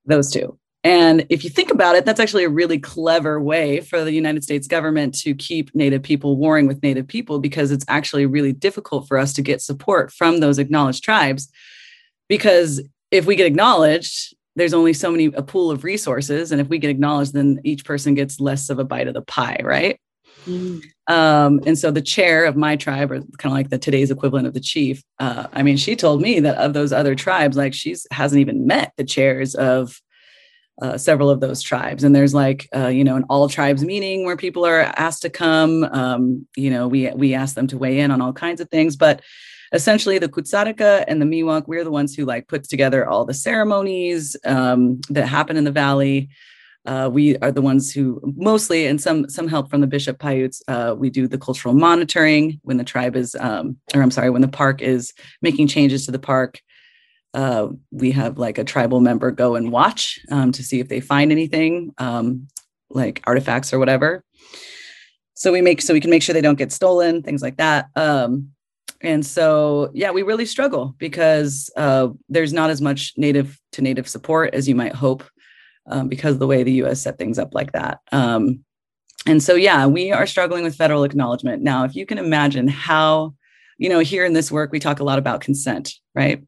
Those 0.06 0.32
two. 0.32 0.58
And 0.86 1.26
if 1.30 1.44
you 1.44 1.50
think 1.50 1.72
about 1.72 1.96
it, 1.96 2.06
that's 2.06 2.20
actually 2.20 2.44
a 2.44 2.50
really 2.50 2.78
clever 2.78 3.42
way 3.42 3.82
for 3.82 4.04
the 4.04 4.12
United 4.12 4.44
States 4.44 4.68
government 4.68 5.18
to 5.22 5.34
keep 5.34 5.74
Native 5.74 6.04
people 6.04 6.38
warring 6.38 6.68
with 6.68 6.84
Native 6.84 7.08
people 7.08 7.40
because 7.40 7.72
it's 7.72 7.84
actually 7.88 8.28
really 8.28 8.54
difficult 8.54 9.08
for 9.08 9.18
us 9.18 9.34
to 9.34 9.42
get 9.42 9.64
support 9.64 10.14
from 10.14 10.42
those 10.42 10.60
acknowledged 10.60 11.04
tribes. 11.04 11.50
Because 12.30 12.88
if 13.10 13.26
we 13.26 13.36
get 13.36 13.48
acknowledged, 13.48 14.36
there's 14.56 14.76
only 14.76 14.94
so 14.94 15.10
many 15.10 15.26
a 15.26 15.42
pool 15.42 15.72
of 15.72 15.84
resources. 15.84 16.52
And 16.52 16.62
if 16.62 16.68
we 16.68 16.78
get 16.78 16.92
acknowledged, 16.92 17.34
then 17.34 17.60
each 17.64 17.84
person 17.84 18.14
gets 18.14 18.40
less 18.40 18.70
of 18.70 18.78
a 18.78 18.84
bite 18.84 19.08
of 19.08 19.16
the 19.16 19.24
pie, 19.24 19.60
right? 19.64 20.00
Mm. 20.46 20.84
Um, 21.08 21.62
and 21.66 21.80
so 21.80 21.90
the 21.90 22.00
chair 22.00 22.46
of 22.46 22.56
my 22.56 22.76
tribe, 22.76 23.12
or 23.12 23.22
kind 23.40 23.52
of 23.52 23.54
like 23.54 23.72
the 23.72 23.80
today's 23.80 24.12
equivalent 24.12 24.46
of 24.46 24.54
the 24.54 24.60
chief, 24.60 25.02
uh, 25.20 25.48
I 25.52 25.64
mean, 25.64 25.78
she 25.78 25.96
told 25.96 26.22
me 26.22 26.40
that 26.42 26.58
of 26.58 26.74
those 26.74 26.94
other 26.94 27.16
tribes, 27.16 27.58
like 27.58 27.74
she's 27.74 28.06
hasn't 28.12 28.40
even 28.40 28.68
met 28.68 28.94
the 28.98 29.04
chairs 29.04 29.56
of 29.56 30.00
uh, 30.82 30.98
several 30.98 31.30
of 31.30 31.40
those 31.40 31.62
tribes. 31.62 32.04
And 32.04 32.16
there's 32.16 32.34
like, 32.34 32.68
uh, 32.76 32.88
you 32.88 33.04
know, 33.04 33.16
an 33.16 33.24
all 33.30 33.48
tribes 33.48 33.84
meeting 33.84 34.26
where 34.26 34.38
people 34.38 34.66
are 34.66 34.82
asked 34.82 35.22
to 35.22 35.30
come. 35.30 35.86
Um, 35.86 36.46
you 36.56 36.70
know, 36.70 36.88
we 36.88 37.10
we 37.12 37.34
ask 37.34 37.56
them 37.56 37.68
to 37.68 37.78
weigh 37.78 38.00
in 38.00 38.12
on 38.12 38.22
all 38.22 38.34
kinds 38.34 38.60
of 38.60 38.70
things, 38.70 38.96
but 38.96 39.22
essentially 39.72 40.18
the 40.18 40.30
Kutzadika'a 40.30 41.06
and 41.08 41.22
the 41.22 41.26
Miwok, 41.26 41.68
we're 41.68 41.84
the 41.84 41.92
ones 41.92 42.16
who 42.16 42.26
like 42.26 42.48
put 42.48 42.64
together 42.64 43.08
all 43.08 43.26
the 43.26 43.34
ceremonies 43.34 44.36
um, 44.46 45.02
that 45.10 45.28
happen 45.28 45.58
in 45.58 45.64
the 45.64 45.72
valley. 45.72 46.30
Uh, 46.86 47.10
we 47.12 47.36
are 47.38 47.52
the 47.52 47.64
ones 47.64 47.92
who 47.92 48.22
mostly, 48.36 48.86
and 48.86 49.02
some 49.02 49.28
some 49.28 49.48
help 49.48 49.70
from 49.70 49.82
the 49.82 49.88
Bishop 49.88 50.20
Paiutes. 50.20 50.62
Uh, 50.68 50.94
we 50.96 51.10
do 51.10 51.28
the 51.28 51.38
cultural 51.38 51.74
monitoring 51.74 52.60
when 52.64 52.78
the 52.78 52.84
tribe 52.84 53.16
is, 53.16 53.36
um, 53.40 53.78
or 53.96 54.04
I'm 54.04 54.12
sorry, 54.12 54.30
when 54.30 54.44
the 54.44 54.48
park 54.48 54.82
is 54.82 55.14
making 55.42 55.68
changes 55.68 56.06
to 56.06 56.12
the 56.12 56.20
park 56.20 56.62
uh, 57.36 57.68
we 57.92 58.12
have 58.12 58.38
like 58.38 58.58
a 58.58 58.64
tribal 58.64 59.02
member 59.02 59.30
go 59.30 59.56
and 59.56 59.72
watch 59.72 60.20
um, 60.32 60.52
to 60.54 60.64
see 60.64 60.80
if 60.80 60.88
they 60.88 61.02
find 61.02 61.32
anything 61.32 61.94
um, 61.98 62.48
like 62.90 63.22
artifacts 63.28 63.74
or 63.74 63.80
whatever. 63.80 64.24
So 65.34 65.52
we 65.52 65.62
make 65.62 65.82
so 65.82 65.94
we 65.94 66.00
can 66.00 66.10
make 66.10 66.24
sure 66.24 66.34
they 66.34 66.42
don't 66.42 66.58
get 66.58 66.72
stolen 66.72 67.22
things 67.22 67.42
like 67.42 67.58
that 67.58 67.88
um, 67.96 68.56
and 69.02 69.26
so 69.26 69.92
yeah 69.94 70.12
we 70.12 70.24
really 70.24 70.46
struggle 70.46 70.96
because 70.98 71.70
uh, 71.78 72.08
there's 72.30 72.54
not 72.54 72.70
as 72.70 72.82
much 72.82 73.14
native 73.18 73.60
to 73.74 73.82
native 73.82 74.08
support 74.08 74.54
as 74.54 74.68
you 74.68 74.76
might 74.76 74.94
hope 74.94 75.24
um, 75.88 76.08
because 76.08 76.34
of 76.34 76.40
the 76.40 76.48
way 76.48 76.64
the 76.64 76.72
us 76.72 77.02
set 77.02 77.18
things 77.18 77.38
up 77.38 77.54
like 77.54 77.72
that 77.74 78.00
um, 78.12 78.64
and 79.26 79.42
so 79.42 79.56
yeah 79.56 79.86
we 79.86 80.12
are 80.12 80.26
struggling 80.26 80.64
with 80.64 80.76
federal 80.76 81.04
acknowledgement. 81.04 81.62
Now 81.62 81.84
if 81.84 81.96
you 81.96 82.06
can 82.06 82.18
imagine 82.18 82.68
how 82.68 83.36
you 83.78 83.90
know 83.90 84.00
here 84.00 84.26
in 84.26 84.34
this 84.34 84.52
work 84.52 84.72
we 84.72 84.80
talk 84.80 85.00
a 85.00 85.04
lot 85.04 85.20
about 85.20 85.42
consent 85.42 85.94
right 86.14 86.44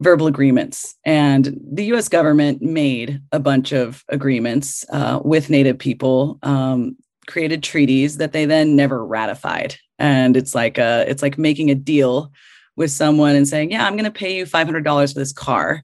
verbal 0.00 0.26
agreements. 0.26 0.94
And 1.04 1.58
the 1.72 1.84
US 1.94 2.08
government 2.08 2.60
made 2.62 3.20
a 3.32 3.40
bunch 3.40 3.72
of 3.72 4.04
agreements 4.08 4.84
uh, 4.90 5.20
with 5.24 5.50
Native 5.50 5.78
people, 5.78 6.38
um, 6.42 6.96
created 7.26 7.62
treaties 7.62 8.18
that 8.18 8.32
they 8.32 8.44
then 8.44 8.76
never 8.76 9.04
ratified. 9.04 9.76
And 9.98 10.36
it's 10.36 10.54
like 10.54 10.78
a, 10.78 11.04
it's 11.08 11.22
like 11.22 11.38
making 11.38 11.70
a 11.70 11.74
deal 11.74 12.30
with 12.76 12.90
someone 12.90 13.34
and 13.34 13.48
saying, 13.48 13.72
yeah, 13.72 13.86
I'm 13.86 13.94
going 13.94 14.04
to 14.04 14.10
pay 14.10 14.36
you 14.36 14.44
$500 14.44 15.12
for 15.12 15.18
this 15.18 15.32
car. 15.32 15.82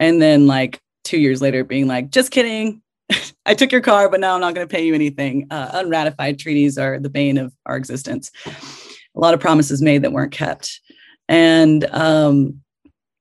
And 0.00 0.20
then 0.20 0.46
like 0.46 0.80
two 1.04 1.18
years 1.18 1.42
later 1.42 1.62
being 1.62 1.86
like, 1.86 2.10
just 2.10 2.30
kidding. 2.30 2.82
I 3.46 3.54
took 3.54 3.70
your 3.70 3.82
car, 3.82 4.08
but 4.08 4.20
now 4.20 4.34
I'm 4.34 4.40
not 4.40 4.54
going 4.54 4.66
to 4.66 4.74
pay 4.74 4.84
you 4.84 4.94
anything. 4.94 5.46
Uh, 5.50 5.70
unratified 5.74 6.38
treaties 6.38 6.78
are 6.78 6.98
the 6.98 7.10
bane 7.10 7.38
of 7.38 7.54
our 7.66 7.76
existence. 7.76 8.30
A 8.46 9.20
lot 9.20 9.34
of 9.34 9.40
promises 9.40 9.80
made 9.80 10.02
that 10.02 10.12
weren't 10.12 10.32
kept. 10.32 10.80
And 11.28 11.84
um, 11.92 12.60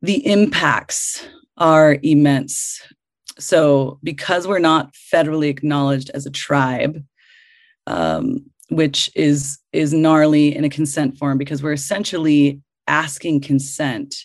the 0.05 0.25
impacts 0.25 1.27
are 1.57 1.97
immense. 2.03 2.81
So, 3.37 3.99
because 4.03 4.47
we're 4.47 4.59
not 4.59 4.93
federally 4.93 5.49
acknowledged 5.49 6.09
as 6.11 6.25
a 6.25 6.31
tribe, 6.31 7.03
um, 7.87 8.45
which 8.69 9.11
is 9.15 9.59
is 9.73 9.93
gnarly 9.93 10.55
in 10.55 10.63
a 10.63 10.69
consent 10.69 11.17
form, 11.17 11.37
because 11.37 11.61
we're 11.61 11.73
essentially 11.73 12.61
asking 12.87 13.41
consent 13.41 14.15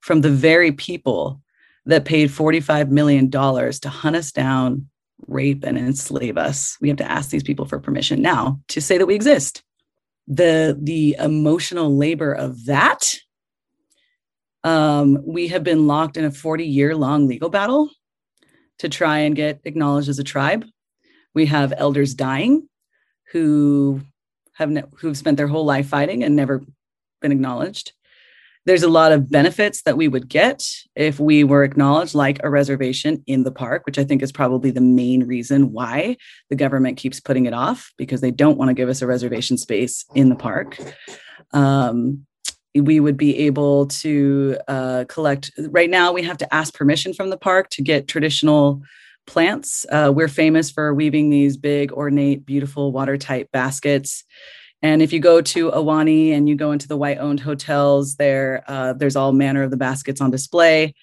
from 0.00 0.20
the 0.20 0.30
very 0.30 0.72
people 0.72 1.40
that 1.86 2.04
paid 2.04 2.30
$45 2.30 2.90
million 2.90 3.30
to 3.30 3.88
hunt 3.88 4.16
us 4.16 4.30
down, 4.30 4.88
rape, 5.26 5.64
and 5.64 5.76
enslave 5.76 6.36
us. 6.36 6.76
We 6.80 6.88
have 6.88 6.98
to 6.98 7.10
ask 7.10 7.30
these 7.30 7.42
people 7.42 7.66
for 7.66 7.80
permission 7.80 8.22
now 8.22 8.60
to 8.68 8.80
say 8.80 8.98
that 8.98 9.06
we 9.06 9.14
exist. 9.14 9.62
The, 10.28 10.78
the 10.80 11.16
emotional 11.18 11.96
labor 11.96 12.32
of 12.32 12.66
that 12.66 13.16
um, 14.64 15.18
we 15.24 15.48
have 15.48 15.64
been 15.64 15.86
locked 15.86 16.16
in 16.16 16.24
a 16.24 16.30
40 16.30 16.64
year 16.64 16.94
long 16.94 17.26
legal 17.26 17.50
battle 17.50 17.90
to 18.78 18.88
try 18.88 19.18
and 19.18 19.36
get 19.36 19.60
acknowledged 19.64 20.08
as 20.08 20.18
a 20.18 20.24
tribe. 20.24 20.64
We 21.34 21.46
have 21.46 21.72
elders 21.76 22.14
dying 22.14 22.68
who 23.32 24.02
have 24.54 24.70
ne- 24.70 24.84
who've 24.98 25.16
spent 25.16 25.36
their 25.36 25.48
whole 25.48 25.64
life 25.64 25.88
fighting 25.88 26.22
and 26.22 26.36
never 26.36 26.62
been 27.20 27.32
acknowledged. 27.32 27.92
There's 28.64 28.84
a 28.84 28.88
lot 28.88 29.10
of 29.10 29.28
benefits 29.28 29.82
that 29.82 29.96
we 29.96 30.06
would 30.06 30.28
get 30.28 30.68
if 30.94 31.18
we 31.18 31.42
were 31.42 31.64
acknowledged, 31.64 32.14
like 32.14 32.38
a 32.44 32.50
reservation 32.50 33.24
in 33.26 33.42
the 33.42 33.50
park, 33.50 33.86
which 33.86 33.98
I 33.98 34.04
think 34.04 34.22
is 34.22 34.30
probably 34.30 34.70
the 34.70 34.80
main 34.80 35.26
reason 35.26 35.72
why 35.72 36.16
the 36.48 36.54
government 36.54 36.96
keeps 36.96 37.18
putting 37.18 37.46
it 37.46 37.54
off 37.54 37.92
because 37.98 38.20
they 38.20 38.30
don't 38.30 38.58
want 38.58 38.68
to 38.68 38.74
give 38.74 38.88
us 38.88 39.02
a 39.02 39.06
reservation 39.06 39.58
space 39.58 40.04
in 40.14 40.28
the 40.28 40.36
park. 40.36 40.78
Um, 41.52 42.24
we 42.74 43.00
would 43.00 43.16
be 43.16 43.38
able 43.40 43.86
to 43.86 44.56
uh, 44.68 45.04
collect. 45.08 45.50
Right 45.70 45.90
now, 45.90 46.12
we 46.12 46.22
have 46.22 46.38
to 46.38 46.54
ask 46.54 46.74
permission 46.74 47.12
from 47.12 47.30
the 47.30 47.36
park 47.36 47.68
to 47.70 47.82
get 47.82 48.08
traditional 48.08 48.82
plants. 49.26 49.86
Uh, 49.90 50.12
we're 50.14 50.28
famous 50.28 50.70
for 50.70 50.94
weaving 50.94 51.30
these 51.30 51.56
big, 51.56 51.92
ornate, 51.92 52.44
beautiful, 52.46 52.92
watertight 52.92 53.50
baskets. 53.52 54.24
And 54.80 55.00
if 55.00 55.12
you 55.12 55.20
go 55.20 55.40
to 55.40 55.70
Ahwahnee 55.70 56.32
and 56.32 56.48
you 56.48 56.56
go 56.56 56.72
into 56.72 56.88
the 56.88 56.96
white-owned 56.96 57.40
hotels, 57.40 58.16
there 58.16 58.64
uh, 58.66 58.94
there's 58.94 59.14
all 59.14 59.32
manner 59.32 59.62
of 59.62 59.70
the 59.70 59.76
baskets 59.76 60.20
on 60.20 60.30
display. 60.30 60.94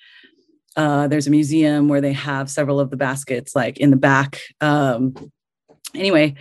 Uh, 0.76 1.08
there's 1.08 1.28
a 1.28 1.32
museum 1.32 1.88
where 1.88 2.02
they 2.02 2.14
have 2.14 2.50
several 2.50 2.80
of 2.80 2.90
the 2.90 2.98
baskets, 2.98 3.56
like 3.56 3.78
in 3.78 3.90
the 3.90 3.96
back. 3.96 4.40
Um, 4.60 5.14
anyway, 5.96 6.36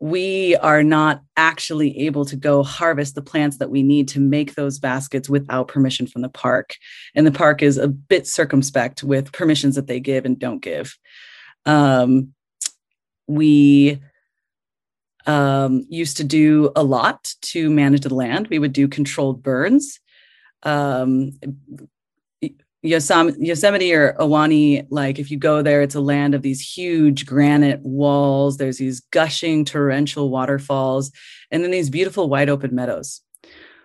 we 0.00 0.56
are 0.56 0.82
not 0.82 1.22
actually 1.36 1.96
able 1.98 2.24
to 2.24 2.34
go 2.34 2.62
harvest 2.62 3.14
the 3.14 3.22
plants 3.22 3.58
that 3.58 3.70
we 3.70 3.82
need 3.82 4.08
to 4.08 4.18
make 4.18 4.54
those 4.54 4.78
baskets 4.78 5.28
without 5.28 5.68
permission 5.68 6.06
from 6.06 6.22
the 6.22 6.28
park. 6.30 6.74
And 7.14 7.26
the 7.26 7.32
park 7.32 7.62
is 7.62 7.76
a 7.76 7.86
bit 7.86 8.26
circumspect 8.26 9.02
with 9.02 9.30
permissions 9.32 9.76
that 9.76 9.86
they 9.86 10.00
give 10.00 10.24
and 10.24 10.38
don't 10.38 10.62
give. 10.62 10.96
Um, 11.66 12.32
we 13.26 14.00
um, 15.26 15.84
used 15.90 16.16
to 16.16 16.24
do 16.24 16.72
a 16.74 16.82
lot 16.82 17.34
to 17.42 17.68
manage 17.68 18.00
the 18.00 18.14
land. 18.14 18.48
We 18.48 18.58
would 18.58 18.72
do 18.72 18.88
controlled 18.88 19.42
burns. 19.42 20.00
Um, 20.62 21.38
Yosemite 22.82 23.92
or 23.92 24.14
Ahwahnee, 24.14 24.86
like 24.90 25.18
if 25.18 25.30
you 25.30 25.36
go 25.36 25.60
there, 25.60 25.82
it's 25.82 25.94
a 25.94 26.00
land 26.00 26.34
of 26.34 26.42
these 26.42 26.60
huge 26.60 27.26
granite 27.26 27.80
walls. 27.82 28.56
There's 28.56 28.78
these 28.78 29.00
gushing 29.00 29.64
torrential 29.64 30.30
waterfalls, 30.30 31.12
and 31.50 31.62
then 31.62 31.70
these 31.70 31.90
beautiful 31.90 32.28
wide 32.28 32.48
open 32.48 32.74
meadows. 32.74 33.20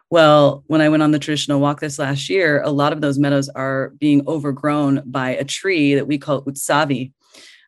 Well, 0.09 0.63
when 0.67 0.81
I 0.81 0.89
went 0.89 1.03
on 1.03 1.11
the 1.11 1.19
traditional 1.19 1.59
walk 1.59 1.79
this 1.81 1.99
last 1.99 2.29
year, 2.29 2.61
a 2.61 2.69
lot 2.69 2.93
of 2.93 3.01
those 3.01 3.19
meadows 3.19 3.49
are 3.49 3.91
being 3.99 4.25
overgrown 4.27 5.01
by 5.05 5.31
a 5.31 5.43
tree 5.43 5.95
that 5.95 6.07
we 6.07 6.17
call 6.17 6.43
utsavi, 6.43 7.11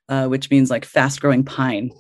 uh, 0.07 0.27
which 0.27 0.49
means 0.49 0.69
like 0.69 0.85
fast 0.85 1.19
growing 1.19 1.43
pine. 1.43 1.91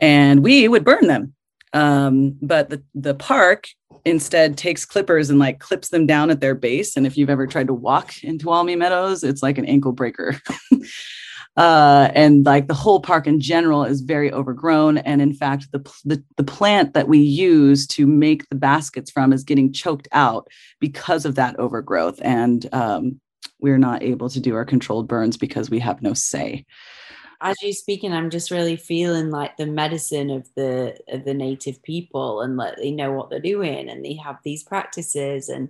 And 0.00 0.42
we 0.42 0.66
would 0.66 0.84
burn 0.84 1.06
them 1.06 1.34
Um, 1.74 2.38
but 2.40 2.70
the, 2.70 2.82
the 2.94 3.14
park 3.14 3.66
instead 4.04 4.56
takes 4.56 4.84
clippers 4.84 5.28
and 5.28 5.38
like 5.38 5.58
clips 5.58 5.88
them 5.88 6.06
down 6.06 6.30
at 6.30 6.40
their 6.40 6.54
base. 6.54 6.96
And 6.96 7.06
if 7.06 7.16
you've 7.16 7.30
ever 7.30 7.46
tried 7.46 7.66
to 7.66 7.74
walk 7.74 8.22
into 8.22 8.46
Tuolumne 8.46 8.78
Meadows, 8.78 9.24
it's 9.24 9.42
like 9.42 9.58
an 9.58 9.66
ankle 9.66 9.92
breaker. 9.92 10.40
uh, 11.56 12.10
and 12.14 12.46
like 12.46 12.68
the 12.68 12.74
whole 12.74 13.00
park 13.00 13.26
in 13.26 13.40
general 13.40 13.84
is 13.84 14.02
very 14.02 14.32
overgrown. 14.32 14.98
And 14.98 15.20
in 15.20 15.34
fact, 15.34 15.72
the, 15.72 15.80
the, 16.04 16.22
the 16.36 16.44
plant 16.44 16.94
that 16.94 17.08
we 17.08 17.18
use 17.18 17.86
to 17.88 18.06
make 18.06 18.48
the 18.48 18.56
baskets 18.56 19.10
from 19.10 19.32
is 19.32 19.42
getting 19.42 19.72
choked 19.72 20.06
out 20.12 20.48
because 20.80 21.24
of 21.24 21.34
that 21.34 21.58
overgrowth. 21.58 22.20
And 22.22 22.72
um, 22.72 23.20
we're 23.60 23.78
not 23.78 24.02
able 24.02 24.28
to 24.28 24.40
do 24.40 24.54
our 24.54 24.64
controlled 24.64 25.08
burns 25.08 25.36
because 25.36 25.70
we 25.70 25.80
have 25.80 26.02
no 26.02 26.14
say 26.14 26.66
as 27.40 27.56
you're 27.62 27.72
speaking, 27.72 28.12
I'm 28.12 28.30
just 28.30 28.50
really 28.50 28.76
feeling 28.76 29.30
like 29.30 29.56
the 29.56 29.66
medicine 29.66 30.30
of 30.30 30.48
the 30.54 30.96
of 31.08 31.24
the 31.24 31.34
native 31.34 31.82
people, 31.82 32.40
and 32.40 32.56
like 32.56 32.76
they 32.76 32.90
know 32.90 33.12
what 33.12 33.30
they're 33.30 33.40
doing, 33.40 33.88
and 33.88 34.04
they 34.04 34.14
have 34.14 34.38
these 34.44 34.62
practices, 34.62 35.48
and 35.48 35.68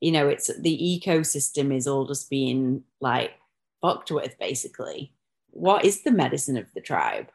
you 0.00 0.12
know, 0.12 0.28
it's 0.28 0.50
the 0.58 1.00
ecosystem 1.04 1.74
is 1.74 1.86
all 1.86 2.06
just 2.06 2.30
being 2.30 2.82
like 3.00 3.32
fucked 3.80 4.10
with, 4.10 4.38
basically. 4.38 5.12
What 5.50 5.84
is 5.84 6.02
the 6.02 6.12
medicine 6.12 6.56
of 6.56 6.66
the 6.74 6.80
tribe? 6.80 7.28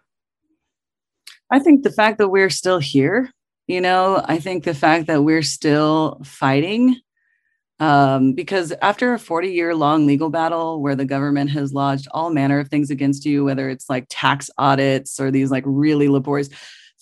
I 1.52 1.60
think 1.60 1.84
the 1.84 1.92
fact 1.92 2.18
that 2.20 2.30
we're 2.30 2.50
still 2.50 2.80
here, 2.80 3.32
you 3.68 3.82
know, 3.82 4.24
I 4.26 4.40
think 4.40 4.64
the 4.64 4.74
fact 4.74 5.08
that 5.08 5.24
we're 5.24 5.42
still 5.44 6.22
fighting 6.24 6.98
um, 7.82 8.34
because 8.34 8.72
after 8.84 9.14
a 9.14 9.20
40 9.20 9.52
year 9.52 9.76
long 9.76 10.06
legal 10.06 10.30
battle 10.30 10.82
where 10.82 10.96
the 10.96 11.04
government 11.04 11.50
has 11.50 11.74
lodged 11.74 12.08
all 12.12 12.30
manner 12.30 12.60
of 12.60 12.70
things 12.70 12.92
against 12.92 13.26
you, 13.26 13.44
whether 13.44 13.70
it's 13.70 13.90
like 13.90 14.06
tax 14.08 14.52
audits 14.60 15.20
or 15.20 15.32
these 15.32 15.50
like 15.50 15.64
really 15.66 16.08
laborious 16.08 16.50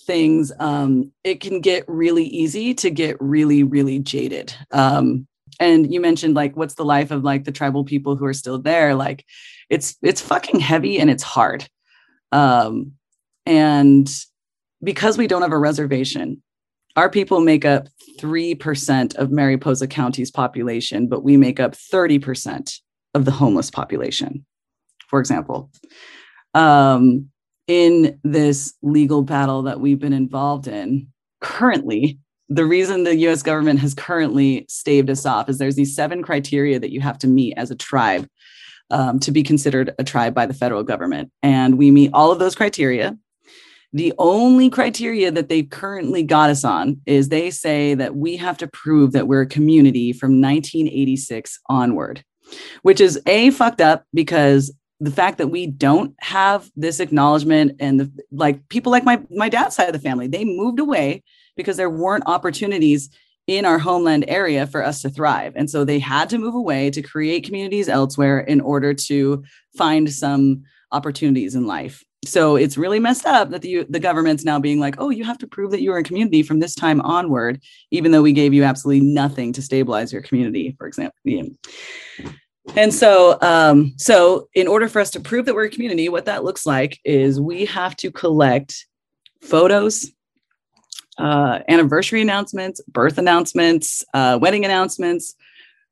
things, 0.05 0.53
um, 0.57 1.11
it 1.25 1.41
can 1.41 1.59
get 1.59 1.83
really 1.89 2.23
easy 2.23 2.73
to 2.75 2.89
get 2.89 3.17
really, 3.19 3.61
really 3.61 3.99
jaded. 3.99 4.55
Um, 4.71 5.27
and 5.59 5.93
you 5.93 5.99
mentioned 5.99 6.33
like 6.33 6.55
what's 6.55 6.75
the 6.75 6.85
life 6.85 7.11
of 7.11 7.25
like 7.25 7.43
the 7.43 7.51
tribal 7.51 7.83
people 7.83 8.15
who 8.15 8.25
are 8.25 8.33
still 8.33 8.57
there 8.57 8.95
like 8.95 9.25
it's 9.69 9.97
it's 10.01 10.21
fucking 10.21 10.61
heavy 10.61 10.99
and 10.99 11.09
it's 11.09 11.23
hard 11.23 11.67
um 12.31 12.93
and 13.45 14.09
because 14.81 15.17
we 15.17 15.27
don't 15.27 15.41
have 15.41 15.51
a 15.51 15.57
reservation 15.57 16.41
our 16.99 17.09
people 17.09 17.39
make 17.39 17.63
up 17.63 17.87
3% 18.19 19.15
of 19.15 19.31
Mariposa 19.31 19.87
County's 19.87 20.29
population, 20.29 21.07
but 21.07 21.23
we 21.23 21.37
make 21.37 21.57
up 21.57 21.71
30% 21.71 22.77
of 23.13 23.23
the 23.23 23.31
homeless 23.31 23.71
population, 23.71 24.45
for 25.07 25.21
example. 25.21 25.71
Um, 26.53 27.29
in 27.67 28.19
this 28.25 28.73
legal 28.81 29.21
battle 29.21 29.61
that 29.61 29.79
we've 29.79 29.99
been 29.99 30.11
involved 30.11 30.67
in 30.67 31.07
currently, 31.39 32.19
the 32.49 32.65
reason 32.65 33.05
the 33.05 33.15
US 33.29 33.43
government 33.43 33.79
has 33.79 33.93
currently 33.93 34.65
staved 34.67 35.09
us 35.09 35.25
off 35.25 35.47
is 35.47 35.57
there's 35.57 35.77
these 35.77 35.95
seven 35.95 36.21
criteria 36.21 36.81
that 36.81 36.91
you 36.91 36.99
have 36.99 37.17
to 37.19 37.27
meet 37.27 37.53
as 37.55 37.71
a 37.71 37.77
tribe 37.77 38.27
um, 38.91 39.19
to 39.19 39.31
be 39.31 39.41
considered 39.41 39.95
a 39.99 40.03
tribe 40.03 40.33
by 40.33 40.45
the 40.45 40.53
federal 40.53 40.83
government. 40.83 41.31
And 41.41 41.77
we 41.77 41.91
meet 41.91 42.11
all 42.13 42.33
of 42.33 42.39
those 42.39 42.55
criteria. 42.55 43.17
The 43.91 44.13
only 44.19 44.69
criteria 44.69 45.31
that 45.31 45.49
they've 45.49 45.69
currently 45.69 46.21
got 46.21 46.49
us 46.49 46.63
on 46.63 47.01
is 47.05 47.29
they 47.29 47.49
say 47.49 47.95
that 47.95 48.15
we 48.15 48.37
have 48.37 48.57
to 48.59 48.67
prove 48.67 49.13
that 49.13 49.27
we're 49.27 49.41
a 49.41 49.47
community 49.47 50.13
from 50.13 50.41
1986 50.41 51.59
onward, 51.67 52.23
which 52.83 53.01
is 53.01 53.19
A, 53.25 53.49
fucked 53.49 53.81
up 53.81 54.05
because 54.13 54.71
the 54.99 55.11
fact 55.11 55.39
that 55.39 55.47
we 55.47 55.65
don't 55.65 56.13
have 56.19 56.69
this 56.75 56.99
acknowledgement 56.99 57.77
and 57.79 58.01
the, 58.01 58.11
like 58.31 58.67
people 58.69 58.91
like 58.91 59.05
my 59.05 59.21
my 59.31 59.49
dad's 59.49 59.75
side 59.75 59.87
of 59.87 59.93
the 59.93 59.99
family 59.99 60.27
they 60.27 60.43
moved 60.43 60.77
away 60.77 61.23
because 61.55 61.77
there 61.77 61.89
weren't 61.89 62.25
opportunities 62.27 63.09
in 63.47 63.65
our 63.65 63.79
homeland 63.79 64.25
area 64.27 64.67
for 64.67 64.85
us 64.85 65.01
to 65.01 65.09
thrive. 65.09 65.53
And 65.55 65.67
so 65.69 65.83
they 65.83 65.97
had 65.97 66.29
to 66.29 66.37
move 66.37 66.53
away 66.53 66.91
to 66.91 67.01
create 67.01 67.43
communities 67.43 67.89
elsewhere 67.89 68.39
in 68.39 68.61
order 68.61 68.93
to 68.93 69.43
find 69.75 70.11
some 70.13 70.63
opportunities 70.91 71.55
in 71.55 71.65
life 71.65 72.03
so 72.25 72.57
it's 72.57 72.77
really 72.77 72.99
messed 72.99 73.25
up 73.25 73.49
that 73.51 73.61
the 73.61 73.85
the 73.89 73.99
government's 73.99 74.43
now 74.43 74.59
being 74.59 74.79
like, 74.79 74.95
oh, 74.97 75.09
you 75.09 75.23
have 75.23 75.37
to 75.39 75.47
prove 75.47 75.71
that 75.71 75.81
you 75.81 75.91
are 75.93 75.99
a 75.99 76.03
community 76.03 76.43
from 76.43 76.59
this 76.59 76.75
time 76.75 76.99
onward, 77.01 77.61
even 77.91 78.11
though 78.11 78.21
we 78.21 78.33
gave 78.33 78.53
you 78.53 78.63
absolutely 78.63 79.05
nothing 79.05 79.53
to 79.53 79.61
stabilize 79.61 80.11
your 80.11 80.21
community, 80.21 80.75
for 80.77 80.85
example. 80.85 81.17
And 82.75 82.93
so, 82.93 83.39
um, 83.41 83.93
so 83.97 84.47
in 84.53 84.67
order 84.67 84.87
for 84.87 84.99
us 84.99 85.11
to 85.11 85.19
prove 85.19 85.45
that 85.45 85.55
we're 85.55 85.65
a 85.65 85.69
community, 85.69 86.09
what 86.09 86.25
that 86.25 86.43
looks 86.43 86.65
like 86.65 86.99
is 87.03 87.39
we 87.39 87.65
have 87.65 87.95
to 87.97 88.11
collect 88.11 88.85
photos, 89.41 90.11
uh, 91.17 91.59
anniversary 91.67 92.21
announcements, 92.21 92.81
birth 92.87 93.17
announcements, 93.17 94.03
uh, 94.13 94.37
wedding 94.41 94.65
announcements, 94.65 95.35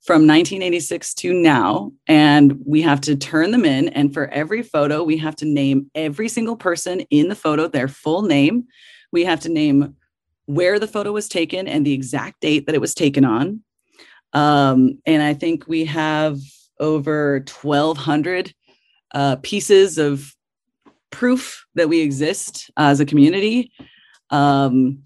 from 0.04 0.28
1986 0.28 1.14
to 1.16 1.34
now 1.34 1.91
and 2.08 2.58
we 2.66 2.82
have 2.82 3.02
to 3.02 3.16
turn 3.16 3.52
them 3.52 3.66
in 3.66 3.89
and 3.89 4.14
for 4.14 4.28
every 4.30 4.64
photo 4.64 5.04
we 5.04 5.18
have 5.18 5.36
to 5.36 5.45
name 5.45 5.91
every 5.95 6.30
single 6.30 6.56
person 6.56 7.02
in 7.10 7.28
the 7.28 7.36
photo 7.36 7.68
their 7.68 7.88
full 7.88 8.22
name. 8.22 8.66
We 9.12 9.26
have 9.26 9.41
to 9.41 9.50
name 9.50 9.95
where 10.45 10.80
the 10.80 10.88
photo 10.88 11.12
was 11.12 11.28
taken 11.28 11.68
and 11.68 11.86
the 11.86 11.93
exact 11.93 12.39
date 12.39 12.66
that 12.66 12.76
it 12.76 12.82
was 12.82 12.93
taken 12.93 13.26
on. 13.26 13.62
Um, 14.34 15.00
and 15.06 15.24
i 15.24 15.34
think 15.34 15.68
we 15.68 15.86
have 15.86 16.38
over 16.80 17.43
1200 17.62 18.54
uh, 19.14 19.38
pieces 19.38 19.98
of 19.98 20.34
proof 21.12 21.66
that 21.76 21.89
we 21.89 22.02
exist 22.02 22.70
as 22.78 23.00
a 23.00 23.06
community. 23.06 23.72
Um, 24.30 25.04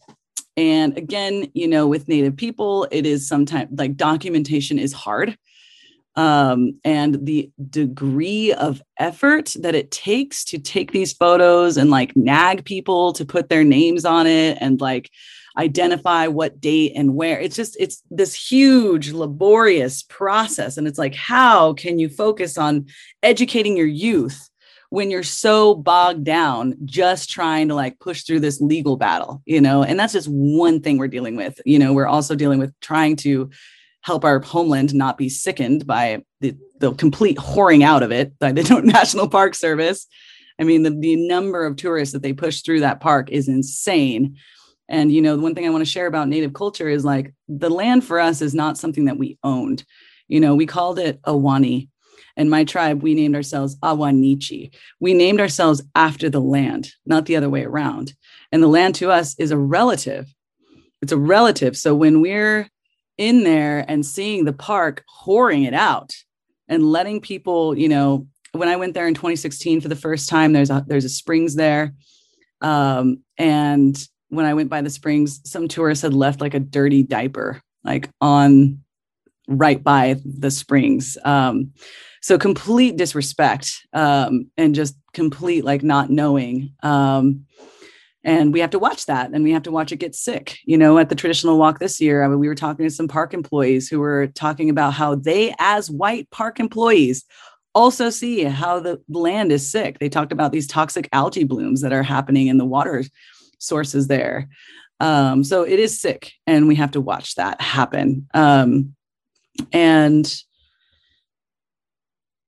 and 0.57 0.97
again, 0.97 1.49
you 1.53 1.67
know, 1.67 1.87
with 1.87 2.07
Native 2.07 2.35
people, 2.35 2.87
it 2.91 3.05
is 3.05 3.27
sometimes 3.27 3.69
like 3.77 3.95
documentation 3.95 4.77
is 4.79 4.93
hard. 4.93 5.37
Um, 6.17 6.79
and 6.83 7.25
the 7.25 7.51
degree 7.69 8.51
of 8.51 8.81
effort 8.99 9.55
that 9.61 9.75
it 9.75 9.91
takes 9.91 10.43
to 10.45 10.59
take 10.59 10.91
these 10.91 11.13
photos 11.13 11.77
and 11.77 11.89
like 11.89 12.17
nag 12.17 12.65
people 12.65 13.13
to 13.13 13.25
put 13.25 13.47
their 13.47 13.63
names 13.63 14.03
on 14.03 14.27
it 14.27 14.57
and 14.59 14.81
like 14.81 15.09
identify 15.57 16.27
what 16.27 16.59
date 16.59 16.93
and 16.95 17.15
where 17.15 17.39
it's 17.39 17.55
just 17.55 17.77
it's 17.79 18.03
this 18.09 18.33
huge 18.33 19.11
laborious 19.11 20.03
process 20.03 20.77
and 20.77 20.87
it's 20.87 20.99
like 20.99 21.15
how 21.15 21.73
can 21.73 21.99
you 21.99 22.07
focus 22.07 22.57
on 22.57 22.85
educating 23.21 23.75
your 23.75 23.87
youth 23.87 24.49
when 24.91 25.09
you're 25.09 25.23
so 25.23 25.73
bogged 25.73 26.25
down 26.25 26.75
just 26.83 27.29
trying 27.29 27.69
to 27.69 27.73
like 27.73 27.97
push 27.99 28.23
through 28.23 28.41
this 28.41 28.59
legal 28.59 28.97
battle, 28.97 29.41
you 29.45 29.61
know, 29.61 29.83
and 29.83 29.97
that's 29.97 30.11
just 30.11 30.27
one 30.27 30.81
thing 30.81 30.97
we're 30.97 31.07
dealing 31.07 31.37
with. 31.37 31.61
You 31.65 31.79
know, 31.79 31.93
we're 31.93 32.07
also 32.07 32.35
dealing 32.35 32.59
with 32.59 32.77
trying 32.81 33.15
to 33.17 33.49
help 34.01 34.25
our 34.25 34.41
homeland 34.41 34.93
not 34.93 35.17
be 35.17 35.29
sickened 35.29 35.87
by 35.87 36.21
the, 36.41 36.57
the 36.79 36.93
complete 36.95 37.37
whoring 37.37 37.83
out 37.83 38.03
of 38.03 38.11
it 38.11 38.37
by 38.37 38.51
the 38.51 38.81
National 38.83 39.29
Park 39.29 39.55
Service. 39.55 40.07
I 40.59 40.65
mean, 40.65 40.83
the, 40.83 40.89
the 40.89 41.15
number 41.15 41.65
of 41.65 41.77
tourists 41.77 42.11
that 42.11 42.21
they 42.21 42.33
push 42.33 42.61
through 42.61 42.81
that 42.81 42.99
park 42.99 43.29
is 43.29 43.47
insane. 43.47 44.35
And, 44.89 45.09
you 45.09 45.21
know, 45.21 45.37
the 45.37 45.41
one 45.41 45.55
thing 45.55 45.65
I 45.65 45.69
want 45.69 45.85
to 45.85 45.89
share 45.89 46.07
about 46.07 46.27
Native 46.27 46.53
culture 46.53 46.89
is 46.89 47.05
like 47.05 47.33
the 47.47 47.69
land 47.69 48.03
for 48.03 48.19
us 48.19 48.41
is 48.41 48.53
not 48.53 48.77
something 48.77 49.05
that 49.05 49.17
we 49.17 49.37
owned. 49.41 49.85
You 50.27 50.41
know, 50.41 50.53
we 50.53 50.65
called 50.65 50.99
it 50.99 51.21
Ahwahnee 51.21 51.87
and 52.35 52.49
my 52.49 52.63
tribe, 52.63 53.03
we 53.03 53.13
named 53.13 53.35
ourselves 53.35 53.77
Ahwahneechee. 53.79 54.73
We 54.99 55.13
named 55.13 55.39
ourselves 55.39 55.81
after 55.95 56.29
the 56.29 56.41
land, 56.41 56.91
not 57.05 57.25
the 57.25 57.35
other 57.35 57.49
way 57.49 57.63
around. 57.63 58.13
And 58.51 58.61
the 58.61 58.67
land 58.67 58.95
to 58.95 59.11
us 59.11 59.35
is 59.39 59.51
a 59.51 59.57
relative. 59.57 60.33
It's 61.01 61.11
a 61.11 61.17
relative. 61.17 61.77
So 61.77 61.95
when 61.95 62.21
we're 62.21 62.67
in 63.17 63.43
there 63.43 63.85
and 63.87 64.05
seeing 64.05 64.45
the 64.45 64.53
park 64.53 65.03
whoring 65.23 65.67
it 65.67 65.73
out 65.73 66.11
and 66.67 66.91
letting 66.91 67.21
people, 67.21 67.77
you 67.77 67.89
know, 67.89 68.27
when 68.53 68.67
I 68.67 68.75
went 68.75 68.93
there 68.93 69.07
in 69.07 69.13
2016 69.13 69.81
for 69.81 69.87
the 69.87 69.95
first 69.95 70.29
time, 70.29 70.53
there's 70.53 70.69
a 70.69 70.83
there's 70.85 71.05
a 71.05 71.09
springs 71.09 71.55
there. 71.55 71.93
Um, 72.61 73.23
and 73.37 73.97
when 74.29 74.45
I 74.45 74.53
went 74.53 74.69
by 74.69 74.81
the 74.81 74.89
springs, 74.89 75.41
some 75.45 75.67
tourists 75.67 76.01
had 76.01 76.13
left 76.13 76.41
like 76.41 76.53
a 76.53 76.59
dirty 76.59 77.03
diaper, 77.03 77.61
like 77.83 78.09
on 78.19 78.83
right 79.47 79.83
by 79.83 80.17
the 80.25 80.51
springs. 80.51 81.17
Um, 81.23 81.73
so 82.21 82.37
complete 82.37 82.97
disrespect 82.97 83.85
um, 83.93 84.49
and 84.57 84.75
just 84.75 84.95
complete 85.13 85.63
like 85.65 85.83
not 85.83 86.09
knowing. 86.09 86.73
Um, 86.83 87.45
and 88.23 88.53
we 88.53 88.59
have 88.59 88.69
to 88.69 88.79
watch 88.79 89.07
that 89.07 89.31
and 89.31 89.43
we 89.43 89.51
have 89.51 89.63
to 89.63 89.71
watch 89.71 89.91
it 89.91 89.97
get 89.97 90.13
sick. 90.13 90.59
You 90.65 90.77
know 90.77 90.99
at 90.99 91.09
the 91.09 91.15
traditional 91.15 91.57
walk 91.57 91.79
this 91.79 91.99
year 91.99 92.23
I 92.23 92.27
mean, 92.27 92.39
we 92.39 92.47
were 92.47 92.55
talking 92.55 92.85
to 92.85 92.91
some 92.91 93.07
park 93.07 93.33
employees 93.33 93.89
who 93.89 93.99
were 93.99 94.27
talking 94.27 94.69
about 94.69 94.93
how 94.93 95.15
they 95.15 95.55
as 95.57 95.89
white 95.89 96.29
park 96.29 96.59
employees 96.59 97.25
also 97.73 98.09
see 98.09 98.43
how 98.43 98.79
the 98.79 99.01
land 99.07 99.51
is 99.51 99.71
sick. 99.71 99.97
They 99.97 100.09
talked 100.09 100.31
about 100.31 100.51
these 100.51 100.67
toxic 100.67 101.07
algae 101.13 101.45
blooms 101.45 101.81
that 101.81 101.93
are 101.93 102.03
happening 102.03 102.47
in 102.47 102.57
the 102.57 102.65
water 102.65 103.03
sources 103.59 104.07
there. 104.07 104.49
Um, 104.99 105.43
so 105.43 105.63
it 105.63 105.79
is 105.79 105.99
sick 105.99 106.33
and 106.45 106.67
we 106.67 106.75
have 106.75 106.91
to 106.91 107.01
watch 107.01 107.35
that 107.35 107.59
happen. 107.59 108.27
Um, 108.33 108.95
and 109.71 110.43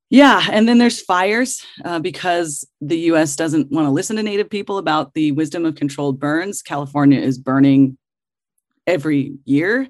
yeah, 0.10 0.46
and 0.52 0.70
then 0.70 0.78
there's 0.78 1.02
fires 1.02 1.66
uh, 1.84 1.98
because 1.98 2.68
the 2.82 3.00
US 3.12 3.36
doesn't 3.36 3.72
want 3.72 3.88
to 3.88 3.92
listen 3.92 4.16
to 4.18 4.24
Native 4.24 4.48
people 4.50 4.78
about 4.78 5.14
the 5.16 5.32
wisdom 5.32 5.66
of 5.66 5.74
controlled 5.74 6.20
burns. 6.20 6.62
California 6.62 7.20
is 7.20 7.40
burning 7.40 7.98
every 8.86 9.34
year. 9.46 9.90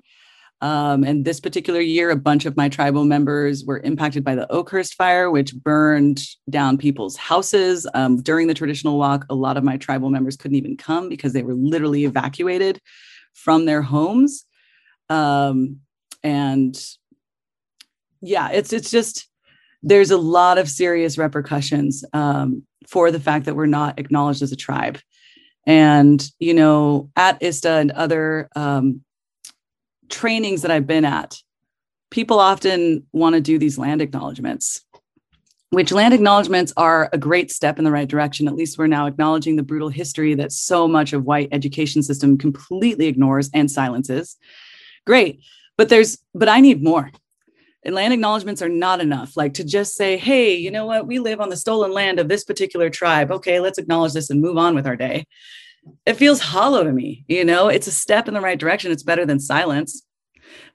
Um, 0.62 1.04
and 1.04 1.26
this 1.26 1.42
particular 1.42 1.82
year, 1.82 2.10
a 2.10 2.16
bunch 2.16 2.46
of 2.46 2.56
my 2.56 2.70
tribal 2.70 3.04
members 3.04 3.66
were 3.66 3.82
impacted 3.82 4.24
by 4.24 4.34
the 4.34 4.50
Oakhurst 4.50 4.94
fire, 4.94 5.30
which 5.30 5.54
burned 5.54 6.22
down 6.50 6.78
people's 6.78 7.18
houses. 7.18 7.86
Um, 7.94 8.22
during 8.22 8.48
the 8.48 8.54
traditional 8.54 8.98
walk, 8.98 9.26
a 9.30 9.36
lot 9.36 9.58
of 9.58 9.66
my 9.66 9.76
tribal 9.76 10.10
members 10.10 10.38
couldn't 10.38 10.56
even 10.56 10.78
come 10.78 11.10
because 11.10 11.34
they 11.34 11.44
were 11.44 11.54
literally 11.54 12.06
evacuated 12.06 12.80
from 13.34 13.66
their 13.66 13.82
homes. 13.82 14.46
Um, 15.10 15.82
and 16.24 16.82
yeah, 18.24 18.50
it's 18.50 18.72
it's 18.72 18.90
just 18.90 19.28
there's 19.84 20.12
a 20.12 20.18
lot 20.18 20.58
of 20.58 20.70
serious 20.70 21.18
repercussions 21.18 22.06
um, 22.14 22.64
for 22.88 23.12
the 23.12 23.20
fact 23.20 23.46
that 23.46 23.56
we're 23.56 23.66
not 23.66 24.00
acknowledged 24.00 24.42
as 24.42 24.52
a 24.52 24.56
tribe. 24.56 24.98
And 25.68 26.26
you 26.40 26.54
know, 26.54 27.10
at 27.16 27.42
ISTA 27.42 27.70
and 27.70 27.92
other 27.92 28.50
um, 28.56 29.02
trainings 30.10 30.62
that 30.62 30.72
I've 30.72 30.88
been 30.88 31.06
at, 31.06 31.38
people 32.12 32.40
often 32.40 33.06
want 33.12 33.36
to 33.36 33.42
do 33.42 33.60
these 33.60 33.78
land 33.78 34.02
acknowledgments, 34.02 34.82
which 35.72 35.92
land 35.92 36.14
acknowledgments 36.14 36.72
are 36.78 37.10
a 37.12 37.18
great 37.18 37.52
step 37.52 37.78
in 37.78 37.84
the 37.84 37.92
right 37.92 38.08
direction. 38.08 38.48
At 38.48 38.56
least 38.56 38.78
we're 38.78 38.88
now 38.88 39.06
acknowledging 39.06 39.58
the 39.58 39.64
brutal 39.64 39.90
history 39.90 40.34
that 40.36 40.54
so 40.54 40.88
much 40.88 41.12
of 41.12 41.26
white 41.26 41.50
education 41.52 42.04
system 42.04 42.38
completely 42.38 43.08
ignores 43.08 43.50
and 43.54 43.70
silences. 43.70 44.38
Great. 45.06 45.42
But 45.76 45.90
there's, 45.90 46.20
but 46.34 46.48
I 46.48 46.62
need 46.62 46.84
more. 46.84 47.12
And 47.86 47.96
land 47.96 48.14
acknowledgments 48.14 48.62
are 48.62 48.70
not 48.70 49.02
enough. 49.02 49.36
Like 49.36 49.56
to 49.56 49.64
just 49.64 49.96
say, 49.96 50.18
hey, 50.18 50.56
you 50.56 50.72
know 50.72 50.86
what? 50.86 51.06
We 51.06 51.20
live 51.20 51.42
on 51.42 51.50
the 51.50 51.58
stolen 51.58 51.92
land 51.92 52.20
of 52.20 52.30
this 52.30 52.46
particular 52.46 52.90
tribe. 52.90 53.30
Okay, 53.30 53.60
let's 53.60 53.78
acknowledge 53.78 54.14
this 54.14 54.30
and 54.30 54.42
move 54.42 54.58
on 54.58 54.74
with 54.74 54.88
our 54.88 54.96
day 54.96 55.26
it 56.06 56.14
feels 56.14 56.40
hollow 56.40 56.84
to 56.84 56.92
me. 56.92 57.26
You 57.28 57.46
know, 57.46 57.68
it's 57.68 57.88
a 57.88 57.92
step 57.92 58.28
in 58.28 58.34
the 58.34 58.42
right 58.42 58.60
direction. 58.60 58.92
It's 58.92 59.04
better 59.04 59.26
than 59.26 59.40
silence. 59.40 60.04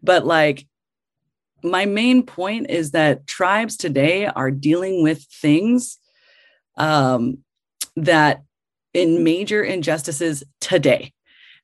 But 0.02 0.26
like, 0.26 0.66
my 1.62 1.86
main 1.86 2.22
point 2.22 2.70
is 2.70 2.92
that 2.92 3.26
tribes 3.26 3.76
today 3.76 4.26
are 4.26 4.50
dealing 4.50 5.02
with 5.02 5.24
things 5.24 5.98
um, 6.76 7.38
that 7.96 8.42
in 8.94 9.24
major 9.24 9.62
injustices 9.62 10.44
today, 10.61 11.12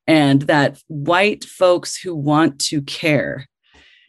and 0.06 0.42
that 0.42 0.82
white 0.88 1.44
folks 1.44 1.96
who 1.96 2.14
want 2.14 2.58
to 2.58 2.82
care 2.82 3.48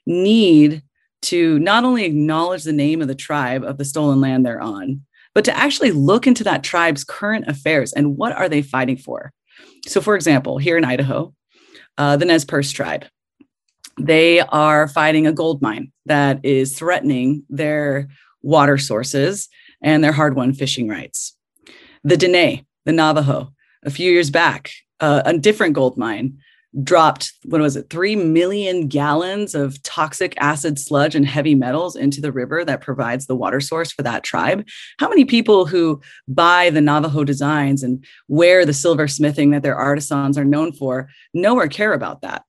need 0.06 0.82
to 1.26 1.60
not 1.60 1.84
only 1.84 2.06
acknowledge 2.06 2.64
the 2.64 2.74
name 2.74 3.02
of 3.02 3.08
the 3.08 3.16
tribe 3.16 3.64
of 3.64 3.78
the 3.78 3.86
stolen 3.86 4.22
land 4.22 4.46
they're 4.46 4.62
on, 4.62 5.02
but 5.34 5.46
to 5.46 5.58
actually 5.58 5.92
look 5.92 6.28
into 6.28 6.44
that 6.44 6.64
tribe's 6.64 7.04
current 7.04 7.46
affairs 7.48 7.94
and 7.94 8.18
what 8.18 8.32
are 8.32 8.48
they 8.48 8.62
fighting 8.62 8.98
for. 8.98 9.34
So, 9.88 10.02
for 10.02 10.16
example, 10.16 10.58
here 10.58 10.78
in 10.78 10.86
Idaho, 10.86 11.34
uh, 11.98 12.18
the 12.18 12.26
Nez 12.26 12.46
Perce 12.46 12.72
tribe, 12.72 13.06
they 14.00 14.40
are 14.40 14.88
fighting 14.88 15.28
a 15.28 15.34
gold 15.34 15.62
mine 15.62 15.92
that 16.06 16.44
is 16.44 16.78
threatening 16.78 17.44
their 17.50 18.08
water 18.42 18.78
sources 18.78 19.50
and 19.82 20.04
their 20.04 20.12
hard-won 20.12 20.54
fishing 20.54 20.88
rights. 20.88 21.36
The 22.04 22.18
Dene, 22.18 22.66
the 22.86 22.92
Navajo, 22.92 23.52
a 23.84 23.90
few 23.90 24.12
years 24.12 24.30
back, 24.30 24.72
uh, 25.00 25.22
a 25.26 25.38
different 25.38 25.74
gold 25.74 25.98
mine 25.98 26.40
dropped 26.84 27.34
what 27.44 27.62
was 27.62 27.76
it 27.76 27.90
3 27.90 28.16
million 28.16 28.88
gallons 28.88 29.56
of 29.56 29.82
toxic 29.84 30.34
acid 30.40 30.78
sludge 30.78 31.16
and 31.16 31.26
heavy 31.26 31.56
metals 31.56 31.96
into 31.96 32.20
the 32.20 32.32
river 32.32 32.66
that 32.66 32.82
provides 32.82 33.28
the 33.28 33.36
water 33.36 33.60
source 33.60 33.92
for 33.92 34.04
that 34.04 34.24
tribe? 34.24 34.68
How 35.00 35.08
many 35.08 35.26
people 35.26 35.66
who 35.66 36.02
buy 36.28 36.70
the 36.70 36.82
navajo 36.82 37.24
designs 37.24 37.84
and 37.84 38.06
wear 38.28 38.66
the 38.66 38.74
silversmithing 38.74 39.52
that 39.52 39.64
their 39.64 39.76
artisans 39.76 40.38
are 40.38 40.46
known 40.46 40.74
for 40.74 41.10
know 41.34 41.58
or 41.58 41.68
care 41.68 41.94
about 41.94 42.22
that? 42.22 42.44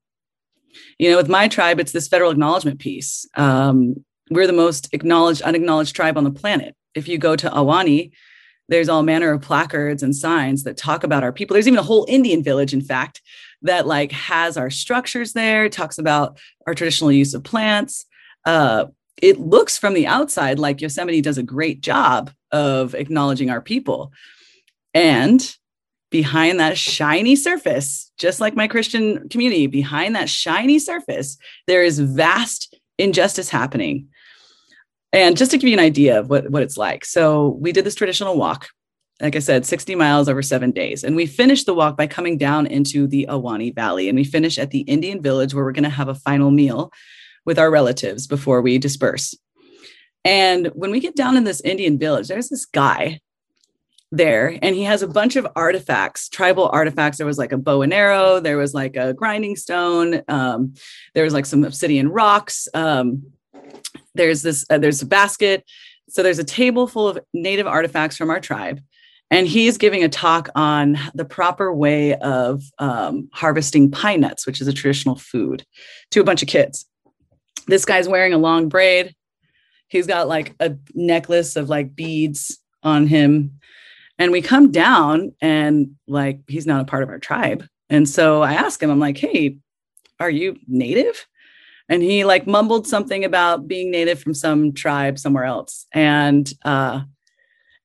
You 0.99 1.11
know 1.11 1.17
with 1.17 1.29
my 1.29 1.49
tribe 1.49 1.79
it's 1.79 1.93
this 1.93 2.09
federal 2.09 2.31
acknowledgement 2.31 2.81
piece. 2.81 3.27
Um, 3.35 4.05
we're 4.31 4.49
the 4.49 4.53
most 4.53 4.93
acknowledged 4.93 5.43
unacknowledged 5.43 5.95
tribe 5.95 6.19
on 6.19 6.25
the 6.25 6.33
planet. 6.33 6.75
If 6.95 7.07
you 7.07 7.19
go 7.19 7.37
to 7.37 7.51
Ahwahnee 7.51 8.13
there's 8.69 8.89
all 8.89 9.05
manner 9.05 9.31
of 9.33 9.43
placards 9.43 10.03
and 10.03 10.15
signs 10.15 10.65
that 10.65 10.77
talk 10.77 11.05
about 11.05 11.23
our 11.23 11.33
people. 11.33 11.55
There's 11.55 11.69
even 11.69 11.79
a 11.79 11.85
whole 11.85 12.05
indian 12.09 12.43
village 12.43 12.75
in 12.75 12.81
fact 12.81 13.23
that 13.63 13.87
like 13.87 14.13
has 14.13 14.57
our 14.57 14.71
structures 14.71 15.33
there 15.33 15.65
it 15.65 15.73
talks 15.73 15.99
about 15.99 16.39
our 16.67 16.75
traditional 16.75 17.13
use 17.13 17.35
of 17.35 17.45
plants. 17.45 18.07
Uh, 18.45 18.87
it 19.21 19.41
looks 19.41 19.79
from 19.79 19.95
the 19.95 20.07
outside 20.07 20.59
like 20.59 20.81
yosemite 20.81 21.21
does 21.21 21.39
a 21.39 21.43
great 21.43 21.81
job 21.81 22.31
of 22.53 22.95
acknowledging 22.95 23.51
our 23.51 23.61
people. 23.61 24.13
And 24.95 25.57
behind 26.11 26.61
that 26.61 26.79
shiny 26.79 27.35
surface 27.35 28.13
just 28.17 28.41
like 28.41 28.55
my 28.55 28.69
christian 28.69 29.29
community 29.29 29.67
behind 29.67 30.15
that 30.15 30.31
shiny 30.31 30.79
surface 30.79 31.37
there 31.67 31.83
is 31.83 31.99
vast 31.99 32.77
injustice 32.99 33.49
happening. 33.49 34.09
And 35.13 35.37
just 35.37 35.51
to 35.53 35.59
give 35.59 35.69
you 35.69 35.75
an 35.75 35.85
idea 35.85 36.21
of 36.21 36.29
what, 36.29 36.51
what 36.51 36.63
it's 36.63 36.77
like. 36.77 37.05
So 37.05 37.57
we 37.61 37.73
did 37.73 37.85
this 37.85 37.95
traditional 37.95 38.37
walk 38.37 38.69
like 39.21 39.37
I 39.37 39.39
said, 39.39 39.65
60 39.65 39.95
miles 39.95 40.29
over 40.29 40.43
seven 40.43 40.73
days. 40.73 41.03
And 41.03 41.17
we 41.17 41.27
finished 41.27 41.67
the 41.67 41.75
walk 41.75 41.97
by 41.97 42.07
coming 42.07 42.37
down 42.37 42.67
into 42.67 43.07
the 43.07 43.27
Ahwahnee 43.29 43.75
Valley. 43.75 44.09
And 44.09 44.17
we 44.17 44.25
finish 44.25 44.59
at 44.59 44.71
the 44.71 44.81
Indian 44.81 45.23
village 45.23 45.55
where 45.55 45.65
we're 45.65 45.73
going 45.73 45.85
to 45.85 45.91
have 45.91 46.09
a 46.09 46.15
final 46.15 46.51
meal 46.51 46.93
with 47.47 47.59
our 47.59 47.71
relatives 47.71 48.27
before 48.27 48.61
we 48.61 48.79
disperse. 48.79 49.35
And 50.25 50.67
when 50.75 50.91
we 50.91 51.01
get 51.01 51.17
down 51.17 51.37
in 51.37 51.45
this 51.45 51.61
Indian 51.61 51.99
village, 51.99 52.29
there's 52.29 52.49
this 52.49 52.67
guy 52.67 53.21
there 54.13 54.57
and 54.63 54.77
he 54.77 54.85
has 54.85 55.03
a 55.03 55.09
bunch 55.09 55.35
of 55.35 55.47
artifacts 55.57 56.29
tribal 56.29 56.69
artifacts 56.69 57.19
there 57.19 57.27
was 57.27 57.39
like 57.39 57.51
a 57.51 57.59
bow 57.59 57.83
and 57.83 57.93
arrow 57.93 58.39
there 58.39 58.57
was 58.57 58.73
like 58.73 58.95
a 58.97 59.13
grinding 59.13 59.57
stone 59.57 60.23
um, 60.29 60.75
there 61.15 61.25
was 61.25 61.35
like 61.35 61.45
some 61.45 61.65
obsidian 61.65 62.09
rocks 62.09 62.69
um, 62.75 63.25
there's 64.15 64.43
this 64.43 64.65
uh, 64.71 64.79
there's 64.79 65.03
a 65.03 65.07
basket 65.07 65.65
so 66.09 66.23
there's 66.23 66.39
a 66.39 66.45
table 66.45 66.87
full 66.87 67.09
of 67.09 67.19
native 67.35 67.67
artifacts 67.67 68.17
from 68.17 68.31
our 68.31 68.39
tribe 68.39 68.81
and 69.31 69.47
he's 69.47 69.79
giving 69.79 70.05
a 70.05 70.09
talk 70.09 70.49
on 70.55 70.99
the 71.15 71.25
proper 71.25 71.73
way 71.73 72.15
of 72.17 72.63
um, 72.79 73.29
harvesting 73.33 73.91
pine 73.91 74.21
nuts, 74.21 74.47
which 74.47 74.61
is 74.61 74.69
a 74.69 74.73
traditional 74.73 75.17
food, 75.17 75.65
to 76.13 76.21
a 76.21 76.25
bunch 76.25 76.43
of 76.43 76.49
kids. 76.49 76.87
This 77.67 77.85
guy's 77.85 78.09
wearing 78.09 78.33
a 78.33 78.39
long 78.39 78.69
braid. 78.69 79.15
He's 79.89 80.07
got 80.07 80.29
like 80.29 80.55
a 80.61 80.77
necklace 80.95 81.57
of 81.57 81.69
like 81.69 81.97
beads 81.97 82.59
on 82.83 83.07
him. 83.07 83.59
And 84.19 84.31
we 84.33 84.41
come 84.41 84.71
down 84.71 85.35
and 85.41 85.97
like 86.07 86.41
he's 86.47 86.67
not 86.67 86.81
a 86.81 86.85
part 86.85 87.03
of 87.03 87.09
our 87.09 87.19
tribe. 87.19 87.67
And 87.91 88.09
so 88.09 88.43
I 88.43 88.55
ask 88.55 88.83
him, 88.83 88.91
I'm 88.91 88.99
like, 88.99 89.19
hey, 89.19 89.59
are 90.21 90.31
you 90.31 90.57
native? 90.67 91.27
And 91.89 92.03
he 92.03 92.25
like 92.25 92.47
mumbled 92.47 92.87
something 92.87 93.25
about 93.25 93.69
being 93.69 93.91
native 93.91 94.21
from 94.21 94.35
some 94.35 94.73
tribe 94.73 95.19
somewhere 95.19 95.45
else. 95.45 95.87
And 95.93 96.53
uh, 96.65 97.03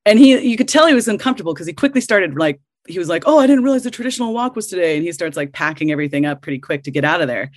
and 0.06 0.18
he 0.18 0.38
you 0.38 0.56
could 0.56 0.68
tell 0.68 0.86
he 0.86 0.94
was 0.94 1.08
uncomfortable 1.08 1.54
because 1.54 1.66
he 1.66 1.72
quickly 1.72 2.00
started 2.00 2.36
like 2.36 2.60
he 2.88 2.98
was 2.98 3.08
like 3.08 3.24
oh 3.26 3.38
i 3.38 3.46
didn't 3.46 3.64
realize 3.64 3.84
the 3.84 3.90
traditional 3.90 4.32
walk 4.32 4.56
was 4.56 4.66
today. 4.66 4.96
And 4.96 5.04
he 5.04 5.12
starts 5.12 5.36
like 5.36 5.52
packing 5.52 5.92
everything 5.92 6.26
up 6.26 6.42
pretty 6.42 6.58
quick 6.58 6.82
to 6.84 6.90
get 6.90 7.04
out 7.04 7.20
of 7.20 7.28
there. 7.28 7.50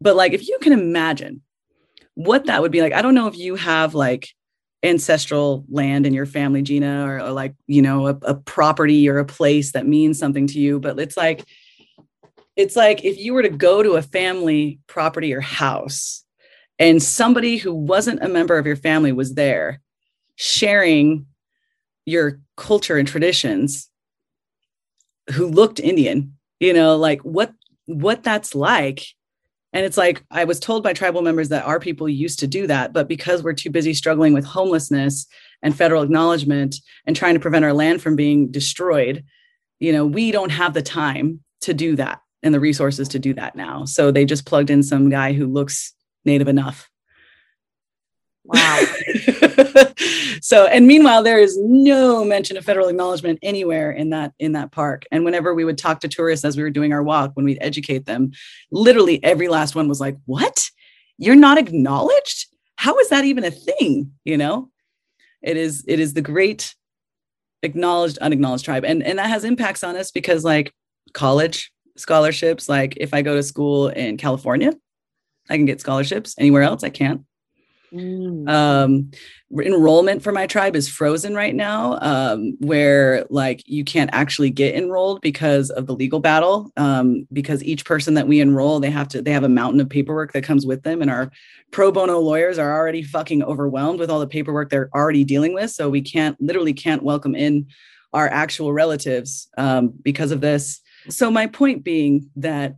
But 0.00 0.16
like 0.16 0.32
if 0.32 0.48
you 0.48 0.58
can 0.60 0.72
imagine 0.72 1.42
what 2.16 2.46
that 2.46 2.62
would 2.62 2.72
be 2.72 2.80
like 2.80 2.94
i 2.94 3.02
don't 3.02 3.14
know 3.14 3.28
if 3.28 3.36
you 3.36 3.54
have 3.54 3.94
like 3.94 4.30
ancestral 4.82 5.64
land 5.70 6.06
in 6.06 6.14
your 6.14 6.26
family 6.26 6.62
gina 6.62 7.06
or, 7.06 7.20
or 7.20 7.30
like 7.30 7.54
you 7.66 7.82
know 7.82 8.08
a, 8.08 8.18
a 8.22 8.34
property 8.34 9.08
or 9.08 9.18
a 9.18 9.24
place 9.24 9.72
that 9.72 9.86
means 9.86 10.18
something 10.18 10.46
to 10.46 10.58
you 10.58 10.80
but 10.80 10.98
it's 10.98 11.16
like 11.16 11.44
it's 12.56 12.74
like 12.74 13.04
if 13.04 13.18
you 13.18 13.34
were 13.34 13.42
to 13.42 13.50
go 13.50 13.82
to 13.82 13.92
a 13.92 14.02
family 14.02 14.80
property 14.86 15.34
or 15.34 15.40
house 15.40 16.24
and 16.78 17.02
somebody 17.02 17.58
who 17.58 17.72
wasn't 17.72 18.22
a 18.22 18.28
member 18.28 18.56
of 18.56 18.66
your 18.66 18.76
family 18.76 19.12
was 19.12 19.34
there 19.34 19.80
sharing 20.36 21.26
your 22.06 22.40
culture 22.56 22.96
and 22.96 23.06
traditions 23.06 23.90
who 25.32 25.48
looked 25.48 25.80
Indian, 25.80 26.36
you 26.60 26.72
know, 26.72 26.96
like 26.96 27.20
what 27.22 27.52
what 27.86 28.22
that's 28.22 28.54
like. 28.54 29.04
And 29.72 29.84
it's 29.84 29.98
like 29.98 30.24
I 30.30 30.44
was 30.44 30.58
told 30.58 30.82
by 30.82 30.92
tribal 30.92 31.20
members 31.20 31.50
that 31.50 31.66
our 31.66 31.78
people 31.78 32.08
used 32.08 32.38
to 32.38 32.46
do 32.46 32.66
that, 32.68 32.92
but 32.92 33.08
because 33.08 33.42
we're 33.42 33.52
too 33.52 33.70
busy 33.70 33.92
struggling 33.92 34.32
with 34.32 34.44
homelessness 34.44 35.26
and 35.62 35.76
federal 35.76 36.02
acknowledgement 36.02 36.76
and 37.06 37.14
trying 37.14 37.34
to 37.34 37.40
prevent 37.40 37.64
our 37.64 37.72
land 37.72 38.00
from 38.00 38.16
being 38.16 38.50
destroyed, 38.50 39.24
you 39.78 39.92
know, 39.92 40.06
we 40.06 40.30
don't 40.30 40.50
have 40.50 40.72
the 40.72 40.82
time 40.82 41.40
to 41.62 41.74
do 41.74 41.96
that 41.96 42.20
and 42.42 42.54
the 42.54 42.60
resources 42.60 43.08
to 43.08 43.18
do 43.18 43.34
that 43.34 43.56
now. 43.56 43.84
So 43.84 44.10
they 44.10 44.24
just 44.24 44.46
plugged 44.46 44.70
in 44.70 44.82
some 44.82 45.10
guy 45.10 45.32
who 45.32 45.46
looks 45.46 45.92
native 46.24 46.48
enough. 46.48 46.88
Wow. 48.46 48.84
so 50.40 50.66
and 50.66 50.86
meanwhile 50.86 51.22
there 51.22 51.38
is 51.38 51.58
no 51.60 52.24
mention 52.24 52.56
of 52.56 52.64
federal 52.64 52.88
acknowledgement 52.88 53.38
anywhere 53.42 53.90
in 53.90 54.10
that 54.10 54.32
in 54.38 54.52
that 54.52 54.72
park. 54.72 55.04
And 55.10 55.24
whenever 55.24 55.54
we 55.54 55.64
would 55.64 55.78
talk 55.78 56.00
to 56.00 56.08
tourists 56.08 56.44
as 56.44 56.56
we 56.56 56.62
were 56.62 56.70
doing 56.70 56.92
our 56.92 57.02
walk 57.02 57.32
when 57.34 57.44
we'd 57.44 57.58
educate 57.60 58.06
them 58.06 58.32
literally 58.70 59.22
every 59.24 59.48
last 59.48 59.74
one 59.74 59.88
was 59.88 60.00
like 60.00 60.16
what? 60.26 60.70
You're 61.18 61.34
not 61.34 61.58
acknowledged? 61.58 62.46
How 62.76 62.98
is 62.98 63.08
that 63.08 63.24
even 63.24 63.44
a 63.44 63.50
thing? 63.50 64.12
You 64.24 64.36
know? 64.36 64.70
It 65.42 65.56
is 65.56 65.84
it 65.88 66.00
is 66.00 66.14
the 66.14 66.22
great 66.22 66.74
acknowledged 67.62 68.18
unacknowledged 68.18 68.64
tribe. 68.64 68.84
And 68.84 69.02
and 69.02 69.18
that 69.18 69.28
has 69.28 69.44
impacts 69.44 69.82
on 69.82 69.96
us 69.96 70.10
because 70.10 70.44
like 70.44 70.72
college 71.12 71.72
scholarships 71.96 72.68
like 72.68 72.94
if 72.98 73.14
i 73.14 73.22
go 73.22 73.34
to 73.34 73.42
school 73.42 73.88
in 73.88 74.18
california 74.18 74.70
i 75.48 75.56
can 75.56 75.64
get 75.64 75.80
scholarships. 75.80 76.34
Anywhere 76.38 76.62
else 76.62 76.84
i 76.84 76.90
can't 76.90 77.22
Mm. 77.92 78.48
Um, 78.48 79.10
enrollment 79.52 80.22
for 80.22 80.32
my 80.32 80.46
tribe 80.46 80.74
is 80.74 80.88
frozen 80.88 81.34
right 81.34 81.54
now, 81.54 81.98
um, 82.00 82.56
where 82.60 83.26
like 83.30 83.62
you 83.66 83.84
can't 83.84 84.10
actually 84.12 84.50
get 84.50 84.74
enrolled 84.74 85.20
because 85.20 85.70
of 85.70 85.86
the 85.86 85.94
legal 85.94 86.20
battle. 86.20 86.70
Um, 86.76 87.26
because 87.32 87.62
each 87.62 87.84
person 87.84 88.14
that 88.14 88.28
we 88.28 88.40
enroll, 88.40 88.80
they 88.80 88.90
have 88.90 89.08
to 89.08 89.22
they 89.22 89.32
have 89.32 89.44
a 89.44 89.48
mountain 89.48 89.80
of 89.80 89.88
paperwork 89.88 90.32
that 90.32 90.44
comes 90.44 90.66
with 90.66 90.82
them, 90.82 91.00
and 91.02 91.10
our 91.10 91.30
pro 91.70 91.92
bono 91.92 92.18
lawyers 92.18 92.58
are 92.58 92.74
already 92.76 93.02
fucking 93.02 93.42
overwhelmed 93.42 94.00
with 94.00 94.10
all 94.10 94.20
the 94.20 94.26
paperwork 94.26 94.70
they're 94.70 94.90
already 94.94 95.24
dealing 95.24 95.54
with. 95.54 95.70
So 95.70 95.88
we 95.88 96.02
can't 96.02 96.40
literally 96.40 96.72
can't 96.72 97.02
welcome 97.02 97.34
in 97.34 97.66
our 98.12 98.28
actual 98.28 98.72
relatives 98.72 99.48
um, 99.58 99.92
because 100.02 100.30
of 100.30 100.40
this. 100.40 100.80
So 101.08 101.30
my 101.30 101.46
point 101.46 101.84
being 101.84 102.30
that 102.36 102.76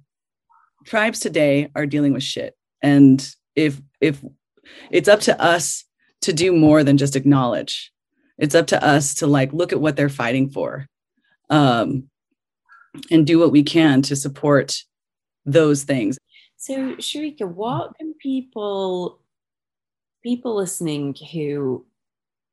tribes 0.85 1.21
today 1.21 1.71
are 1.75 1.87
dealing 1.87 2.13
with 2.13 2.23
shit, 2.23 2.57
and 2.83 3.27
if 3.57 3.81
if 4.01 4.23
it's 4.91 5.09
up 5.09 5.21
to 5.21 5.41
us 5.41 5.85
to 6.23 6.33
do 6.33 6.53
more 6.53 6.85
than 6.85 6.99
just 6.99 7.17
acknowledge. 7.17 7.93
It's 8.39 8.55
up 8.55 8.67
to 8.69 8.85
us 8.85 9.15
to 9.17 9.27
like 9.27 9.53
look 9.53 9.73
at 9.73 9.81
what 9.81 9.97
they're 9.97 10.09
fighting 10.09 10.51
for 10.51 10.87
um, 11.51 12.09
and 13.11 13.27
do 13.27 13.39
what 13.39 13.53
we 13.53 13.63
can 13.63 14.03
to 14.03 14.17
support 14.17 14.77
those 15.45 15.85
things. 15.85 16.19
So 16.57 16.97
sharika 16.97 17.47
what 17.47 17.97
can 17.97 18.15
people 18.21 19.21
people 20.23 20.57
listening 20.57 21.15
who 21.33 21.87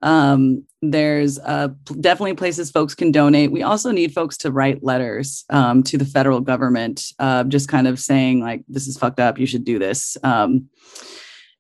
um, 0.03 0.65
there's 0.83 1.39
uh, 1.39 1.69
definitely 2.01 2.35
places 2.35 2.71
folks 2.71 2.95
can 2.95 3.13
donate. 3.13 3.53
We 3.53 3.63
also 3.63 3.93
need 3.93 4.13
folks 4.13 4.37
to 4.39 4.51
write 4.51 4.83
letters 4.83 5.45
um, 5.51 5.83
to 5.85 5.97
the 5.97 6.05
federal 6.05 6.41
government, 6.41 7.05
uh, 7.19 7.45
just 7.45 7.69
kind 7.69 7.87
of 7.87 7.99
saying 7.99 8.41
like, 8.41 8.65
"This 8.69 8.87
is 8.87 8.99
fucked 8.99 9.21
up. 9.21 9.39
You 9.39 9.47
should 9.47 9.65
do 9.65 9.79
this." 9.79 10.17
Um, 10.23 10.69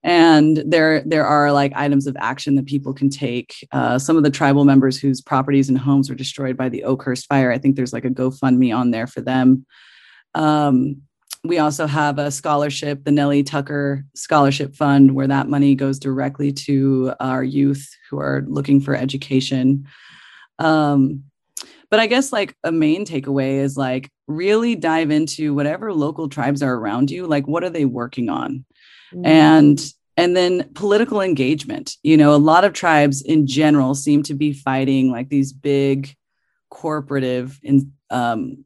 and 0.05 0.62
there, 0.66 1.03
there 1.05 1.24
are 1.24 1.53
like 1.53 1.72
items 1.76 2.09
of 2.09 2.16
action 2.18 2.57
that 2.57 2.66
people 2.66 2.93
can 2.93 3.09
take. 3.09 3.66
Uh, 3.70 3.99
some 4.01 4.16
of 4.16 4.24
the 4.24 4.30
tribal 4.30 4.64
members 4.64 4.99
whose 4.99 5.20
properties 5.20 5.68
and 5.68 5.78
homes 5.78 6.11
were 6.11 6.16
destroyed 6.16 6.57
by 6.57 6.68
the 6.68 6.82
Oakhurst 6.82 7.26
fire, 7.28 7.53
I 7.53 7.59
think 7.59 7.76
there's 7.76 7.93
like 7.93 8.05
a 8.05 8.11
GoFundMe 8.11 8.76
on 8.76 8.90
there 8.90 9.07
for 9.07 9.20
them. 9.20 9.64
Um, 10.34 11.03
we 11.45 11.59
also 11.59 11.86
have 11.86 12.18
a 12.18 12.30
scholarship, 12.30 13.05
the 13.05 13.11
Nellie 13.11 13.43
Tucker 13.43 14.05
Scholarship 14.14 14.76
Fund, 14.76 15.14
where 15.14 15.26
that 15.26 15.49
money 15.49 15.74
goes 15.74 15.99
directly 15.99 16.53
to 16.53 17.14
our 17.18 17.43
youth 17.43 17.88
who 18.09 18.20
are 18.20 18.45
looking 18.47 18.80
for 18.80 18.95
education. 18.95 19.88
Um, 20.59 21.24
but 21.90 21.99
I 22.01 22.07
guess 22.07 22.32
like 22.32 22.57
a 22.62 22.70
main 22.70 23.05
takeaway 23.05 23.57
is 23.59 23.76
like 23.76 24.11
really 24.28 24.76
dive 24.76 25.11
into 25.11 25.53
whatever 25.53 25.93
local 25.93 26.28
tribes 26.28 26.62
are 26.62 26.74
around 26.74 27.11
you. 27.11 27.26
Like, 27.26 27.47
what 27.47 27.64
are 27.64 27.70
they 27.70 27.84
working 27.84 28.28
on? 28.28 28.64
Mm-hmm. 29.12 29.26
And 29.26 29.93
and 30.16 30.36
then 30.36 30.70
political 30.74 31.20
engagement. 31.20 31.97
You 32.03 32.16
know, 32.16 32.34
a 32.34 32.36
lot 32.36 32.64
of 32.64 32.72
tribes 32.72 33.20
in 33.20 33.47
general 33.47 33.95
seem 33.95 34.22
to 34.24 34.34
be 34.34 34.53
fighting 34.53 35.11
like 35.11 35.28
these 35.28 35.53
big 35.53 36.14
corporative 36.72 37.59
in, 37.62 37.93
um, 38.11 38.64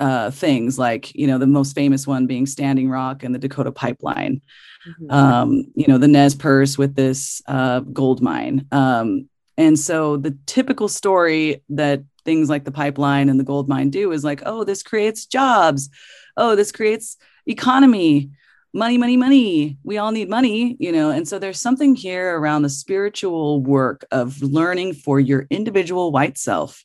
uh, 0.00 0.30
things 0.30 0.78
like 0.78 1.14
you 1.14 1.26
know 1.26 1.38
the 1.38 1.46
most 1.46 1.74
famous 1.74 2.06
one 2.06 2.26
being 2.26 2.46
Standing 2.46 2.88
Rock 2.88 3.22
and 3.22 3.34
the 3.34 3.38
Dakota 3.38 3.72
Pipeline. 3.72 4.40
Mm-hmm. 4.88 5.10
Um, 5.10 5.64
you 5.74 5.86
know 5.88 5.98
the 5.98 6.08
Nez 6.08 6.34
Perce 6.34 6.76
with 6.76 6.94
this 6.94 7.42
uh, 7.46 7.80
gold 7.80 8.22
mine. 8.22 8.66
Um, 8.72 9.28
and 9.56 9.78
so 9.78 10.16
the 10.16 10.36
typical 10.46 10.88
story 10.88 11.62
that 11.70 12.02
things 12.24 12.48
like 12.48 12.64
the 12.64 12.72
pipeline 12.72 13.28
and 13.28 13.38
the 13.38 13.44
gold 13.44 13.68
mine 13.68 13.90
do 13.90 14.12
is 14.12 14.24
like, 14.24 14.42
oh, 14.46 14.64
this 14.64 14.82
creates 14.82 15.26
jobs. 15.26 15.90
Oh, 16.36 16.56
this 16.56 16.72
creates 16.72 17.16
economy. 17.46 18.30
Money, 18.72 18.98
money, 18.98 19.16
money. 19.16 19.78
We 19.84 19.98
all 19.98 20.10
need 20.10 20.28
money, 20.28 20.76
you 20.80 20.90
know. 20.90 21.10
And 21.10 21.28
so 21.28 21.38
there's 21.38 21.60
something 21.60 21.94
here 21.94 22.36
around 22.36 22.62
the 22.62 22.68
spiritual 22.68 23.62
work 23.62 24.04
of 24.10 24.42
learning 24.42 24.94
for 24.94 25.20
your 25.20 25.46
individual 25.48 26.10
white 26.10 26.36
self. 26.36 26.84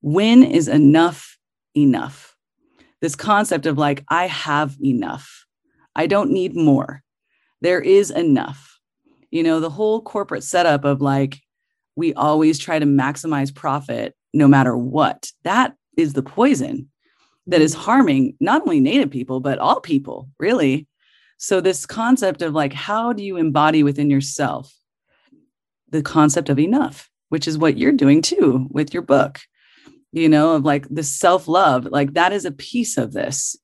When 0.00 0.42
is 0.42 0.66
enough 0.66 1.38
enough? 1.76 2.31
This 3.02 3.16
concept 3.16 3.66
of 3.66 3.76
like, 3.76 4.04
I 4.08 4.28
have 4.28 4.76
enough. 4.82 5.44
I 5.94 6.06
don't 6.06 6.30
need 6.30 6.56
more. 6.56 7.02
There 7.60 7.80
is 7.80 8.10
enough. 8.10 8.78
You 9.30 9.42
know, 9.42 9.60
the 9.60 9.70
whole 9.70 10.00
corporate 10.00 10.44
setup 10.44 10.84
of 10.84 11.02
like, 11.02 11.40
we 11.96 12.14
always 12.14 12.58
try 12.58 12.78
to 12.78 12.86
maximize 12.86 13.54
profit 13.54 14.14
no 14.32 14.48
matter 14.48 14.74
what. 14.76 15.30
That 15.42 15.74
is 15.96 16.14
the 16.14 16.22
poison 16.22 16.90
that 17.48 17.60
is 17.60 17.74
mm-hmm. 17.74 17.82
harming 17.82 18.36
not 18.40 18.62
only 18.62 18.80
Native 18.80 19.10
people, 19.10 19.40
but 19.40 19.58
all 19.58 19.80
people, 19.80 20.30
really. 20.38 20.86
So, 21.38 21.60
this 21.60 21.84
concept 21.86 22.40
of 22.40 22.54
like, 22.54 22.72
how 22.72 23.12
do 23.12 23.24
you 23.24 23.36
embody 23.36 23.82
within 23.82 24.10
yourself 24.10 24.72
the 25.90 26.02
concept 26.02 26.48
of 26.48 26.58
enough, 26.60 27.10
which 27.30 27.48
is 27.48 27.58
what 27.58 27.76
you're 27.76 27.92
doing 27.92 28.22
too 28.22 28.68
with 28.70 28.94
your 28.94 29.02
book 29.02 29.40
you 30.12 30.28
know, 30.28 30.54
of 30.54 30.64
like 30.64 30.86
the 30.88 31.02
self 31.02 31.48
love, 31.48 31.86
like 31.86 32.14
that 32.14 32.32
is 32.32 32.44
a 32.44 32.52
piece 32.52 32.98
of 32.98 33.12
this. 33.12 33.56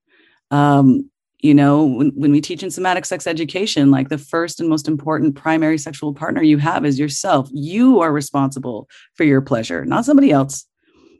Um, 0.51 1.11
you 1.41 1.55
know, 1.55 1.85
when, 1.85 2.11
when 2.17 2.33
we 2.33 2.41
teach 2.41 2.63
in 2.63 2.71
somatic 2.71 3.05
sex 3.05 3.27
education, 3.27 3.91
like 3.91 4.09
the 4.09 4.19
first 4.19 4.59
and 4.59 4.69
most 4.69 4.89
important 4.89 5.37
primary 5.37 5.79
sexual 5.79 6.13
partner 6.13 6.43
you 6.43 6.59
have 6.59 6.85
is 6.85 6.99
yourself. 6.99 7.49
You 7.53 8.01
are 8.01 8.13
responsible 8.13 8.89
for 9.15 9.25
your 9.25 9.41
pleasure, 9.41 9.85
not 9.85 10.05
somebody 10.05 10.33
else. 10.33 10.65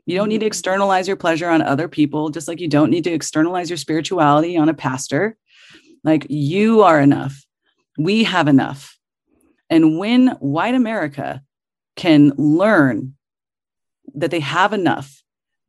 You 0.05 0.17
don't 0.17 0.29
need 0.29 0.39
to 0.39 0.45
externalize 0.45 1.07
your 1.07 1.15
pleasure 1.15 1.47
on 1.47 1.61
other 1.61 1.87
people, 1.87 2.29
just 2.29 2.47
like 2.47 2.59
you 2.59 2.67
don't 2.67 2.89
need 2.89 3.03
to 3.05 3.11
externalize 3.11 3.69
your 3.69 3.77
spirituality 3.77 4.57
on 4.57 4.67
a 4.67 4.73
pastor. 4.73 5.37
Like 6.03 6.25
you 6.29 6.81
are 6.81 6.99
enough. 6.99 7.45
We 7.97 8.23
have 8.23 8.47
enough. 8.47 8.97
And 9.69 9.99
when 9.99 10.29
white 10.39 10.73
America 10.73 11.41
can 11.95 12.31
learn 12.37 13.15
that 14.15 14.31
they 14.31 14.39
have 14.39 14.73
enough, 14.73 15.18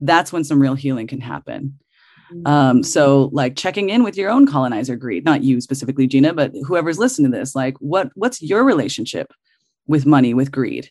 that's 0.01 0.33
when 0.33 0.45
some 0.45 0.61
real 0.61 0.75
healing 0.75 1.07
can 1.07 1.21
happen. 1.21 1.79
Um, 2.31 2.79
mm-hmm. 2.79 2.83
so 2.83 3.31
like 3.33 3.57
checking 3.57 3.91
in 3.91 4.05
with 4.05 4.17
your 4.17 4.31
own 4.31 4.47
colonizer 4.47 4.97
greed, 4.97 5.25
not 5.25 5.43
you 5.43 5.61
specifically, 5.61 6.07
Gina, 6.07 6.33
but 6.33 6.53
whoever's 6.65 6.99
listening 6.99 7.33
to 7.33 7.39
this, 7.39 7.55
like 7.55 7.77
what 7.81 8.11
what's 8.15 8.41
your 8.41 8.65
relationship 8.65 9.33
with 9.87 10.07
money, 10.07 10.33
with 10.33 10.53
greed? 10.53 10.91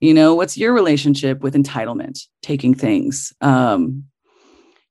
You 0.00 0.12
know, 0.12 0.34
what's 0.34 0.58
your 0.58 0.74
relationship 0.74 1.40
with 1.40 1.54
entitlement, 1.54 2.26
taking 2.42 2.74
things? 2.74 3.32
Um, 3.40 4.04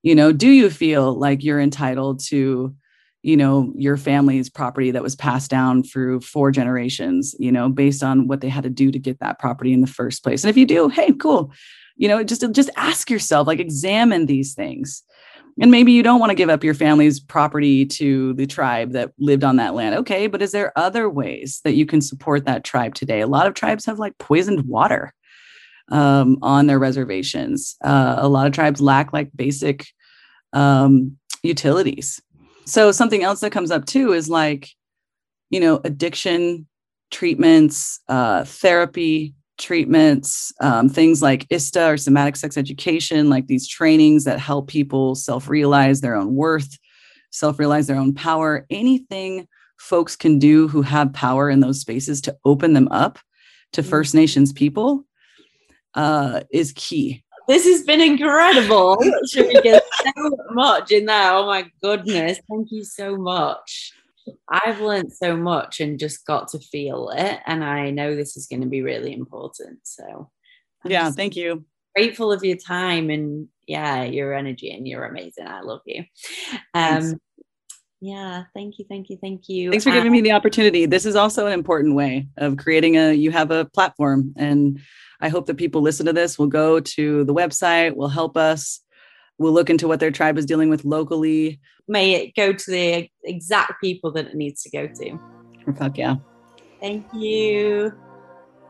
you 0.01 0.15
know, 0.15 0.31
do 0.31 0.49
you 0.49 0.69
feel 0.69 1.13
like 1.13 1.43
you're 1.43 1.61
entitled 1.61 2.21
to, 2.25 2.75
you 3.21 3.37
know, 3.37 3.71
your 3.75 3.95
family's 3.95 4.49
property 4.49 4.91
that 4.91 5.03
was 5.03 5.15
passed 5.15 5.51
down 5.51 5.83
through 5.83 6.21
four 6.21 6.49
generations, 6.51 7.35
you 7.37 7.51
know, 7.51 7.69
based 7.69 8.03
on 8.03 8.27
what 8.27 8.41
they 8.41 8.49
had 8.49 8.63
to 8.63 8.69
do 8.69 8.91
to 8.91 8.99
get 8.99 9.19
that 9.19 9.39
property 9.39 9.71
in 9.71 9.81
the 9.81 9.87
first 9.87 10.23
place? 10.23 10.43
And 10.43 10.49
if 10.49 10.57
you 10.57 10.65
do, 10.65 10.89
hey, 10.89 11.11
cool 11.13 11.53
you 11.95 12.07
know 12.07 12.23
just 12.23 12.43
just 12.51 12.69
ask 12.75 13.09
yourself 13.09 13.47
like 13.47 13.59
examine 13.59 14.25
these 14.25 14.53
things. 14.53 15.03
And 15.61 15.69
maybe 15.69 15.91
you 15.91 16.01
don't 16.01 16.19
want 16.19 16.31
to 16.31 16.35
give 16.35 16.49
up 16.49 16.63
your 16.63 16.73
family's 16.73 17.19
property 17.19 17.85
to 17.85 18.33
the 18.33 18.47
tribe 18.47 18.93
that 18.93 19.11
lived 19.19 19.43
on 19.43 19.57
that 19.57 19.75
land. 19.75 19.95
Okay 19.95 20.27
but 20.27 20.41
is 20.41 20.51
there 20.51 20.77
other 20.77 21.09
ways 21.09 21.61
that 21.63 21.73
you 21.73 21.85
can 21.85 22.01
support 22.01 22.45
that 22.45 22.63
tribe 22.63 22.95
today? 22.95 23.21
A 23.21 23.27
lot 23.27 23.47
of 23.47 23.53
tribes 23.53 23.85
have 23.85 23.99
like 23.99 24.17
poisoned 24.17 24.65
water 24.67 25.13
um, 25.91 26.37
on 26.41 26.67
their 26.67 26.79
reservations. 26.79 27.75
Uh, 27.83 28.15
a 28.17 28.27
lot 28.27 28.47
of 28.47 28.53
tribes 28.53 28.81
lack 28.81 29.13
like 29.13 29.29
basic 29.35 29.87
um, 30.53 31.17
utilities. 31.43 32.21
So 32.65 32.91
something 32.91 33.23
else 33.23 33.41
that 33.41 33.51
comes 33.51 33.71
up 33.71 33.85
too 33.85 34.13
is 34.13 34.29
like 34.29 34.69
you 35.49 35.59
know 35.59 35.81
addiction 35.83 36.67
treatments 37.11 37.99
uh, 38.07 38.43
therapy 38.43 39.35
treatments, 39.57 40.51
um, 40.61 40.89
things 40.89 41.21
like 41.21 41.47
ISTA 41.49 41.91
or 41.91 41.97
somatic 41.97 42.35
sex 42.35 42.57
education, 42.57 43.29
like 43.29 43.47
these 43.47 43.67
trainings 43.67 44.23
that 44.23 44.39
help 44.39 44.67
people 44.67 45.15
self 45.15 45.47
realize 45.47 46.01
their 46.01 46.15
own 46.15 46.35
worth, 46.35 46.77
self 47.31 47.59
realize 47.59 47.87
their 47.87 47.97
own 47.97 48.13
power, 48.13 48.65
anything 48.69 49.47
folks 49.77 50.15
can 50.15 50.39
do 50.39 50.67
who 50.67 50.81
have 50.81 51.13
power 51.13 51.49
in 51.49 51.59
those 51.59 51.81
spaces 51.81 52.21
to 52.21 52.37
open 52.45 52.73
them 52.73 52.87
up 52.89 53.19
to 53.73 53.81
mm-hmm. 53.81 53.89
First 53.89 54.15
Nations 54.15 54.53
people 54.53 55.05
uh, 55.93 56.41
is 56.51 56.73
key. 56.75 57.23
this 57.47 57.65
has 57.65 57.83
been 57.83 58.01
incredible. 58.01 58.97
so 59.25 59.43
much 60.51 60.91
in 60.91 61.05
there. 61.05 61.33
Oh 61.33 61.45
my 61.45 61.65
goodness. 61.81 62.39
Thank 62.49 62.71
you 62.71 62.83
so 62.83 63.17
much. 63.17 63.93
I've 64.49 64.81
learned 64.81 65.11
so 65.13 65.35
much 65.35 65.79
and 65.79 65.99
just 65.99 66.25
got 66.25 66.47
to 66.49 66.59
feel 66.59 67.09
it. 67.09 67.39
And 67.45 67.63
I 67.63 67.89
know 67.89 68.15
this 68.15 68.37
is 68.37 68.47
going 68.47 68.61
to 68.61 68.67
be 68.67 68.81
really 68.81 69.13
important. 69.13 69.79
So, 69.83 70.29
I'm 70.83 70.91
yeah, 70.91 71.11
thank 71.11 71.35
you. 71.35 71.65
Grateful 71.95 72.31
of 72.31 72.43
your 72.43 72.57
time 72.57 73.09
and 73.09 73.47
yeah, 73.67 74.03
your 74.03 74.33
energy 74.33 74.71
and 74.71 74.87
you're 74.87 75.05
amazing. 75.05 75.47
I 75.47 75.61
love 75.61 75.81
you. 75.85 76.03
Um, 76.73 77.01
Thanks. 77.01 77.13
yeah, 78.01 78.43
thank 78.53 78.79
you, 78.79 78.85
thank 78.89 79.09
you, 79.09 79.17
thank 79.21 79.47
you. 79.47 79.69
Thanks 79.69 79.83
for 79.83 79.91
giving 79.91 80.07
um, 80.07 80.13
me 80.13 80.21
the 80.21 80.31
opportunity. 80.31 80.85
This 80.85 81.05
is 81.05 81.15
also 81.15 81.47
an 81.47 81.53
important 81.53 81.95
way 81.95 82.27
of 82.37 82.57
creating 82.57 82.97
a. 82.97 83.13
You 83.13 83.31
have 83.31 83.51
a 83.51 83.65
platform, 83.65 84.33
and 84.37 84.79
I 85.21 85.29
hope 85.29 85.45
that 85.45 85.57
people 85.57 85.81
listen 85.81 86.05
to 86.07 86.13
this 86.13 86.37
will 86.37 86.47
go 86.47 86.79
to 86.79 87.23
the 87.23 87.33
website, 87.33 87.95
will 87.95 88.09
help 88.09 88.35
us 88.35 88.82
We'll 89.43 89.51
look 89.51 89.69
into 89.69 89.89
what 89.89 89.99
their 89.99 90.09
tribe 90.09 90.37
is 90.37 90.45
dealing 90.45 90.69
with 90.69 90.85
locally. 90.85 91.59
May 91.89 92.13
it 92.13 92.33
go 92.33 92.53
to 92.53 92.71
the 92.71 93.09
exact 93.25 93.73
people 93.81 94.09
that 94.13 94.27
it 94.27 94.35
needs 94.35 94.63
to 94.63 94.69
go 94.69 94.87
to. 94.87 95.19
Fuck 95.77 95.97
yeah. 95.97 96.15
Thank 96.79 97.05
you. 97.13 97.91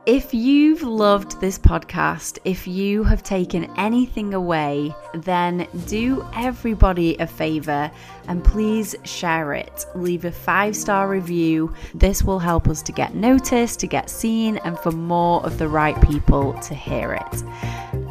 If 0.08 0.34
you've 0.34 0.82
loved 0.82 1.40
this 1.40 1.60
podcast, 1.60 2.40
if 2.44 2.68
you 2.68 3.04
have 3.04 3.22
taken 3.22 3.72
anything 3.78 4.34
away, 4.34 4.96
then 5.14 5.68
do 5.86 6.28
everybody 6.34 7.18
a 7.18 7.28
favor 7.28 7.92
and 8.28 8.44
please 8.44 8.96
share 9.04 9.54
it. 9.54 9.86
Leave 9.94 10.26
a 10.26 10.32
five 10.32 10.76
star 10.76 11.08
review. 11.08 11.72
This 11.94 12.24
will 12.24 12.40
help 12.40 12.68
us 12.68 12.82
to 12.82 12.92
get 12.92 13.14
noticed, 13.14 13.80
to 13.82 13.88
get 13.88 14.10
seen, 14.10 14.58
and 14.66 14.80
for 14.80 14.92
more 14.92 15.46
of 15.46 15.60
the 15.60 15.68
right 15.68 16.02
people 16.02 16.54
to 16.62 16.74
hear 16.74 17.14
it. 17.14 18.03